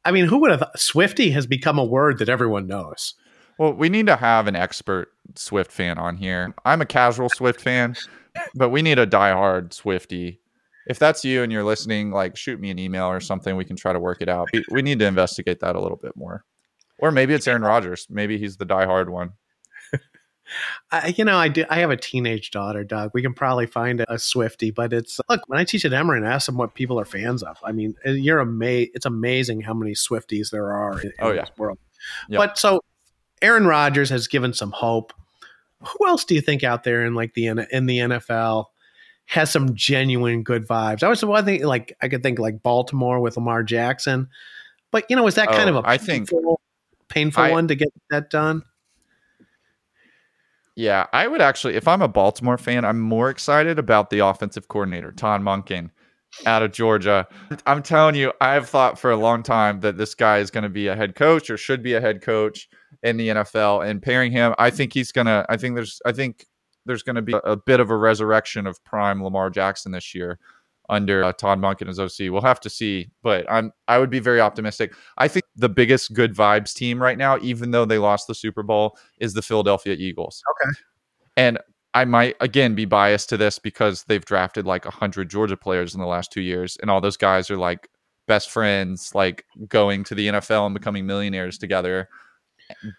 I 0.05 0.13
mean, 0.13 0.27
who 0.27 0.39
would 0.41 0.51
have? 0.51 0.65
Swifty 0.77 1.31
has 1.31 1.47
become 1.47 1.79
a 1.79 1.85
word 1.85 2.19
that 2.19 2.29
everyone 2.29 2.67
knows. 2.67 3.15
Well, 3.59 3.73
we 3.73 3.89
need 3.89 4.07
to 4.07 4.17
have 4.17 4.47
an 4.47 4.57
expert 4.57 5.13
Swift 5.35 5.73
fan 5.73 5.99
on 5.99 6.17
here. 6.17 6.55
I'm 6.65 6.81
a 6.81 6.87
casual 6.87 7.29
Swift 7.29 7.61
fan, 7.61 7.97
but 8.55 8.71
we 8.71 8.83
need 8.83 8.99
a 8.99 9.07
diehard 9.07 9.73
Swifty. 9.73 10.41
If 10.87 10.99
that's 10.99 11.25
you 11.25 11.43
and 11.43 11.53
you're 11.53 11.65
listening, 11.65 12.11
like 12.11 12.37
shoot 12.37 12.61
me 12.61 12.71
an 12.71 12.79
email 12.79 13.07
or 13.07 13.21
something. 13.21 13.57
We 13.57 13.65
can 13.65 13.77
try 13.77 13.93
to 13.93 14.01
work 14.01 14.21
it 14.21 14.29
out. 14.29 14.49
We, 14.53 14.65
we 14.71 14.83
need 14.83 14.99
to 14.99 15.07
investigate 15.07 15.61
that 15.61 15.77
a 15.77 15.81
little 15.81 15.97
bit 15.97 16.17
more. 16.17 16.45
Or 16.99 17.11
maybe 17.11 17.35
it's 17.35 17.47
Aaron 17.47 17.63
Rodgers. 17.63 18.07
Maybe 18.11 18.39
he's 18.39 18.57
the 18.57 18.67
diehard 18.67 19.09
one. 19.09 19.33
I, 20.91 21.15
you 21.17 21.25
know, 21.25 21.37
I 21.37 21.49
do. 21.49 21.65
I 21.71 21.79
have 21.79 21.91
a 21.91 21.97
teenage 21.97 22.51
daughter, 22.51 22.85
Doug. 22.85 23.13
We 23.15 23.23
can 23.23 23.35
probably 23.35 23.67
find 23.67 24.01
a, 24.01 24.15
a 24.15 24.19
Swifty, 24.19 24.71
but 24.71 24.93
it's 24.93 25.21
look 25.29 25.43
when 25.49 25.59
I 25.59 25.65
teach 25.65 25.85
at 25.85 25.93
Emory 25.93 26.25
I 26.25 26.33
ask 26.33 26.47
them 26.47 26.57
what 26.57 26.75
people 26.75 26.99
are 26.99 27.05
fans 27.05 27.43
of. 27.43 27.59
I 27.65 27.73
mean, 27.73 27.95
you're 28.05 28.41
amazed. 28.41 28.91
It's 28.95 29.07
amazing 29.07 29.61
how 29.61 29.75
many 29.75 29.93
Swifties 29.93 30.51
there 30.51 30.73
are 30.73 31.01
in, 31.01 31.09
in 31.09 31.13
oh, 31.21 31.31
yeah. 31.31 31.43
this 31.43 31.51
world. 31.57 31.79
Yep. 32.29 32.39
But 32.39 32.59
so 32.59 32.81
Aaron 33.43 33.67
Rodgers 33.67 34.09
has 34.11 34.29
given 34.29 34.55
some 34.55 34.71
hope. 34.71 35.13
Who 35.85 36.07
else 36.07 36.25
do 36.25 36.35
you 36.35 36.41
think 36.41 36.63
out 36.65 36.85
there 36.85 37.05
in 37.05 37.15
like 37.15 37.35
the 37.35 37.47
in 37.49 37.87
the 37.87 37.99
NFL 37.99 38.67
has 39.27 39.51
some 39.51 39.75
genuine 39.75 40.43
good 40.43 40.67
vibes? 40.67 41.03
I 41.03 41.09
was 41.09 41.25
one 41.25 41.45
thing 41.45 41.65
like 41.65 41.97
I 42.01 42.09
could 42.09 42.23
think 42.23 42.39
like 42.39 42.63
Baltimore 42.63 43.21
with 43.21 43.37
Lamar 43.37 43.63
Jackson, 43.65 44.29
but 44.93 45.05
you 45.11 45.17
know, 45.17 45.27
is 45.27 45.35
that 45.35 45.49
kind 45.49 45.69
Oh, 45.69 45.79
of 45.79 45.85
a 45.85 45.89
I 45.89 45.99
think- 45.99 46.29
painful, 46.31 46.61
painful 47.09 47.43
I- 47.43 47.51
one 47.51 47.69
to 47.69 47.75
get 47.75 47.89
that 48.11 48.31
done? 48.31 48.63
Yeah, 50.75 51.07
I 51.13 51.27
would 51.27 51.43
actually, 51.43 51.75
if 51.75 51.87
I'm 51.87 52.01
a 52.01 52.09
Baltimore 52.09 52.57
fan, 52.57 52.85
I'm 52.85 52.99
more 52.99 53.29
excited 53.29 53.79
about 53.79 54.09
the 54.09 54.21
offensive 54.21 54.69
coordinator, 54.69 55.13
Todd 55.13 55.43
Monken, 55.43 55.91
out 56.47 56.63
of 56.63 56.73
Georgia. 56.73 57.29
I'm 57.67 57.83
telling 57.83 58.15
you, 58.15 58.33
I've 58.41 58.71
thought 58.71 58.99
for 58.99 59.11
a 59.11 59.17
long 59.17 59.43
time 59.43 59.81
that 59.81 59.99
this 59.99 60.15
guy 60.15 60.39
is 60.39 60.51
going 60.51 60.63
to 60.65 60.71
be 60.71 60.87
a 60.89 60.97
head 60.97 61.15
coach 61.15 61.51
or 61.51 61.59
should 61.59 61.83
be 61.83 61.93
a 61.93 62.01
head 62.01 62.23
coach 62.23 62.71
in 63.03 63.17
the 63.17 63.29
NFL. 63.29 63.89
And 63.89 64.03
pairing 64.03 64.33
him, 64.33 64.55
I 64.59 64.71
think 64.71 64.93
he's 64.93 65.13
going 65.13 65.27
to, 65.27 65.45
I 65.49 65.57
think 65.57 65.75
there's, 65.75 66.01
I 66.05 66.13
think 66.13 66.47
there's 66.87 67.03
going 67.03 67.17
to 67.17 67.23
be 67.23 67.33
a, 67.33 67.39
a 67.39 67.57
bit 67.57 67.81
of 67.81 67.91
a 67.91 67.97
resurrection 67.97 68.67
of 68.67 68.83
prime 68.85 69.23
Lamar 69.23 69.51
Jackson 69.51 69.93
this 69.93 70.15
year 70.15 70.39
under 70.89 71.25
uh, 71.25 71.33
Todd 71.33 71.61
Monken 71.61 71.87
his 71.87 71.99
OC. 71.99 72.31
We'll 72.31 72.43
have 72.43 72.61
to 72.61 72.71
see, 72.71 73.11
but 73.23 73.51
I'm, 73.51 73.73
I 73.89 73.99
would 73.99 74.11
be 74.11 74.19
very 74.19 74.41
optimistic. 74.41 74.93
I 75.17 75.29
think 75.29 75.45
the 75.57 75.69
biggest 75.69 76.13
good 76.13 76.35
vibes 76.35 76.75
team 76.75 77.01
right 77.01 77.17
now, 77.17 77.39
even 77.41 77.71
though 77.71 77.85
they 77.85 77.99
lost 77.99 78.27
the 78.27 78.35
Super 78.35 78.63
Bowl, 78.63 78.99
is 79.19 79.33
the 79.33 79.43
Philadelphia 79.43 79.95
Eagles. 79.95 80.43
Okay. 80.51 80.79
And 81.37 81.59
I 81.95 82.05
might 82.05 82.37
again 82.41 82.75
be 82.75 82.85
biased 82.85 83.29
to 83.31 83.37
this 83.37 83.59
because 83.59 84.05
they've 84.05 84.25
drafted 84.25 84.67
like 84.67 84.85
100 84.85 85.29
Georgia 85.29 85.57
players 85.57 85.95
in 85.95 86.01
the 86.01 86.07
last 86.07 86.33
two 86.33 86.41
years, 86.41 86.77
and 86.81 86.91
all 86.91 87.01
those 87.01 87.17
guys 87.17 87.51
are 87.51 87.59
like 87.59 87.89
best 88.27 88.51
friends, 88.51 89.15
like 89.15 89.45
going 89.69 90.05
to 90.05 90.15
the 90.15 90.29
NFL 90.29 90.67
and 90.67 90.75
becoming 90.75 91.07
millionaires 91.07 91.59
together. 91.59 92.09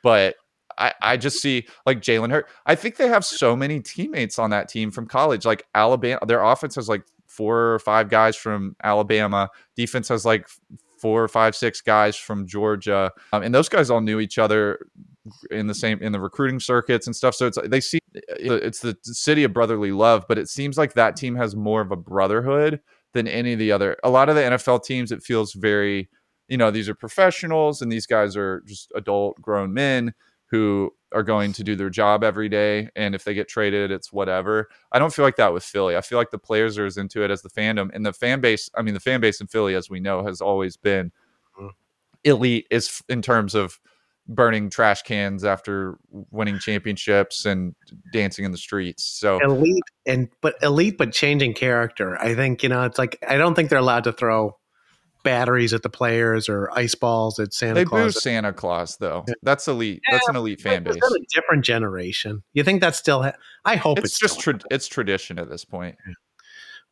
But 0.01 0.35
I, 0.77 0.93
I 1.01 1.17
just 1.17 1.41
see 1.41 1.67
like 1.85 2.01
Jalen 2.01 2.31
Hurts. 2.31 2.51
I 2.65 2.75
think 2.75 2.97
they 2.97 3.07
have 3.07 3.25
so 3.25 3.55
many 3.55 3.79
teammates 3.79 4.39
on 4.39 4.49
that 4.51 4.69
team 4.69 4.91
from 4.91 5.07
college. 5.07 5.45
Like 5.45 5.65
Alabama, 5.75 6.19
their 6.25 6.43
offense 6.43 6.75
has 6.75 6.89
like 6.89 7.03
four 7.27 7.73
or 7.73 7.79
five 7.79 8.09
guys 8.09 8.35
from 8.35 8.75
Alabama. 8.83 9.49
Defense 9.75 10.07
has 10.09 10.25
like 10.25 10.47
four 10.99 11.23
or 11.23 11.27
five, 11.27 11.55
six 11.55 11.81
guys 11.81 12.15
from 12.15 12.47
Georgia, 12.47 13.11
um, 13.33 13.43
and 13.43 13.53
those 13.53 13.69
guys 13.69 13.89
all 13.89 14.01
knew 14.01 14.19
each 14.19 14.37
other 14.37 14.87
in 15.51 15.67
the 15.67 15.75
same 15.75 16.01
in 16.01 16.11
the 16.11 16.19
recruiting 16.19 16.59
circuits 16.59 17.07
and 17.07 17.15
stuff. 17.15 17.35
So 17.35 17.47
it's 17.47 17.57
they 17.67 17.81
see 17.81 17.99
it's 18.13 18.79
the 18.79 18.97
city 19.03 19.43
of 19.43 19.53
brotherly 19.53 19.91
love, 19.91 20.25
but 20.27 20.37
it 20.37 20.49
seems 20.49 20.77
like 20.77 20.93
that 20.93 21.15
team 21.15 21.35
has 21.35 21.55
more 21.55 21.81
of 21.81 21.91
a 21.91 21.95
brotherhood 21.95 22.79
than 23.13 23.27
any 23.27 23.53
of 23.53 23.59
the 23.59 23.71
other. 23.71 23.97
A 24.03 24.09
lot 24.09 24.29
of 24.29 24.35
the 24.35 24.41
NFL 24.41 24.83
teams, 24.83 25.11
it 25.11 25.23
feels 25.23 25.53
very, 25.53 26.09
you 26.47 26.57
know, 26.57 26.71
these 26.71 26.89
are 26.89 26.95
professionals 26.95 27.81
and 27.81 27.91
these 27.91 28.05
guys 28.05 28.35
are 28.35 28.61
just 28.65 28.91
adult 28.95 29.41
grown 29.41 29.73
men 29.73 30.13
who 30.47 30.91
are 31.13 31.23
going 31.23 31.53
to 31.53 31.63
do 31.63 31.75
their 31.75 31.89
job 31.89 32.23
every 32.23 32.49
day. 32.49 32.89
And 32.95 33.15
if 33.15 33.23
they 33.23 33.33
get 33.33 33.47
traded, 33.47 33.91
it's 33.91 34.11
whatever. 34.13 34.67
I 34.91 34.99
don't 34.99 35.13
feel 35.13 35.25
like 35.25 35.37
that 35.37 35.53
with 35.53 35.63
Philly. 35.63 35.95
I 35.95 36.01
feel 36.01 36.17
like 36.17 36.31
the 36.31 36.37
players 36.37 36.77
are 36.77 36.85
as 36.85 36.97
into 36.97 37.23
it 37.23 37.31
as 37.31 37.41
the 37.41 37.49
fandom 37.49 37.89
and 37.93 38.05
the 38.05 38.13
fan 38.13 38.39
base. 38.41 38.69
I 38.75 38.81
mean, 38.81 38.93
the 38.93 38.99
fan 38.99 39.21
base 39.21 39.41
in 39.41 39.47
Philly, 39.47 39.75
as 39.75 39.89
we 39.89 39.99
know, 39.99 40.23
has 40.25 40.41
always 40.41 40.77
been 40.77 41.11
Mhm. 41.59 41.71
elite 42.23 42.67
is 42.69 43.01
in 43.09 43.21
terms 43.21 43.55
of 43.55 43.79
burning 44.27 44.69
trash 44.69 45.01
cans 45.01 45.43
after 45.43 45.97
winning 46.31 46.57
championships 46.57 47.45
and 47.45 47.75
dancing 48.13 48.45
in 48.45 48.51
the 48.51 48.57
streets. 48.57 49.03
So 49.03 49.39
elite 49.39 49.83
and 50.05 50.29
but 50.41 50.55
elite 50.61 50.97
but 50.97 51.11
changing 51.11 51.53
character. 51.55 52.17
I 52.21 52.33
think 52.33 52.63
you 52.63 52.69
know 52.69 52.83
it's 52.83 52.97
like 52.97 53.17
I 53.27 53.37
don't 53.37 53.53
think 53.53 53.69
they're 53.69 53.79
allowed 53.79 54.05
to 54.05 54.13
throw 54.13 54.57
batteries 55.23 55.73
at 55.73 55.81
the 55.81 55.89
players 55.89 56.49
or 56.49 56.69
ice 56.71 56.95
balls 56.95 57.39
at 57.39 57.53
Santa 57.53 57.75
they 57.75 57.83
boo 57.83 57.89
Claus. 57.89 58.21
Santa 58.21 58.53
Claus 58.53 58.97
though. 58.97 59.25
That's 59.41 59.67
elite. 59.67 60.01
That's 60.11 60.27
an 60.27 60.35
elite 60.35 60.61
fan 60.61 60.83
base. 60.83 60.95
A 60.95 61.19
different 61.33 61.65
generation? 61.65 62.43
You 62.53 62.63
think 62.63 62.81
that's 62.81 62.97
still? 62.97 63.23
Ha- 63.23 63.33
I 63.65 63.77
hope 63.77 63.99
it's, 63.99 64.09
It's 64.09 64.19
just 64.19 64.39
tra- 64.39 64.59
it's 64.69 64.87
tradition 64.87 65.39
at 65.39 65.49
this 65.49 65.65
point. 65.65 65.95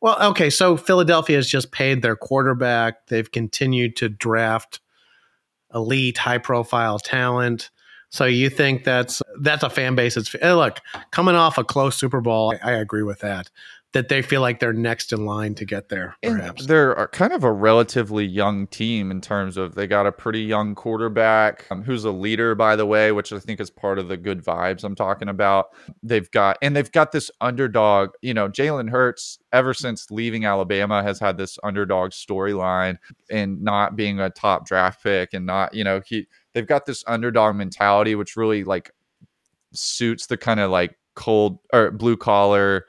Well, 0.00 0.30
okay, 0.30 0.50
so 0.50 0.76
Philadelphia 0.76 1.36
has 1.36 1.48
just 1.48 1.70
paid 1.70 2.02
their 2.02 2.16
quarterback. 2.16 3.06
They've 3.06 3.30
continued 3.30 3.94
to 3.96 4.08
draft 4.08 4.80
elite, 5.72 6.18
high-profile 6.18 6.98
talent. 6.98 7.70
So 8.10 8.26
you 8.26 8.50
think 8.50 8.84
that's 8.84 9.22
that's 9.40 9.62
a 9.62 9.70
fan 9.70 9.94
base 9.94 10.16
It's 10.16 10.34
look 10.34 10.80
coming 11.12 11.34
off 11.34 11.56
a 11.56 11.64
close 11.64 11.96
Super 11.96 12.20
Bowl. 12.20 12.52
I, 12.62 12.70
I 12.70 12.72
agree 12.72 13.02
with 13.04 13.20
that. 13.20 13.50
That 13.92 14.08
they 14.08 14.22
feel 14.22 14.40
like 14.40 14.58
they're 14.58 14.72
next 14.72 15.12
in 15.12 15.26
line 15.26 15.54
to 15.56 15.66
get 15.66 15.90
there. 15.90 16.16
And 16.22 16.38
Perhaps 16.38 16.66
they're 16.66 17.08
kind 17.08 17.32
of 17.32 17.44
a 17.44 17.52
relatively 17.52 18.24
young 18.24 18.66
team 18.68 19.10
in 19.10 19.20
terms 19.20 19.58
of 19.58 19.74
they 19.74 19.86
got 19.86 20.06
a 20.06 20.12
pretty 20.12 20.40
young 20.40 20.74
quarterback 20.74 21.66
um, 21.70 21.82
who's 21.82 22.04
a 22.04 22.10
leader, 22.10 22.54
by 22.54 22.74
the 22.74 22.86
way, 22.86 23.12
which 23.12 23.34
I 23.34 23.38
think 23.38 23.60
is 23.60 23.68
part 23.68 23.98
of 23.98 24.08
the 24.08 24.16
good 24.16 24.42
vibes 24.42 24.82
I'm 24.82 24.94
talking 24.94 25.28
about. 25.28 25.66
They've 26.02 26.30
got 26.30 26.56
and 26.62 26.74
they've 26.74 26.90
got 26.90 27.12
this 27.12 27.30
underdog. 27.42 28.10
You 28.22 28.32
know, 28.32 28.48
Jalen 28.48 28.88
Hurts, 28.88 29.38
ever 29.52 29.74
since 29.74 30.10
leaving 30.10 30.46
Alabama, 30.46 31.02
has 31.02 31.18
had 31.20 31.36
this 31.36 31.58
underdog 31.62 32.12
storyline 32.12 32.96
and 33.30 33.60
not 33.62 33.94
being 33.94 34.20
a 34.20 34.30
top 34.30 34.66
draft 34.66 35.02
pick 35.02 35.34
and 35.34 35.44
not, 35.44 35.74
you 35.74 35.84
know, 35.84 36.00
he 36.06 36.26
they've 36.54 36.66
got 36.66 36.86
this 36.86 37.04
underdog 37.06 37.56
mentality, 37.56 38.14
which 38.14 38.36
really 38.36 38.64
like 38.64 38.90
suits 39.72 40.26
the 40.26 40.36
kind 40.36 40.60
of 40.60 40.70
like 40.70 40.96
cold 41.14 41.58
or 41.72 41.90
blue 41.90 42.16
collar 42.16 42.86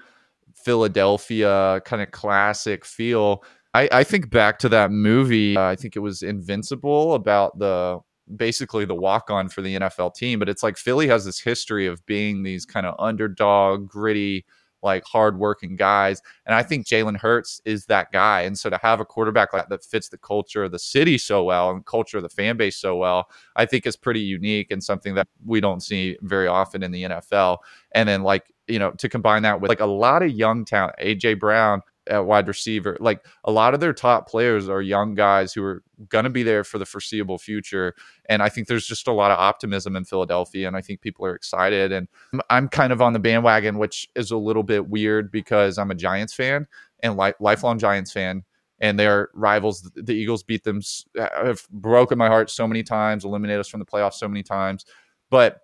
Philadelphia 0.63 1.81
kind 1.85 2.01
of 2.01 2.11
classic 2.11 2.85
feel. 2.85 3.43
I, 3.73 3.89
I 3.91 4.03
think 4.03 4.29
back 4.29 4.59
to 4.59 4.69
that 4.69 4.91
movie. 4.91 5.57
Uh, 5.57 5.63
I 5.63 5.75
think 5.75 5.95
it 5.95 5.99
was 5.99 6.21
Invincible 6.21 7.15
about 7.15 7.57
the 7.57 7.99
basically 8.35 8.85
the 8.85 8.95
walk 8.95 9.29
on 9.29 9.49
for 9.49 9.61
the 9.61 9.75
NFL 9.75 10.15
team. 10.15 10.39
But 10.39 10.49
it's 10.49 10.63
like 10.63 10.77
Philly 10.77 11.07
has 11.07 11.25
this 11.25 11.39
history 11.39 11.87
of 11.87 12.05
being 12.05 12.43
these 12.43 12.65
kind 12.65 12.85
of 12.85 12.95
underdog, 12.99 13.87
gritty, 13.87 14.45
like 14.83 15.03
hardworking 15.05 15.75
guys. 15.75 16.21
And 16.45 16.53
I 16.53 16.61
think 16.61 16.85
Jalen 16.85 17.17
Hurts 17.17 17.61
is 17.65 17.85
that 17.85 18.11
guy. 18.11 18.41
And 18.41 18.57
so 18.57 18.69
to 18.69 18.77
have 18.77 18.99
a 18.99 19.05
quarterback 19.05 19.53
like 19.53 19.63
that 19.63 19.69
that 19.69 19.85
fits 19.85 20.09
the 20.09 20.17
culture 20.17 20.65
of 20.65 20.71
the 20.71 20.79
city 20.79 21.17
so 21.17 21.43
well 21.43 21.71
and 21.71 21.85
culture 21.85 22.17
of 22.17 22.23
the 22.23 22.29
fan 22.29 22.57
base 22.57 22.77
so 22.77 22.97
well, 22.97 23.29
I 23.55 23.65
think 23.65 23.87
is 23.87 23.95
pretty 23.95 24.19
unique 24.19 24.71
and 24.71 24.83
something 24.83 25.15
that 25.15 25.27
we 25.45 25.61
don't 25.61 25.81
see 25.81 26.17
very 26.21 26.47
often 26.47 26.83
in 26.83 26.91
the 26.91 27.03
NFL. 27.03 27.59
And 27.93 28.07
then 28.09 28.23
like, 28.23 28.52
you 28.67 28.79
know, 28.79 28.91
to 28.91 29.09
combine 29.09 29.43
that 29.43 29.61
with 29.61 29.69
like 29.69 29.79
a 29.79 29.85
lot 29.85 30.23
of 30.23 30.31
young 30.31 30.65
talent, 30.65 30.95
AJ 31.01 31.39
Brown 31.39 31.81
at 32.07 32.25
wide 32.25 32.47
receiver, 32.47 32.97
like 32.99 33.25
a 33.45 33.51
lot 33.51 33.73
of 33.73 33.79
their 33.79 33.93
top 33.93 34.29
players 34.29 34.67
are 34.67 34.81
young 34.81 35.15
guys 35.15 35.53
who 35.53 35.63
are 35.63 35.83
going 36.09 36.25
to 36.25 36.29
be 36.29 36.43
there 36.43 36.63
for 36.63 36.77
the 36.77 36.85
foreseeable 36.85 37.37
future. 37.37 37.93
And 38.27 38.41
I 38.43 38.49
think 38.49 38.67
there's 38.67 38.85
just 38.85 39.07
a 39.07 39.11
lot 39.13 39.31
of 39.31 39.39
optimism 39.39 39.95
in 39.95 40.03
Philadelphia. 40.03 40.67
And 40.67 40.75
I 40.75 40.81
think 40.81 41.01
people 41.01 41.25
are 41.25 41.35
excited. 41.35 41.91
And 41.91 42.07
I'm- 42.49 42.67
kind 42.67 42.91
of 42.91 43.01
on 43.01 43.13
the 43.13 43.19
bandwagon, 43.19 43.77
which 43.77 44.09
is 44.15 44.31
a 44.31 44.37
little 44.37 44.63
bit 44.63 44.89
weird 44.89 45.31
because 45.31 45.77
I'm 45.77 45.91
a 45.91 45.95
Giants 45.95 46.33
fan 46.33 46.67
and 47.01 47.17
li- 47.17 47.33
lifelong 47.39 47.79
Giants 47.79 48.11
fan. 48.11 48.43
And 48.79 48.99
they're 48.99 49.29
rivals. 49.33 49.89
The 49.95 50.13
Eagles 50.13 50.43
beat 50.43 50.65
them, 50.65 50.81
have 51.17 51.65
broken 51.69 52.17
my 52.17 52.27
heart 52.27 52.49
so 52.49 52.67
many 52.67 52.83
times, 52.83 53.23
eliminated 53.23 53.61
us 53.61 53.69
from 53.69 53.79
the 53.79 53.85
playoffs 53.85 54.15
so 54.15 54.27
many 54.27 54.43
times. 54.43 54.85
But 55.29 55.61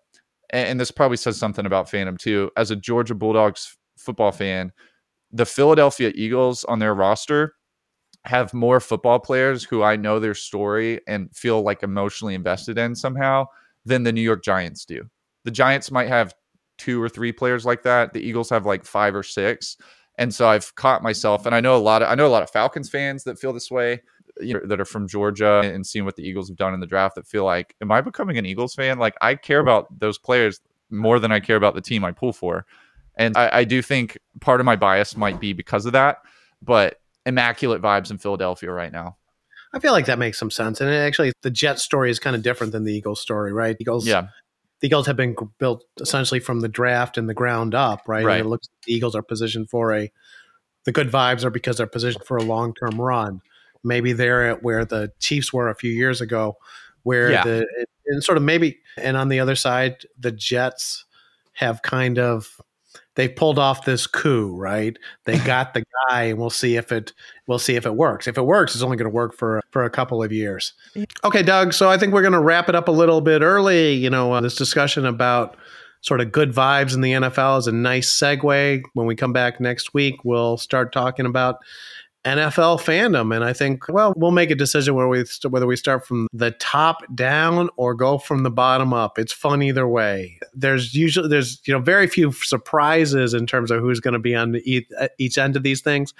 and 0.52 0.80
this 0.80 0.92
probably 0.92 1.18
says 1.18 1.38
something 1.38 1.66
about 1.66 1.90
fandom 1.90 2.18
too. 2.18 2.52
As 2.58 2.72
a 2.72 2.76
Georgia 2.76 3.16
Bulldogs 3.16 3.78
football 3.98 4.32
fan, 4.32 4.72
the 5.32 5.46
Philadelphia 5.46 6.12
Eagles 6.16 6.64
on 6.66 6.80
their 6.80 6.96
roster 6.96 7.56
have 8.26 8.54
more 8.54 8.80
football 8.80 9.20
players 9.20 9.64
who 9.64 9.84
I 9.84 9.96
know 9.96 10.20
their 10.20 10.34
story 10.34 11.00
and 11.08 11.34
feel 11.36 11.62
like 11.62 11.84
emotionally 11.84 12.36
invested 12.36 12.78
in 12.78 12.96
somehow 12.96 13.46
than 13.86 14.04
the 14.04 14.12
New 14.12 14.22
York 14.22 14.44
Giants 14.44 14.86
do. 14.86 15.10
The 15.46 15.52
Giants 15.52 15.92
might 15.92 16.08
have 16.08 16.34
two 16.78 17.02
or 17.02 17.10
three 17.10 17.32
players 17.32 17.66
like 17.66 17.84
that. 17.84 18.14
The 18.14 18.22
Eagles 18.22 18.50
have 18.50 18.66
like 18.66 18.86
five 18.86 19.16
or 19.16 19.24
six. 19.24 19.78
And 20.18 20.34
so 20.34 20.50
I've 20.50 20.74
caught 20.76 21.02
myself 21.02 21.46
and 21.46 21.56
I 21.56 21.62
know 21.62 21.78
a 21.78 21.80
lot 21.80 22.02
of 22.02 22.10
I 22.10 22.16
know 22.16 22.28
a 22.28 22.30
lot 22.30 22.44
of 22.44 22.50
Falcons 22.50 22.90
fans 22.90 23.24
that 23.24 23.40
feel 23.40 23.54
this 23.54 23.72
way 23.72 24.02
you 24.40 24.54
know, 24.54 24.62
that 24.66 24.80
are 24.80 24.86
from 24.86 25.08
Georgia 25.08 25.62
and 25.64 25.86
seeing 25.86 26.06
what 26.06 26.16
the 26.16 26.24
Eagles 26.24 26.48
have 26.50 26.58
done 26.58 26.74
in 26.74 26.80
the 26.80 26.88
draft 26.88 27.16
that 27.16 27.28
feel 27.28 27.46
like, 27.46 27.76
am 27.82 27.92
I 27.92 28.02
becoming 28.02 28.38
an 28.38 28.46
Eagles 28.46 28.74
fan? 28.74 29.00
Like 29.00 29.16
I 29.22 29.36
care 29.36 29.60
about 29.60 30.00
those 30.00 30.18
players 30.18 30.60
more 30.90 31.20
than 31.20 31.32
I 31.32 31.40
care 31.40 31.56
about 31.56 31.76
the 31.76 31.82
team 31.82 32.04
I 32.04 32.12
pull 32.12 32.34
for. 32.34 32.66
And 33.16 33.36
I, 33.38 33.50
I 33.60 33.64
do 33.66 33.82
think 33.82 34.18
part 34.40 34.60
of 34.60 34.66
my 34.66 34.76
bias 34.76 35.18
might 35.18 35.40
be 35.40 35.54
because 35.54 35.86
of 35.86 35.94
that, 35.94 36.20
but 36.62 37.00
immaculate 37.26 37.82
vibes 37.82 38.12
in 38.12 38.18
Philadelphia 38.18 38.72
right 38.72 38.92
now. 38.92 39.18
I 39.74 39.80
feel 39.80 39.92
like 39.92 40.06
that 40.08 40.18
makes 40.18 40.40
some 40.40 40.50
sense. 40.50 40.82
And 40.82 40.90
actually, 40.90 41.32
the 41.44 41.52
Jet 41.52 41.80
story 41.80 42.10
is 42.10 42.20
kind 42.20 42.36
of 42.36 42.42
different 42.42 42.72
than 42.72 42.86
the 42.86 42.94
Eagles 42.94 43.22
story, 43.22 43.54
right? 43.54 43.76
Eagles, 43.80 44.08
yeah. 44.08 44.28
The 44.80 44.88
Eagles 44.88 45.08
have 45.08 45.18
been 45.18 45.36
built 45.60 45.84
essentially 46.00 46.40
from 46.40 46.62
the 46.62 46.70
draft 46.70 47.18
and 47.18 47.28
the 47.28 47.34
ground 47.34 47.76
up, 47.76 48.04
right? 48.08 48.26
Right. 48.26 48.38
And 48.38 48.46
it 48.46 48.50
looks 48.50 48.68
like 48.68 48.86
the 48.86 48.94
Eagles 48.94 49.16
are 49.16 49.22
positioned 49.22 49.70
for 49.70 49.94
a. 49.94 50.12
The 50.86 50.94
good 50.94 51.12
vibes 51.12 51.44
are 51.44 51.50
because 51.50 51.78
they're 51.78 51.86
positioned 51.88 52.24
for 52.24 52.38
a 52.38 52.44
long 52.44 52.74
term 52.74 53.00
run. 53.00 53.42
Maybe 53.84 54.14
they're 54.14 54.50
at 54.50 54.64
where 54.64 54.86
the 54.86 55.12
Chiefs 55.20 55.54
were 55.54 55.70
a 55.70 55.76
few 55.76 55.92
years 55.92 56.22
ago, 56.22 56.58
where 57.04 57.32
Yeah. 57.32 57.44
the 57.44 57.86
and 58.08 58.24
sort 58.24 58.38
of 58.38 58.44
maybe 58.44 58.80
and 58.98 59.16
on 59.16 59.30
the 59.30 59.40
other 59.40 59.56
side, 59.56 59.98
the 60.18 60.32
Jets 60.32 61.06
have 61.54 61.82
kind 61.82 62.18
of 62.18 62.60
they 63.16 63.28
pulled 63.28 63.60
off 63.60 63.84
this 63.86 64.08
coup, 64.08 64.56
right? 64.56 64.98
They 65.26 65.38
got 65.46 65.74
the 65.74 65.84
guy, 66.10 66.24
and 66.24 66.40
we'll 66.40 66.50
see 66.50 66.76
if 66.78 66.92
it 66.92 67.14
we'll 67.48 67.60
see 67.60 67.76
if 67.76 67.86
it 67.86 67.96
works. 67.96 68.28
If 68.28 68.38
it 68.38 68.46
works, 68.46 68.74
it's 68.74 68.84
only 68.84 68.98
going 68.98 69.10
to 69.10 69.16
work 69.16 69.36
for 69.36 69.62
for 69.72 69.84
a 69.84 69.90
couple 69.90 70.24
of 70.24 70.32
years. 70.32 70.74
Okay, 71.24 71.44
Doug. 71.44 71.74
So 71.74 71.90
I 71.90 71.98
think 71.98 72.14
we're 72.14 72.22
going 72.22 72.34
to 72.34 72.40
wrap 72.42 72.70
it 72.70 72.76
up 72.76 72.88
a 72.88 72.92
little 72.92 73.22
bit 73.22 73.42
early. 73.42 73.94
You 73.94 74.10
know, 74.10 74.32
uh, 74.34 74.42
this 74.42 74.56
discussion 74.56 75.06
about 75.06 75.58
sort 76.02 76.22
of 76.22 76.32
good 76.32 76.54
vibes 76.54 76.96
in 76.96 77.02
the 77.02 77.12
NFL 77.12 77.60
is 77.60 77.68
a 77.68 77.74
nice 77.74 78.10
segue. 78.12 78.82
When 78.94 79.06
we 79.06 79.16
come 79.16 79.34
back 79.34 79.60
next 79.60 79.94
week, 79.94 80.24
we'll 80.24 80.56
start 80.58 80.94
talking 80.94 81.26
about 81.26 81.58
NFL 82.26 82.82
fandom, 82.82 83.34
and 83.34 83.46
I 83.46 83.54
think 83.54 83.88
well, 83.88 84.14
we'll 84.18 84.32
make 84.32 84.52
a 84.52 84.56
decision 84.56 84.94
where 84.94 85.08
we 85.08 85.24
whether 85.48 85.66
we 85.66 85.78
start 85.78 86.06
from 86.06 86.28
the 86.34 86.52
top 86.52 87.02
down 87.16 87.70
or 87.78 87.94
go 87.94 88.18
from 88.18 88.44
the 88.44 88.52
bottom 88.52 88.94
up. 88.94 89.18
It's 89.18 89.32
fun 89.32 89.62
either 89.62 89.88
way. 89.88 90.38
There's 90.54 90.94
usually 90.94 91.30
there's 91.30 91.62
you 91.66 91.74
know 91.74 91.80
very 91.80 92.08
few 92.08 92.34
surprises 92.34 93.34
in 93.34 93.48
terms 93.48 93.72
of 93.72 93.80
who's 93.80 94.02
going 94.02 94.14
to 94.14 94.20
be 94.20 94.36
on 94.36 94.58
each, 94.66 94.88
uh, 95.00 95.08
each 95.18 95.38
end 95.38 95.56
of 95.56 95.64
these 95.64 95.82
things, 95.82 96.14